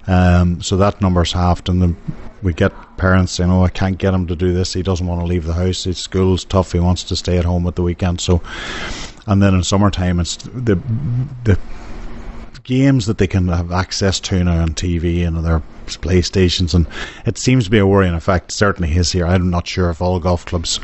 Um, 0.06 0.62
so 0.62 0.76
that 0.76 1.00
number's 1.00 1.32
halved, 1.32 1.68
and 1.68 1.82
the, 1.82 1.94
we 2.42 2.52
get 2.52 2.72
parents 2.96 3.32
saying, 3.32 3.50
"Oh, 3.50 3.64
I 3.64 3.68
can't 3.68 3.98
get 3.98 4.14
him 4.14 4.26
to 4.26 4.36
do 4.36 4.52
this. 4.52 4.72
He 4.72 4.82
doesn't 4.82 5.06
want 5.06 5.20
to 5.20 5.26
leave 5.26 5.44
the 5.44 5.54
house. 5.54 5.84
His 5.84 5.98
school's 5.98 6.44
tough. 6.44 6.72
He 6.72 6.80
wants 6.80 7.04
to 7.04 7.16
stay 7.16 7.38
at 7.38 7.44
home 7.44 7.66
at 7.66 7.76
the 7.76 7.82
weekend." 7.82 8.20
So, 8.20 8.42
and 9.26 9.42
then 9.42 9.54
in 9.54 9.62
summertime, 9.62 10.20
it's 10.20 10.36
the 10.36 10.80
the 11.44 11.58
games 12.64 13.06
that 13.06 13.18
they 13.18 13.26
can 13.26 13.48
have 13.48 13.72
access 13.72 14.20
to 14.20 14.44
now 14.44 14.62
on 14.62 14.74
TV 14.74 15.26
and 15.26 15.36
on 15.36 15.62
PlayStations, 15.96 16.74
and 16.74 16.86
it 17.26 17.38
seems 17.38 17.64
to 17.64 17.70
be 17.70 17.78
a 17.78 17.86
worrying 17.86 18.14
effect. 18.14 18.52
Certainly 18.52 18.96
is 18.96 19.12
here. 19.12 19.26
I'm 19.26 19.50
not 19.50 19.66
sure 19.66 19.90
if 19.90 20.00
all 20.00 20.18
golf 20.18 20.46
clubs 20.46 20.80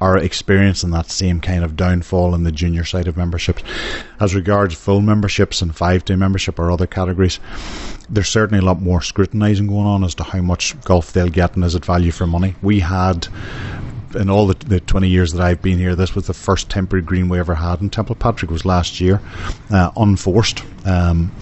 are 0.00 0.18
experiencing 0.18 0.90
that 0.90 1.10
same 1.10 1.40
kind 1.40 1.64
of 1.64 1.76
downfall 1.76 2.34
in 2.34 2.44
the 2.44 2.52
junior 2.52 2.84
side 2.84 3.08
of 3.08 3.16
memberships. 3.16 3.62
As 4.20 4.34
regards 4.34 4.74
full 4.74 5.00
memberships 5.00 5.62
and 5.62 5.74
five 5.74 6.04
day 6.04 6.16
membership 6.16 6.58
or 6.58 6.70
other 6.70 6.86
categories, 6.86 7.38
there's 8.10 8.28
certainly 8.28 8.62
a 8.62 8.66
lot 8.66 8.80
more 8.80 9.00
scrutinising 9.00 9.66
going 9.66 9.86
on 9.86 10.04
as 10.04 10.14
to 10.16 10.24
how 10.24 10.40
much 10.40 10.80
golf 10.82 11.12
they'll 11.12 11.28
get 11.28 11.54
and 11.54 11.64
is 11.64 11.74
it 11.74 11.84
value 11.84 12.10
for 12.10 12.26
money. 12.26 12.54
We 12.62 12.80
had 12.80 13.28
in 14.14 14.28
all 14.28 14.46
the, 14.46 14.54
the 14.66 14.80
20 14.80 15.08
years 15.08 15.32
that 15.32 15.42
I've 15.42 15.62
been 15.62 15.78
here, 15.78 15.94
this 15.94 16.14
was 16.14 16.26
the 16.26 16.34
first 16.34 16.68
temporary 16.68 17.02
green 17.02 17.28
we 17.28 17.38
ever 17.38 17.54
had 17.54 17.80
in 17.80 17.90
Templepatrick. 17.90 18.50
was 18.50 18.64
last 18.64 19.00
year, 19.00 19.20
uh, 19.70 19.90
unforced. 19.96 20.62
Um, 20.84 21.32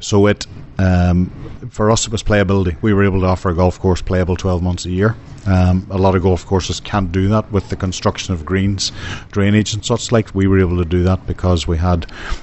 so 0.00 0.26
it 0.26 0.46
um, 0.78 1.30
for 1.70 1.90
us 1.90 2.06
it 2.06 2.12
was 2.12 2.22
playability. 2.22 2.80
We 2.82 2.94
were 2.94 3.04
able 3.04 3.20
to 3.20 3.26
offer 3.26 3.50
a 3.50 3.54
golf 3.54 3.78
course 3.80 4.00
playable 4.00 4.36
12 4.36 4.62
months 4.62 4.84
a 4.84 4.90
year. 4.90 5.16
Um, 5.46 5.86
a 5.90 5.98
lot 5.98 6.14
of 6.14 6.22
golf 6.22 6.44
courses 6.46 6.80
can't 6.80 7.10
do 7.10 7.28
that 7.28 7.50
with 7.50 7.68
the 7.68 7.76
construction 7.76 8.34
of 8.34 8.44
greens, 8.44 8.92
drainage, 9.32 9.74
and 9.74 9.84
such 9.84 10.12
like. 10.12 10.34
We 10.34 10.46
were 10.46 10.60
able 10.60 10.76
to 10.78 10.84
do 10.84 11.02
that 11.04 11.26
because 11.26 11.66
we 11.66 11.76
had 11.78 12.02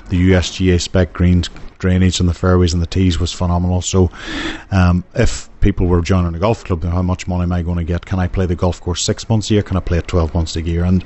the 0.09 0.31
USGA 0.31 0.81
spec 0.81 1.13
greens, 1.13 1.49
drainage, 1.77 2.19
and 2.19 2.27
the 2.27 2.33
fairways 2.33 2.73
and 2.73 2.81
the 2.81 2.87
tees 2.87 3.19
was 3.19 3.31
phenomenal. 3.31 3.81
So, 3.81 4.09
um, 4.71 5.03
if 5.13 5.49
people 5.61 5.87
were 5.87 6.01
joining 6.01 6.33
a 6.35 6.39
golf 6.39 6.63
club, 6.63 6.83
how 6.83 7.01
much 7.01 7.27
money 7.27 7.43
am 7.43 7.51
I 7.51 7.61
going 7.61 7.77
to 7.77 7.83
get? 7.83 8.05
Can 8.05 8.19
I 8.19 8.27
play 8.27 8.45
the 8.45 8.55
golf 8.55 8.81
course 8.81 9.03
six 9.03 9.27
months 9.29 9.51
a 9.51 9.55
year? 9.55 9.63
Can 9.63 9.77
I 9.77 9.81
play 9.81 9.99
it 9.99 10.07
12 10.07 10.33
months 10.33 10.55
a 10.55 10.61
year? 10.61 10.83
And 10.83 11.05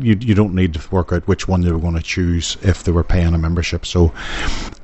you, 0.00 0.16
you 0.20 0.34
don't 0.34 0.54
need 0.54 0.74
to 0.74 0.90
work 0.90 1.12
out 1.12 1.26
which 1.28 1.46
one 1.46 1.60
they 1.60 1.70
were 1.70 1.78
going 1.78 1.94
to 1.94 2.02
choose 2.02 2.56
if 2.62 2.82
they 2.84 2.92
were 2.92 3.04
paying 3.04 3.34
a 3.34 3.38
membership. 3.38 3.86
So, 3.86 4.12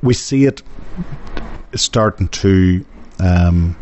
we 0.02 0.14
see 0.14 0.44
it 0.44 0.62
starting 1.76 2.28
to 2.28 2.84
um, 3.20 3.76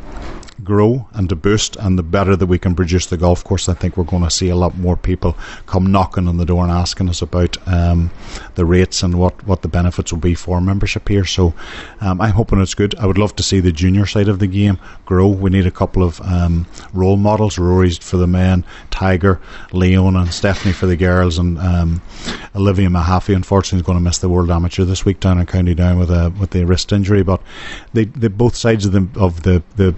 grow 0.65 1.09
and 1.13 1.29
to 1.29 1.37
boost, 1.37 1.77
and 1.77 1.99
the 1.99 2.03
better 2.03 2.37
that 2.37 2.47
we 2.47 2.59
can 2.59 2.75
produce 2.75 3.07
the 3.07 3.17
golf 3.17 3.45
course, 3.45 3.69
I 3.69 3.75
think 3.75 3.97
we're 3.97 4.05
going 4.05 4.23
to 4.23 4.31
see 4.31 4.49
a 4.49 4.57
lot 4.57 4.77
more 4.77 4.97
people 4.97 5.37
come 5.67 5.91
knocking 5.91 6.29
on 6.29 6.37
the 6.37 6.45
door 6.45 6.63
and 6.63 6.73
asking 6.73 7.09
us 7.09 7.23
about 7.23 7.57
um, 7.69 8.11
the 8.55 8.65
rates 8.65 9.03
and 9.03 9.19
what, 9.19 9.47
what 9.47 9.63
the 9.63 9.69
benefits 9.69 10.13
will 10.13 10.21
be 10.21 10.35
for 10.35 10.61
membership 10.61 11.09
here. 11.09 11.25
So 11.25 11.55
um, 12.01 12.21
I'm 12.21 12.33
hoping 12.33 12.61
it's 12.61 12.75
good. 12.75 12.95
I 12.97 13.07
would 13.07 13.19
love 13.19 13.37
to 13.37 13.43
see 13.43 13.61
the 13.61 13.73
junior 13.73 14.07
side 14.07 14.29
of 14.29 14.39
the 14.39 14.47
game 14.47 14.79
grow. 15.05 15.29
We 15.29 15.51
need 15.51 15.67
a 15.67 15.71
couple 15.71 16.03
of 16.03 16.21
um, 16.21 16.67
role 16.93 17.17
models 17.17 17.59
Rory's 17.59 17.99
for 17.99 18.17
the 18.17 18.27
men, 18.27 18.65
Tiger, 18.91 19.41
Leon, 19.73 20.17
and 20.17 20.33
Stephanie 20.33 20.73
for 20.73 20.87
the 20.87 20.97
girls, 20.97 21.39
and 21.39 21.59
um, 21.59 22.03
Olivia 22.55 22.89
Mahaffey, 22.89 23.35
unfortunately, 23.35 23.81
is 23.81 23.87
going 23.87 23.99
to 23.99 24.05
miss 24.05 24.19
the 24.19 24.29
World 24.29 24.51
Amateur 24.51 24.85
this 24.85 25.05
week 25.05 25.21
down 25.21 25.39
in 25.39 25.47
County 25.47 25.75
Down 25.75 25.99
with 25.99 26.11
a 26.11 26.33
with 26.39 26.51
the 26.51 26.65
wrist 26.65 26.93
injury. 26.93 27.23
But 27.23 27.43
they, 27.93 28.05
they 28.05 28.29
both 28.29 28.57
sides 28.57 28.87
of 28.87 28.93
the 28.93 29.09
of 29.19 29.43
the 29.43 29.63
the 29.77 29.95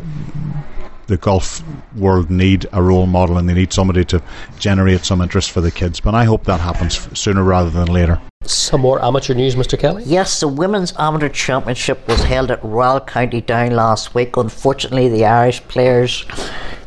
the 1.07 1.17
golf 1.17 1.63
world 1.97 2.31
need 2.31 2.67
a 2.73 2.83
role 2.83 3.07
model 3.07 3.39
and 3.39 3.49
they 3.49 3.55
need 3.55 3.73
somebody 3.73 4.05
to 4.07 4.23
generate 4.59 5.05
some 5.05 5.21
interest 5.21 5.51
for 5.51 5.61
the 5.61 5.71
kids. 5.71 6.01
But 6.01 6.15
I 6.15 6.25
hope 6.25 6.45
that 6.45 6.61
happens 6.61 7.09
sooner 7.19 7.43
rather 7.43 7.71
than 7.71 7.87
later. 7.87 8.21
Some 8.45 8.83
more 8.83 9.03
amateur 9.03 9.33
news, 9.33 9.55
Mr. 9.55 9.79
Kelly? 9.79 10.03
Yes, 10.05 10.41
the 10.41 10.49
Women's 10.49 10.93
Amateur 10.99 11.31
Championship 11.31 12.07
was 12.07 12.23
held 12.25 12.51
at 12.51 12.63
Royal 12.63 13.01
County 13.01 13.41
Down 13.41 13.71
last 13.71 14.15
week. 14.15 14.37
Unfortunately, 14.37 15.09
the 15.09 15.25
Irish 15.25 15.63
players 15.63 16.27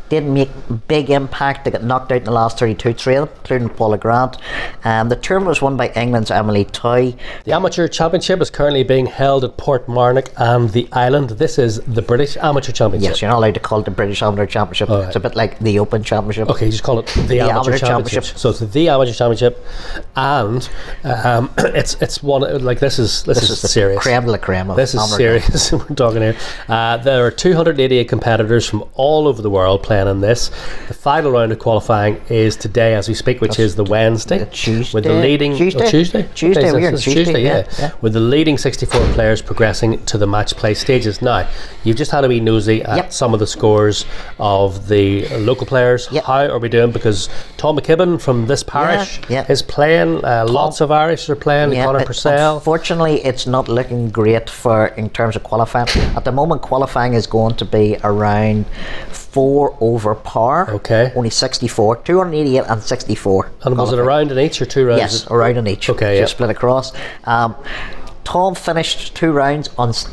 didn't 0.10 0.34
make 0.34 0.50
big 0.88 1.10
impact. 1.10 1.66
They 1.66 1.72
got 1.72 1.84
knocked 1.84 2.12
out 2.12 2.20
in 2.20 2.24
the 2.24 2.32
last 2.32 2.60
32, 2.60 2.94
three 2.94 3.16
of 3.16 3.28
them, 3.28 3.38
including 3.40 3.70
Paula 3.70 3.98
Grant. 3.98 4.38
Um, 4.84 5.10
the 5.10 5.16
tournament 5.16 5.50
was 5.50 5.62
won 5.62 5.78
by 5.78 5.90
England's 5.90 6.32
Emily 6.32 6.66
Toy. 6.66 7.16
The 7.46 7.54
Amateur 7.54 7.88
Championship 7.88 8.42
is 8.42 8.50
currently 8.50 8.84
being 8.84 9.06
held 9.06 9.44
at 9.44 9.58
Portmarnock 9.58 10.30
and 10.38 10.70
the 10.72 10.88
Island. 10.92 11.32
This 11.32 11.58
is 11.58 11.80
the 11.82 12.02
British 12.02 12.38
Amateur 12.38 12.72
Championship. 12.72 13.10
Yes, 13.10 13.22
you're 13.22 13.32
not 13.32 13.38
allowed 13.38 13.54
to 13.56 13.60
call 13.60 13.80
it 13.80 13.86
the 13.86 13.92
British 13.92 14.22
Amateur 14.22 14.46
Championship. 14.46 14.90
Right. 14.90 15.08
It's 15.08 15.16
a 15.16 15.20
bit 15.20 15.36
like 15.36 15.60
the 15.60 15.80
Open 15.80 16.04
Championship. 16.04 16.50
Okay, 16.50 16.66
you 16.66 16.72
just 16.72 16.84
call 16.84 17.00
it 17.00 17.08
the, 17.08 17.22
The 17.24 17.40
Amateur, 17.40 17.72
Amateur 17.72 17.78
Championship. 17.78 18.24
Championship. 18.24 18.38
So 18.38 18.50
it's 18.50 18.60
the 18.60 18.90
Amateur 18.90 19.14
Championship, 19.14 19.66
and 20.16 20.70
um, 21.04 21.52
it's 21.58 21.96
it's 22.02 22.22
one 22.24 22.42
like 22.64 22.80
this 22.80 23.00
is 23.00 23.24
this, 23.24 23.40
This 23.40 23.44
is, 23.50 23.58
is 23.58 23.62
the 23.62 23.68
serious. 23.68 24.02
creme 24.02 24.26
de 24.26 24.32
la 24.32 24.38
creme 24.38 24.76
This 24.76 24.94
is 24.94 25.16
serious. 25.16 25.72
We're 25.72 25.80
talking 25.96 26.22
here. 26.22 26.38
Uh, 26.68 26.98
there 26.98 27.26
are 27.26 27.32
288 27.32 28.08
competitors 28.08 28.68
from 28.68 28.84
all 28.94 29.28
over 29.28 29.42
the 29.42 29.50
world 29.50 29.84
playing 29.84 29.97
in 30.06 30.20
this. 30.20 30.50
The 30.90 30.94
final 30.94 31.32
round 31.32 31.54
of 31.54 31.60
qualifying 31.60 32.22
is 32.30 32.58
today, 32.58 32.94
as 32.94 33.08
we 33.08 33.14
speak, 33.14 33.40
which 33.40 33.58
is 33.58 33.76
the 33.76 33.86
Wednesday. 33.86 34.46
Tuesday. 34.52 34.96
With 34.96 35.06
the 35.06 35.14
leading 35.14 35.54
oh, 35.54 35.58
Tuesday? 35.58 35.90
Tuesday. 35.90 36.30
Tuesday, 36.36 36.68
so 36.68 36.74
we're 36.76 36.88
on 36.90 36.98
Tuesday, 36.98 37.44
yeah. 37.44 37.58
yeah, 37.58 37.76
yeah. 37.80 37.92
With 38.02 38.14
the 38.14 38.20
leading 38.20 38.58
64 38.58 39.00
players 39.14 39.42
progressing 39.42 40.04
to 40.06 40.18
the 40.18 40.28
match 40.28 40.56
play 40.56 40.74
stages. 40.74 41.22
Now, 41.22 41.50
you've 41.86 41.98
just 41.98 42.12
had 42.12 42.26
a 42.26 42.28
wee 42.28 42.42
nosy 42.42 42.84
at 42.84 42.98
Yep. 42.98 43.14
some 43.14 43.34
of 43.34 43.40
the 43.40 43.48
scores 43.48 44.06
of 44.40 44.88
the 44.88 45.28
local 45.38 45.66
players. 45.66 46.10
Yep. 46.12 46.24
How 46.26 46.48
are 46.48 46.60
we 46.60 46.68
doing? 46.68 46.92
Because 46.92 47.30
Tom 47.56 47.78
McKibben 47.78 48.20
from 48.20 48.48
this 48.48 48.64
parish 48.64 49.22
yeah. 49.30 49.46
is 49.50 49.62
playing. 49.62 50.24
Uh, 50.26 50.46
lots 50.48 50.82
of 50.82 50.92
Irish 50.92 51.30
are 51.30 51.36
playing. 51.36 51.74
Conor 51.74 52.00
it- 52.00 52.08
Purcell. 52.08 52.56
Unfortunately, 52.56 53.24
it's 53.24 53.48
not 53.48 53.70
looking 53.70 54.10
great 54.10 54.50
for 54.50 54.88
in 54.88 55.10
terms 55.10 55.36
of 55.36 55.44
qualifying. 55.44 55.88
At 56.16 56.26
the 56.26 56.32
moment, 56.32 56.62
qualifying 56.62 57.14
is 57.14 57.28
going 57.28 57.56
to 57.56 57.66
be 57.66 57.98
around 58.04 58.66
four 59.38 59.78
over 59.80 60.16
par. 60.16 60.68
Okay. 60.72 61.14
Only 61.16 61.30
64, 61.30 61.98
288 61.98 62.64
and 62.68 62.82
64. 62.82 63.52
And 63.66 63.78
was 63.78 63.94
it 63.94 64.00
a 64.00 64.04
round 64.04 64.32
in 64.32 64.40
each 64.40 64.60
or 64.60 64.66
two 64.66 64.88
rounds? 64.88 65.00
Yes, 65.00 65.28
a 65.30 65.36
round 65.38 65.58
in 65.60 65.68
each. 65.68 65.92
Okay, 65.92 66.16
So 66.16 66.20
yeah. 66.22 66.26
split 66.26 66.50
across. 66.50 66.92
Um, 67.26 67.56
Tom 68.24 68.56
finished 68.56 69.14
two 69.14 69.32
rounds 69.32 69.70
on 69.78 69.90
s- 69.90 70.06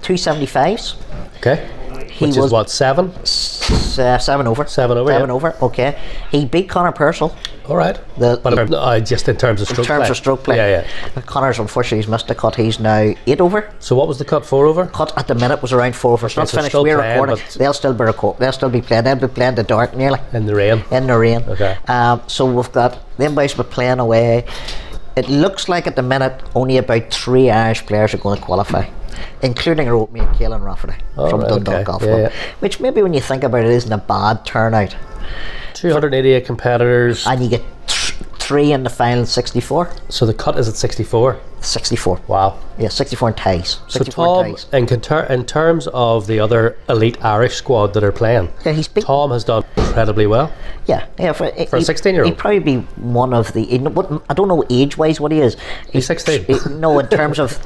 275s. 0.00 0.94
Okay. 1.36 1.68
He 2.10 2.24
Which 2.24 2.36
was 2.36 2.46
is 2.46 2.52
what, 2.52 2.70
seven? 2.70 3.12
s- 3.20 3.60
uh, 3.98 4.18
seven 4.18 4.46
over. 4.46 4.66
Seven 4.66 4.96
over, 4.98 5.10
Seven 5.12 5.28
yeah. 5.28 5.34
over. 5.34 5.54
Okay. 5.62 5.98
He 6.30 6.44
beat 6.44 6.68
Conor 6.68 6.92
Purcell. 6.92 7.36
All 7.68 7.76
right. 7.76 7.98
The- 8.18 8.40
but 8.42 8.72
uh, 8.72 9.00
just 9.00 9.28
in 9.28 9.36
terms 9.36 9.60
of 9.62 9.68
In 9.70 9.74
stroke 9.74 9.86
terms 9.86 10.00
play. 10.02 10.10
of 10.10 10.16
stroke 10.16 10.42
play, 10.44 10.56
Yeah, 10.56 10.84
yeah. 11.14 11.22
Conor's 11.22 11.58
unfortunately 11.58 11.98
he's 11.98 12.08
missed 12.08 12.30
a 12.30 12.34
cut. 12.34 12.56
He's 12.56 12.80
now 12.80 13.14
eight 13.26 13.40
over. 13.40 13.72
So 13.78 13.94
what 13.96 14.08
was 14.08 14.18
the 14.18 14.24
cut? 14.24 14.44
Four 14.44 14.66
over? 14.66 14.86
cut 14.86 15.16
at 15.16 15.28
the 15.28 15.34
minute 15.34 15.62
was 15.62 15.72
around 15.72 15.94
four 15.94 16.12
over. 16.12 16.26
It's 16.26 16.36
not 16.36 16.48
so 16.48 16.56
finished. 16.58 16.74
We're 16.74 16.96
playing, 16.98 17.20
recording. 17.20 17.44
They'll 17.56 17.72
still 17.72 17.94
be 17.94 18.04
record. 18.04 18.38
They'll 18.38 18.52
still 18.52 18.70
be 18.70 18.80
playing. 18.82 19.04
They'll 19.04 19.16
be 19.16 19.28
playing 19.28 19.54
the 19.54 19.62
dark 19.62 19.96
nearly 19.96 20.18
In 20.32 20.46
the 20.46 20.54
rain. 20.54 20.82
in 20.90 21.06
the 21.06 21.16
rain. 21.16 21.42
Okay. 21.48 21.76
Um, 21.88 22.22
so 22.26 22.46
we've 22.46 22.72
got 22.72 22.98
them 23.16 23.34
boys 23.34 23.54
be 23.54 23.62
playing 23.62 24.00
away. 24.00 24.44
It 25.14 25.28
looks 25.28 25.68
like 25.68 25.86
at 25.86 25.94
the 25.94 26.02
minute 26.02 26.42
only 26.54 26.78
about 26.78 27.10
three 27.12 27.50
Irish 27.50 27.84
players 27.86 28.14
are 28.14 28.18
going 28.18 28.38
to 28.38 28.44
qualify, 28.44 28.86
including 29.42 29.88
our 29.88 29.94
old 29.94 30.12
mate 30.12 30.28
Rafferty 30.40 30.94
Oh, 31.16 31.28
from 31.30 31.40
right, 31.40 31.48
Dundalk 31.50 31.74
okay. 31.74 31.84
Golf 31.84 32.02
Club. 32.02 32.20
yeah. 32.20 32.32
Which 32.60 32.80
maybe 32.80 33.02
when 33.02 33.14
you 33.14 33.20
think 33.20 33.44
about 33.44 33.64
it 33.64 33.70
isn't 33.70 33.92
a 33.92 33.98
bad 33.98 34.44
turnout. 34.44 34.94
288 35.74 36.44
competitors. 36.46 37.26
And 37.26 37.42
you 37.42 37.48
get 37.48 37.62
three 38.42 38.72
in 38.72 38.82
the 38.82 38.90
final 38.90 39.24
64. 39.24 39.90
So 40.08 40.26
the 40.26 40.34
cut 40.34 40.58
is 40.58 40.68
at 40.68 40.74
64. 40.74 41.38
64. 41.60 42.20
Wow. 42.26 42.58
Yeah, 42.78 42.88
64 42.88 43.28
in 43.28 43.34
ties. 43.36 43.70
So 43.86 43.98
64 44.00 44.26
Tom, 44.26 44.44
ties. 44.44 44.66
in, 44.72 44.86
conter- 44.86 45.24
in 45.32 45.44
terms 45.46 45.86
of 45.94 46.26
the 46.26 46.40
other 46.40 46.76
elite 46.88 47.24
Irish 47.24 47.54
squad 47.54 47.94
that 47.94 48.02
are 48.02 48.10
playing, 48.12 48.50
Yeah, 48.64 48.72
he's. 48.72 48.88
Tom 48.88 49.30
has 49.30 49.44
done 49.44 49.62
incredibly 49.76 50.26
well. 50.26 50.52
Yeah, 50.86 51.06
yeah. 51.18 51.32
For, 51.32 51.48
For 51.66 51.76
a 51.76 51.80
16-year-old. 51.80 52.32
he'd 52.32 52.38
probably 52.38 52.58
be 52.58 52.76
one 52.96 53.32
of 53.32 53.52
the. 53.52 53.78
what- 53.78 54.22
I 54.28 54.34
don't 54.34 54.48
know 54.48 54.64
age-wise 54.68 55.20
what 55.20 55.30
he 55.32 55.40
is. 55.40 55.56
He's 55.92 56.06
16. 56.06 56.44
he- 56.46 56.54
no, 56.74 56.98
in 56.98 57.08
terms 57.08 57.38
of 57.38 57.56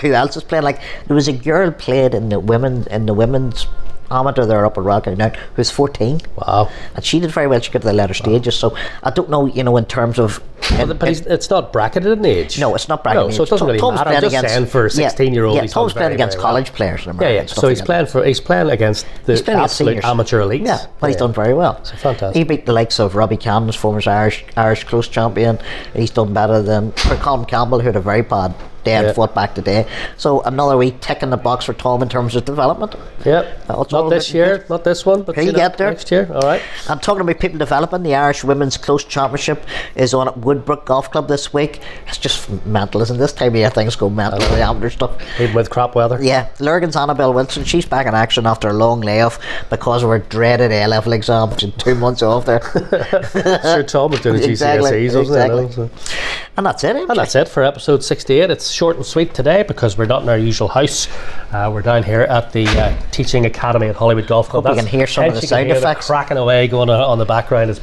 who 0.00 0.12
else 0.12 0.36
is 0.36 0.44
playing. 0.44 0.64
Like 0.64 0.80
there 1.06 1.14
was 1.16 1.26
a 1.28 1.32
girl 1.32 1.70
played 1.72 2.14
in 2.14 2.28
the 2.28 2.38
women 2.38 2.86
in 2.90 3.06
the 3.06 3.14
women's 3.14 3.66
amateur 4.10 4.44
there 4.46 4.64
up 4.66 4.76
at 4.76 4.84
Rocky 4.84 5.14
now 5.14 5.32
who's 5.56 5.70
14. 5.70 6.20
Wow. 6.36 6.70
And 6.94 7.04
she 7.04 7.20
did 7.20 7.30
very 7.30 7.46
well. 7.46 7.60
She 7.60 7.70
got 7.70 7.82
to 7.82 7.88
the 7.88 7.92
latter 7.94 8.14
stages. 8.14 8.56
So 8.56 8.76
I 9.02 9.10
don't 9.10 9.30
know, 9.30 9.46
you 9.46 9.62
know, 9.62 9.76
in 9.76 9.84
terms 9.86 10.18
of. 10.18 10.42
But, 10.76 10.98
but 10.98 11.08
he's, 11.08 11.20
it's 11.22 11.48
not 11.50 11.72
bracketed 11.72 12.18
in 12.18 12.24
age. 12.24 12.58
no, 12.60 12.74
it's 12.74 12.88
not 12.88 13.02
bracketed. 13.02 13.30
No, 13.30 13.36
so 13.36 13.42
it 13.44 13.48
doesn't 13.48 13.66
really 13.66 13.78
Tom's 13.80 13.96
matter. 13.98 14.10
I'm 14.10 14.20
just 14.22 14.48
saying 14.48 14.66
for 14.66 14.86
a 14.86 14.90
16 14.90 15.32
year 15.34 15.44
old, 15.46 15.56
Yeah, 15.56 15.66
Tom's 15.66 15.92
playing 15.94 16.12
against 16.12 16.36
well. 16.36 16.46
college 16.46 16.72
players. 16.72 17.06
in 17.06 17.14
Yeah, 17.14 17.18
America 17.18 17.34
yeah. 17.34 17.46
So 17.46 17.68
he's 17.68 17.78
like 17.80 17.86
that. 17.86 17.92
playing 17.92 18.06
for 18.06 18.24
he's 18.24 18.40
playing 18.40 18.70
against 18.70 19.06
the 19.24 19.32
He's 19.32 19.42
playing 19.42 19.60
absolute 19.60 20.04
amateur 20.04 20.40
elites. 20.42 20.66
Yeah, 20.66 20.86
but 21.00 21.06
he's 21.08 21.16
done 21.16 21.32
very 21.32 21.54
well. 21.54 21.82
So 21.84 21.96
fantastic. 21.96 22.36
He 22.36 22.44
beat 22.44 22.66
the 22.66 22.72
likes 22.72 22.98
of 23.00 23.14
Robbie 23.16 23.36
Camden's 23.38 23.76
former 23.76 24.00
Irish 24.06 24.44
Irish 24.56 24.84
close 24.84 25.08
champion. 25.08 25.58
He's 25.94 26.10
done 26.10 26.32
better 26.34 26.62
than 26.62 26.92
for 26.92 27.16
Colin 27.16 27.46
Campbell, 27.46 27.80
who 27.80 27.86
had 27.86 27.96
a 27.96 28.00
very 28.00 28.22
bad 28.22 28.54
day 28.84 28.92
Yeah. 28.92 29.02
and 29.02 29.14
foot 29.14 29.34
back 29.34 29.54
today. 29.54 29.86
So 30.16 30.40
another 30.42 30.76
wee 30.76 30.94
tick 31.00 31.22
in 31.22 31.30
the 31.30 31.36
box 31.36 31.64
for 31.64 31.72
Tom 31.74 32.02
in 32.02 32.08
terms 32.08 32.36
of 32.36 32.44
development. 32.44 32.94
Yep. 33.24 33.66
That's 33.66 33.92
Not 33.92 34.08
this 34.10 34.26
good. 34.28 34.34
year, 34.34 34.64
not 34.70 34.84
this 34.84 35.04
one, 35.06 35.22
but 35.22 35.36
you 35.36 35.46
know, 35.52 35.58
get 35.58 35.76
there. 35.78 35.90
next 35.90 36.10
year. 36.10 36.28
All 36.32 36.40
right. 36.42 36.62
I'm 36.88 36.98
talking 36.98 37.20
about 37.22 37.38
people 37.40 37.58
developing, 37.58 38.02
the 38.02 38.14
Irish 38.14 38.44
Women's 38.44 38.76
Close 38.76 39.04
Championship 39.04 39.64
is 39.94 40.14
on 40.14 40.28
at 40.28 40.34
Woodbrook 40.40 40.84
Golf 40.86 41.10
Club 41.10 41.28
this 41.28 41.52
week. 41.52 41.80
It's 42.08 42.18
just 42.18 42.48
mental, 42.66 43.02
isn't 43.02 43.16
it? 43.16 43.18
This 43.18 43.32
time 43.32 43.48
of 43.48 43.56
year 43.56 43.70
things 43.70 43.96
go 43.96 44.08
mental 44.10 44.38
with 44.38 44.48
the 44.50 44.62
amateur 44.62 44.90
stuff. 44.90 45.10
Even 45.40 45.54
with 45.54 45.70
crap 45.70 45.94
weather. 45.94 46.18
Yeah, 46.20 46.48
Lurgan's 46.58 46.96
Annabelle 46.96 47.32
Wilson, 47.32 47.64
she's 47.64 47.86
back 47.86 48.06
in 48.06 48.14
action 48.14 48.46
after 48.46 48.68
a 48.68 48.72
long 48.72 49.00
layoff 49.00 49.38
because 49.70 50.02
of 50.02 50.10
her 50.10 50.18
dreaded 50.18 50.72
A 50.72 50.86
level 50.86 51.12
exams 51.12 51.62
and 51.62 51.76
two 51.78 51.94
months 51.94 52.22
off 52.22 52.44
there. 52.46 52.60
Sure, 53.70 53.82
Tom 53.82 54.10
was 54.10 54.20
doing 54.20 54.42
Exactly, 54.42 54.90
GCSEs, 54.90 55.16
wasn't 55.16 55.52
he? 55.52 55.64
exactly. 55.66 55.90
You 56.56 56.62
know, 56.62 56.66
so- 56.66 56.66
And 56.66 56.66
that's 56.66 56.84
it. 56.84 56.96
And 56.96 57.18
that's 57.18 57.34
it 57.34 57.48
for 57.48 57.62
episode 57.62 58.02
68. 58.04 58.50
It's 58.50 58.70
short 58.70 58.96
and 58.96 59.06
sweet 59.06 59.34
today 59.34 59.62
because 59.66 59.96
we're 59.96 60.04
not 60.06 60.22
in 60.22 60.28
our 60.28 60.36
usual 60.38 60.68
house. 60.68 61.08
Uh, 61.52 61.70
we're 61.72 61.82
down 61.82 62.02
here 62.02 62.20
at 62.22 62.52
the 62.52 62.66
uh, 62.68 62.94
Teaching 63.12 63.46
Academy 63.46 63.88
at 63.88 63.96
Holywood 63.96 64.26
Golf 64.26 64.48
Club. 64.48 64.64
Hope 64.66 64.76
you 64.76 64.82
can 64.82 64.88
hear 64.90 65.06
some 65.06 65.24
of 65.24 65.30
the 65.34 65.40
hence 65.40 65.50
you 65.50 65.56
can 65.56 65.66
sound 65.68 65.70
effects. 65.78 66.06
cracking 66.06 66.36
away 66.36 66.68
going 66.68 66.90
on, 66.90 67.00
on 67.00 67.18
the 67.18 67.24
background. 67.24 67.70
Is, 67.70 67.80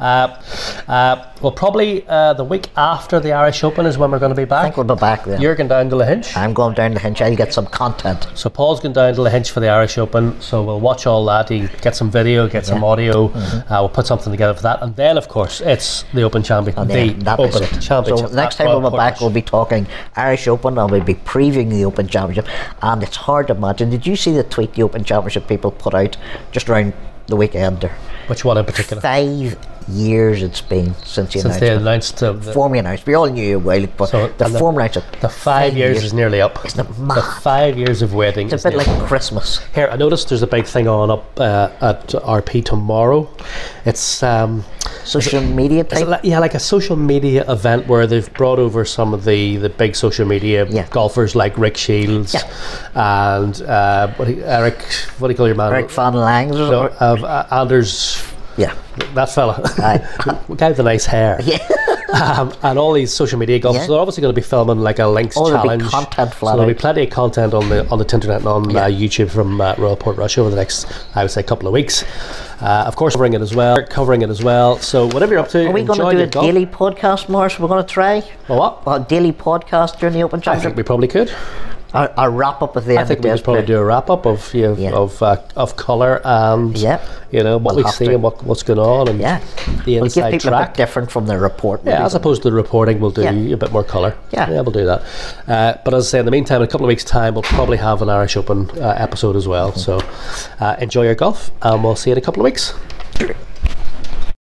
uh, 0.00 0.42
uh, 0.86 1.26
well, 1.40 1.52
probably 1.52 2.06
uh, 2.06 2.34
the 2.34 2.44
week 2.44 2.68
after 2.76 3.18
the 3.20 3.32
Irish 3.32 3.64
Open 3.64 3.86
is 3.86 3.96
when 3.96 4.10
we're 4.10 4.18
going 4.18 4.30
to 4.30 4.36
be 4.36 4.44
back. 4.44 4.60
I 4.60 4.62
think 4.64 4.76
we'll 4.76 4.94
be 4.96 5.00
back 5.00 5.24
then. 5.24 5.40
You're 5.40 5.54
going 5.54 5.68
down 5.68 5.88
to 5.90 5.96
Lahinch. 5.96 6.36
I'm 6.36 6.52
going 6.52 6.74
down 6.74 6.92
to 6.92 6.98
Hinch. 6.98 7.22
I'll 7.22 7.34
get 7.34 7.54
some 7.54 7.66
content. 7.66 8.26
So 8.34 8.50
Paul's 8.50 8.80
going 8.80 8.92
down 8.92 9.14
to 9.14 9.20
Lahinch 9.20 9.50
for 9.50 9.60
the 9.60 9.68
Irish 9.68 9.96
Open. 9.98 10.38
So 10.40 10.62
we'll 10.62 10.80
watch 10.80 11.06
all 11.06 11.24
that. 11.26 11.48
He 11.48 11.68
get 11.80 11.96
some 11.96 12.10
video, 12.10 12.46
get 12.48 12.66
some 12.66 12.84
audio. 12.84 13.28
Mm-hmm. 13.28 13.72
Uh, 13.72 13.80
we'll 13.80 13.88
put 13.88 14.06
something 14.06 14.30
together 14.30 14.54
for 14.54 14.62
that, 14.62 14.82
and 14.82 14.94
then 14.96 15.16
of 15.16 15.28
course 15.28 15.60
it's 15.60 16.04
the 16.12 16.22
Open 16.22 16.42
Champion, 16.42 16.78
And 16.78 16.90
the 16.90 16.94
then 16.94 17.18
that 17.20 17.40
is 17.40 17.56
Open 17.56 17.78
it. 17.78 17.82
Championship. 18.04 18.28
So 18.30 18.34
next 18.36 18.56
time 18.56 18.66
we'll 18.68 18.90
be 18.90 18.96
back, 18.96 19.20
we'll 19.20 19.30
be 19.30 19.42
talking 19.42 19.86
Irish 20.16 20.46
Open 20.48 20.78
and 20.78 20.90
we'll 20.90 21.04
be 21.04 21.14
previewing 21.14 21.70
the 21.70 21.84
Open 21.84 22.08
Championship. 22.08 22.48
And 22.82 23.02
it's 23.02 23.16
hard 23.16 23.48
to 23.48 23.54
imagine. 23.54 23.90
Did 23.90 24.06
you 24.06 24.16
see 24.16 24.32
the 24.32 24.44
tweet 24.44 24.74
the 24.74 24.82
Open 24.82 25.04
Championship 25.04 25.46
people 25.48 25.70
put 25.70 25.94
out 25.94 26.16
just 26.52 26.68
around 26.68 26.92
the 27.26 27.36
weekend 27.36 27.80
there? 27.80 27.96
Which 28.26 28.44
one 28.44 28.58
in 28.58 28.64
particular? 28.64 29.00
Five 29.02 29.58
years 29.88 30.42
it's 30.42 30.60
been 30.60 30.94
since 31.04 31.32
the 31.32 31.40
Since 31.40 31.58
they 31.58 31.74
announced 31.74 32.22
uh, 32.22 32.32
the, 32.32 32.52
formally 32.52 32.78
announced. 32.78 33.06
We 33.06 33.14
all 33.14 33.26
knew 33.28 33.56
a 33.56 33.58
while, 33.58 33.86
but 33.96 34.06
So, 34.06 34.28
the 34.28 34.44
the- 34.44 34.58
formal 34.58 34.80
announcement. 34.80 35.20
the 35.20 35.28
five 35.28 35.76
years, 35.76 36.04
is 36.04 36.12
nearly 36.12 36.40
up. 36.40 36.64
Isn't 36.64 36.80
it 36.80 36.92
The 37.08 37.22
five 37.40 37.76
years 37.76 38.02
of 38.02 38.14
waiting. 38.14 38.50
It's 38.50 38.64
a 38.64 38.70
bit 38.70 38.76
like 38.78 39.06
Christmas. 39.08 39.58
Here, 39.74 39.88
I 39.90 39.96
noticed 39.96 40.28
there's 40.28 40.42
a 40.42 40.46
big 40.46 40.66
thing 40.66 40.86
on 40.86 41.10
up 41.10 41.40
uh, 41.40 41.70
at 41.80 42.08
RP 42.08 42.64
tomorrow. 42.64 43.28
It's 43.84 44.22
um, 44.22 44.64
Social 45.04 45.40
media 45.42 45.84
type. 45.84 46.06
like, 46.06 46.20
yeah, 46.24 46.38
like 46.38 46.54
a 46.54 46.58
social 46.60 46.96
media 46.96 47.44
event 47.50 47.86
where 47.88 48.06
they've 48.06 48.32
brought 48.34 48.58
over 48.58 48.84
some 48.84 49.12
of 49.14 49.24
the, 49.24 49.56
the 49.56 49.68
big 49.70 49.96
social 49.96 50.26
media 50.26 50.66
Yeah. 50.68 50.86
golfers 50.90 51.34
like 51.34 51.56
Rick 51.58 51.76
Shields 51.76 52.34
and 52.94 53.60
uh, 53.62 54.08
what 54.16 54.28
you- 54.28 54.42
Eric. 54.44 54.82
What 55.18 55.28
do 55.28 55.32
you 55.32 55.36
call 55.36 55.46
your 55.46 55.56
man? 55.56 55.72
Eric 55.72 55.90
Van 55.90 56.14
Langs. 56.14 56.56
or- 56.56 56.70
No, 56.70 56.82
uh, 57.00 57.46
Anders. 57.50 58.22
yeah. 58.56 58.74
That 59.14 59.30
fella, 59.30 59.60
Aye. 59.78 59.98
the 60.48 60.54
guy 60.56 60.68
with 60.68 60.76
the 60.76 60.82
nice 60.82 61.06
hair, 61.06 61.40
Yeah. 61.42 61.58
um, 62.12 62.52
and 62.62 62.78
all 62.78 62.92
these 62.92 63.14
social 63.14 63.38
media 63.38 63.58
golfers. 63.58 63.82
Yeah. 63.82 63.86
They're 63.88 63.98
obviously 63.98 64.20
going 64.20 64.34
to 64.34 64.38
be 64.40 64.44
filming 64.46 64.80
like 64.80 64.98
a 64.98 65.06
links 65.06 65.36
Oh, 65.38 65.46
there'll 65.46 65.62
be 65.62 65.68
challenge. 65.68 65.90
content 65.90 66.34
so 66.34 66.46
there'll 66.46 66.66
be 66.66 66.74
plenty 66.74 67.04
of 67.04 67.10
content 67.10 67.54
on 67.54 67.68
the 67.70 67.88
on 67.88 67.98
the 67.98 68.04
internet 68.12 68.38
and 68.40 68.48
on 68.48 68.70
Yeah. 68.70 68.84
uh, 68.84 68.88
YouTube 68.90 69.30
from 69.30 69.60
uh, 69.60 69.74
Royal 69.78 69.96
Portrush 69.96 70.36
over 70.36 70.50
the 70.50 70.56
next, 70.56 70.86
I 71.14 71.22
would 71.22 71.30
say, 71.30 71.42
couple 71.42 71.66
of 71.68 71.72
weeks. 71.72 72.04
Uh, 72.60 72.84
of 72.86 72.94
course, 72.94 73.14
covering 73.14 73.32
it 73.32 73.40
as 73.40 73.54
well, 73.54 73.84
covering 73.86 74.22
it 74.22 74.28
as 74.30 74.42
well. 74.44 74.76
So 74.78 75.06
whatever 75.06 75.32
you're 75.32 75.40
up 75.42 75.48
to, 75.50 75.66
Are 75.66 75.72
we 75.72 75.82
going 75.82 75.98
to 75.98 76.10
do 76.16 76.22
a 76.22 76.26
golf. 76.26 76.44
daily 76.44 76.66
podcast, 76.66 77.28
Morris? 77.28 77.58
We're 77.58 77.68
going 77.68 77.82
to 77.84 77.88
try 77.92 78.22
Well, 78.48 78.58
what? 78.58 78.82
a 78.86 79.04
daily 79.08 79.32
podcast 79.32 79.98
during 79.98 80.14
the 80.14 80.22
Open 80.22 80.42
I 80.46 80.58
think 80.58 80.76
we 80.76 80.82
probably 80.82 81.08
could. 81.08 81.32
A, 81.92 82.08
a 82.18 82.30
wrap 82.30 82.62
up 82.62 82.76
of 82.76 82.84
the 82.84 82.98
I 82.98 83.04
think 83.04 83.20
we 83.24 83.30
could 83.30 83.42
probably 83.42 83.66
do 83.66 83.76
a 83.76 83.84
wrap 83.84 84.10
up 84.10 84.24
of 84.24 84.54
you 84.54 84.68
know, 84.68 84.74
Yeah. 84.78 84.90
of 84.92 85.20
uh, 85.22 85.38
of 85.56 85.74
color 85.76 86.20
and 86.24 86.76
Yeah. 86.78 87.00
you 87.32 87.42
know 87.42 87.58
what 87.58 87.74
We'll 87.74 87.84
we 87.84 87.90
see 87.90 88.04
to. 88.06 88.14
and 88.14 88.22
what, 88.22 88.44
what's 88.44 88.62
going 88.62 88.78
on 88.78 89.08
and 89.08 89.18
Yeah. 89.18 89.40
the 89.84 90.00
We'll 90.00 90.04
give 90.08 90.24
inside 90.24 90.34
a 90.34 90.38
track. 90.38 90.68
bit 90.74 90.76
different 90.76 91.10
from 91.10 91.26
the 91.26 91.36
report. 91.38 91.80
Yeah, 91.84 92.04
as 92.06 92.14
opposed 92.14 92.42
to 92.42 92.50
the 92.50 92.54
reporting, 92.54 93.00
we'll 93.00 93.10
do 93.10 93.22
Yeah. 93.22 93.32
a 93.54 93.56
bit 93.56 93.72
more 93.72 93.82
colour. 93.82 94.14
Yeah. 94.30 94.48
yeah, 94.50 94.60
we'll 94.60 94.70
do 94.72 94.86
that. 94.86 95.02
Uh, 95.48 95.74
but 95.84 95.92
as 95.94 96.06
I 96.06 96.10
say, 96.10 96.18
in 96.20 96.26
the 96.26 96.30
meantime, 96.30 96.58
in 96.58 96.68
a 96.68 96.70
couple 96.70 96.86
of 96.86 96.88
weeks' 96.88 97.02
time, 97.04 97.34
we'll 97.34 97.42
probably 97.42 97.78
have 97.78 98.02
an 98.02 98.08
Irish 98.08 98.36
Open 98.36 98.70
uh, 98.80 98.94
episode 98.96 99.34
as 99.34 99.48
well. 99.48 99.72
So 99.74 100.00
uh, 100.60 100.76
enjoy 100.80 101.02
your 101.04 101.16
golf, 101.16 101.50
and 101.62 101.82
we'll 101.82 101.96
see 101.96 102.10
you 102.10 102.14
in 102.14 102.18
a 102.18 102.22
couple 102.22 102.40
of 102.42 102.44
weeks. 102.44 102.72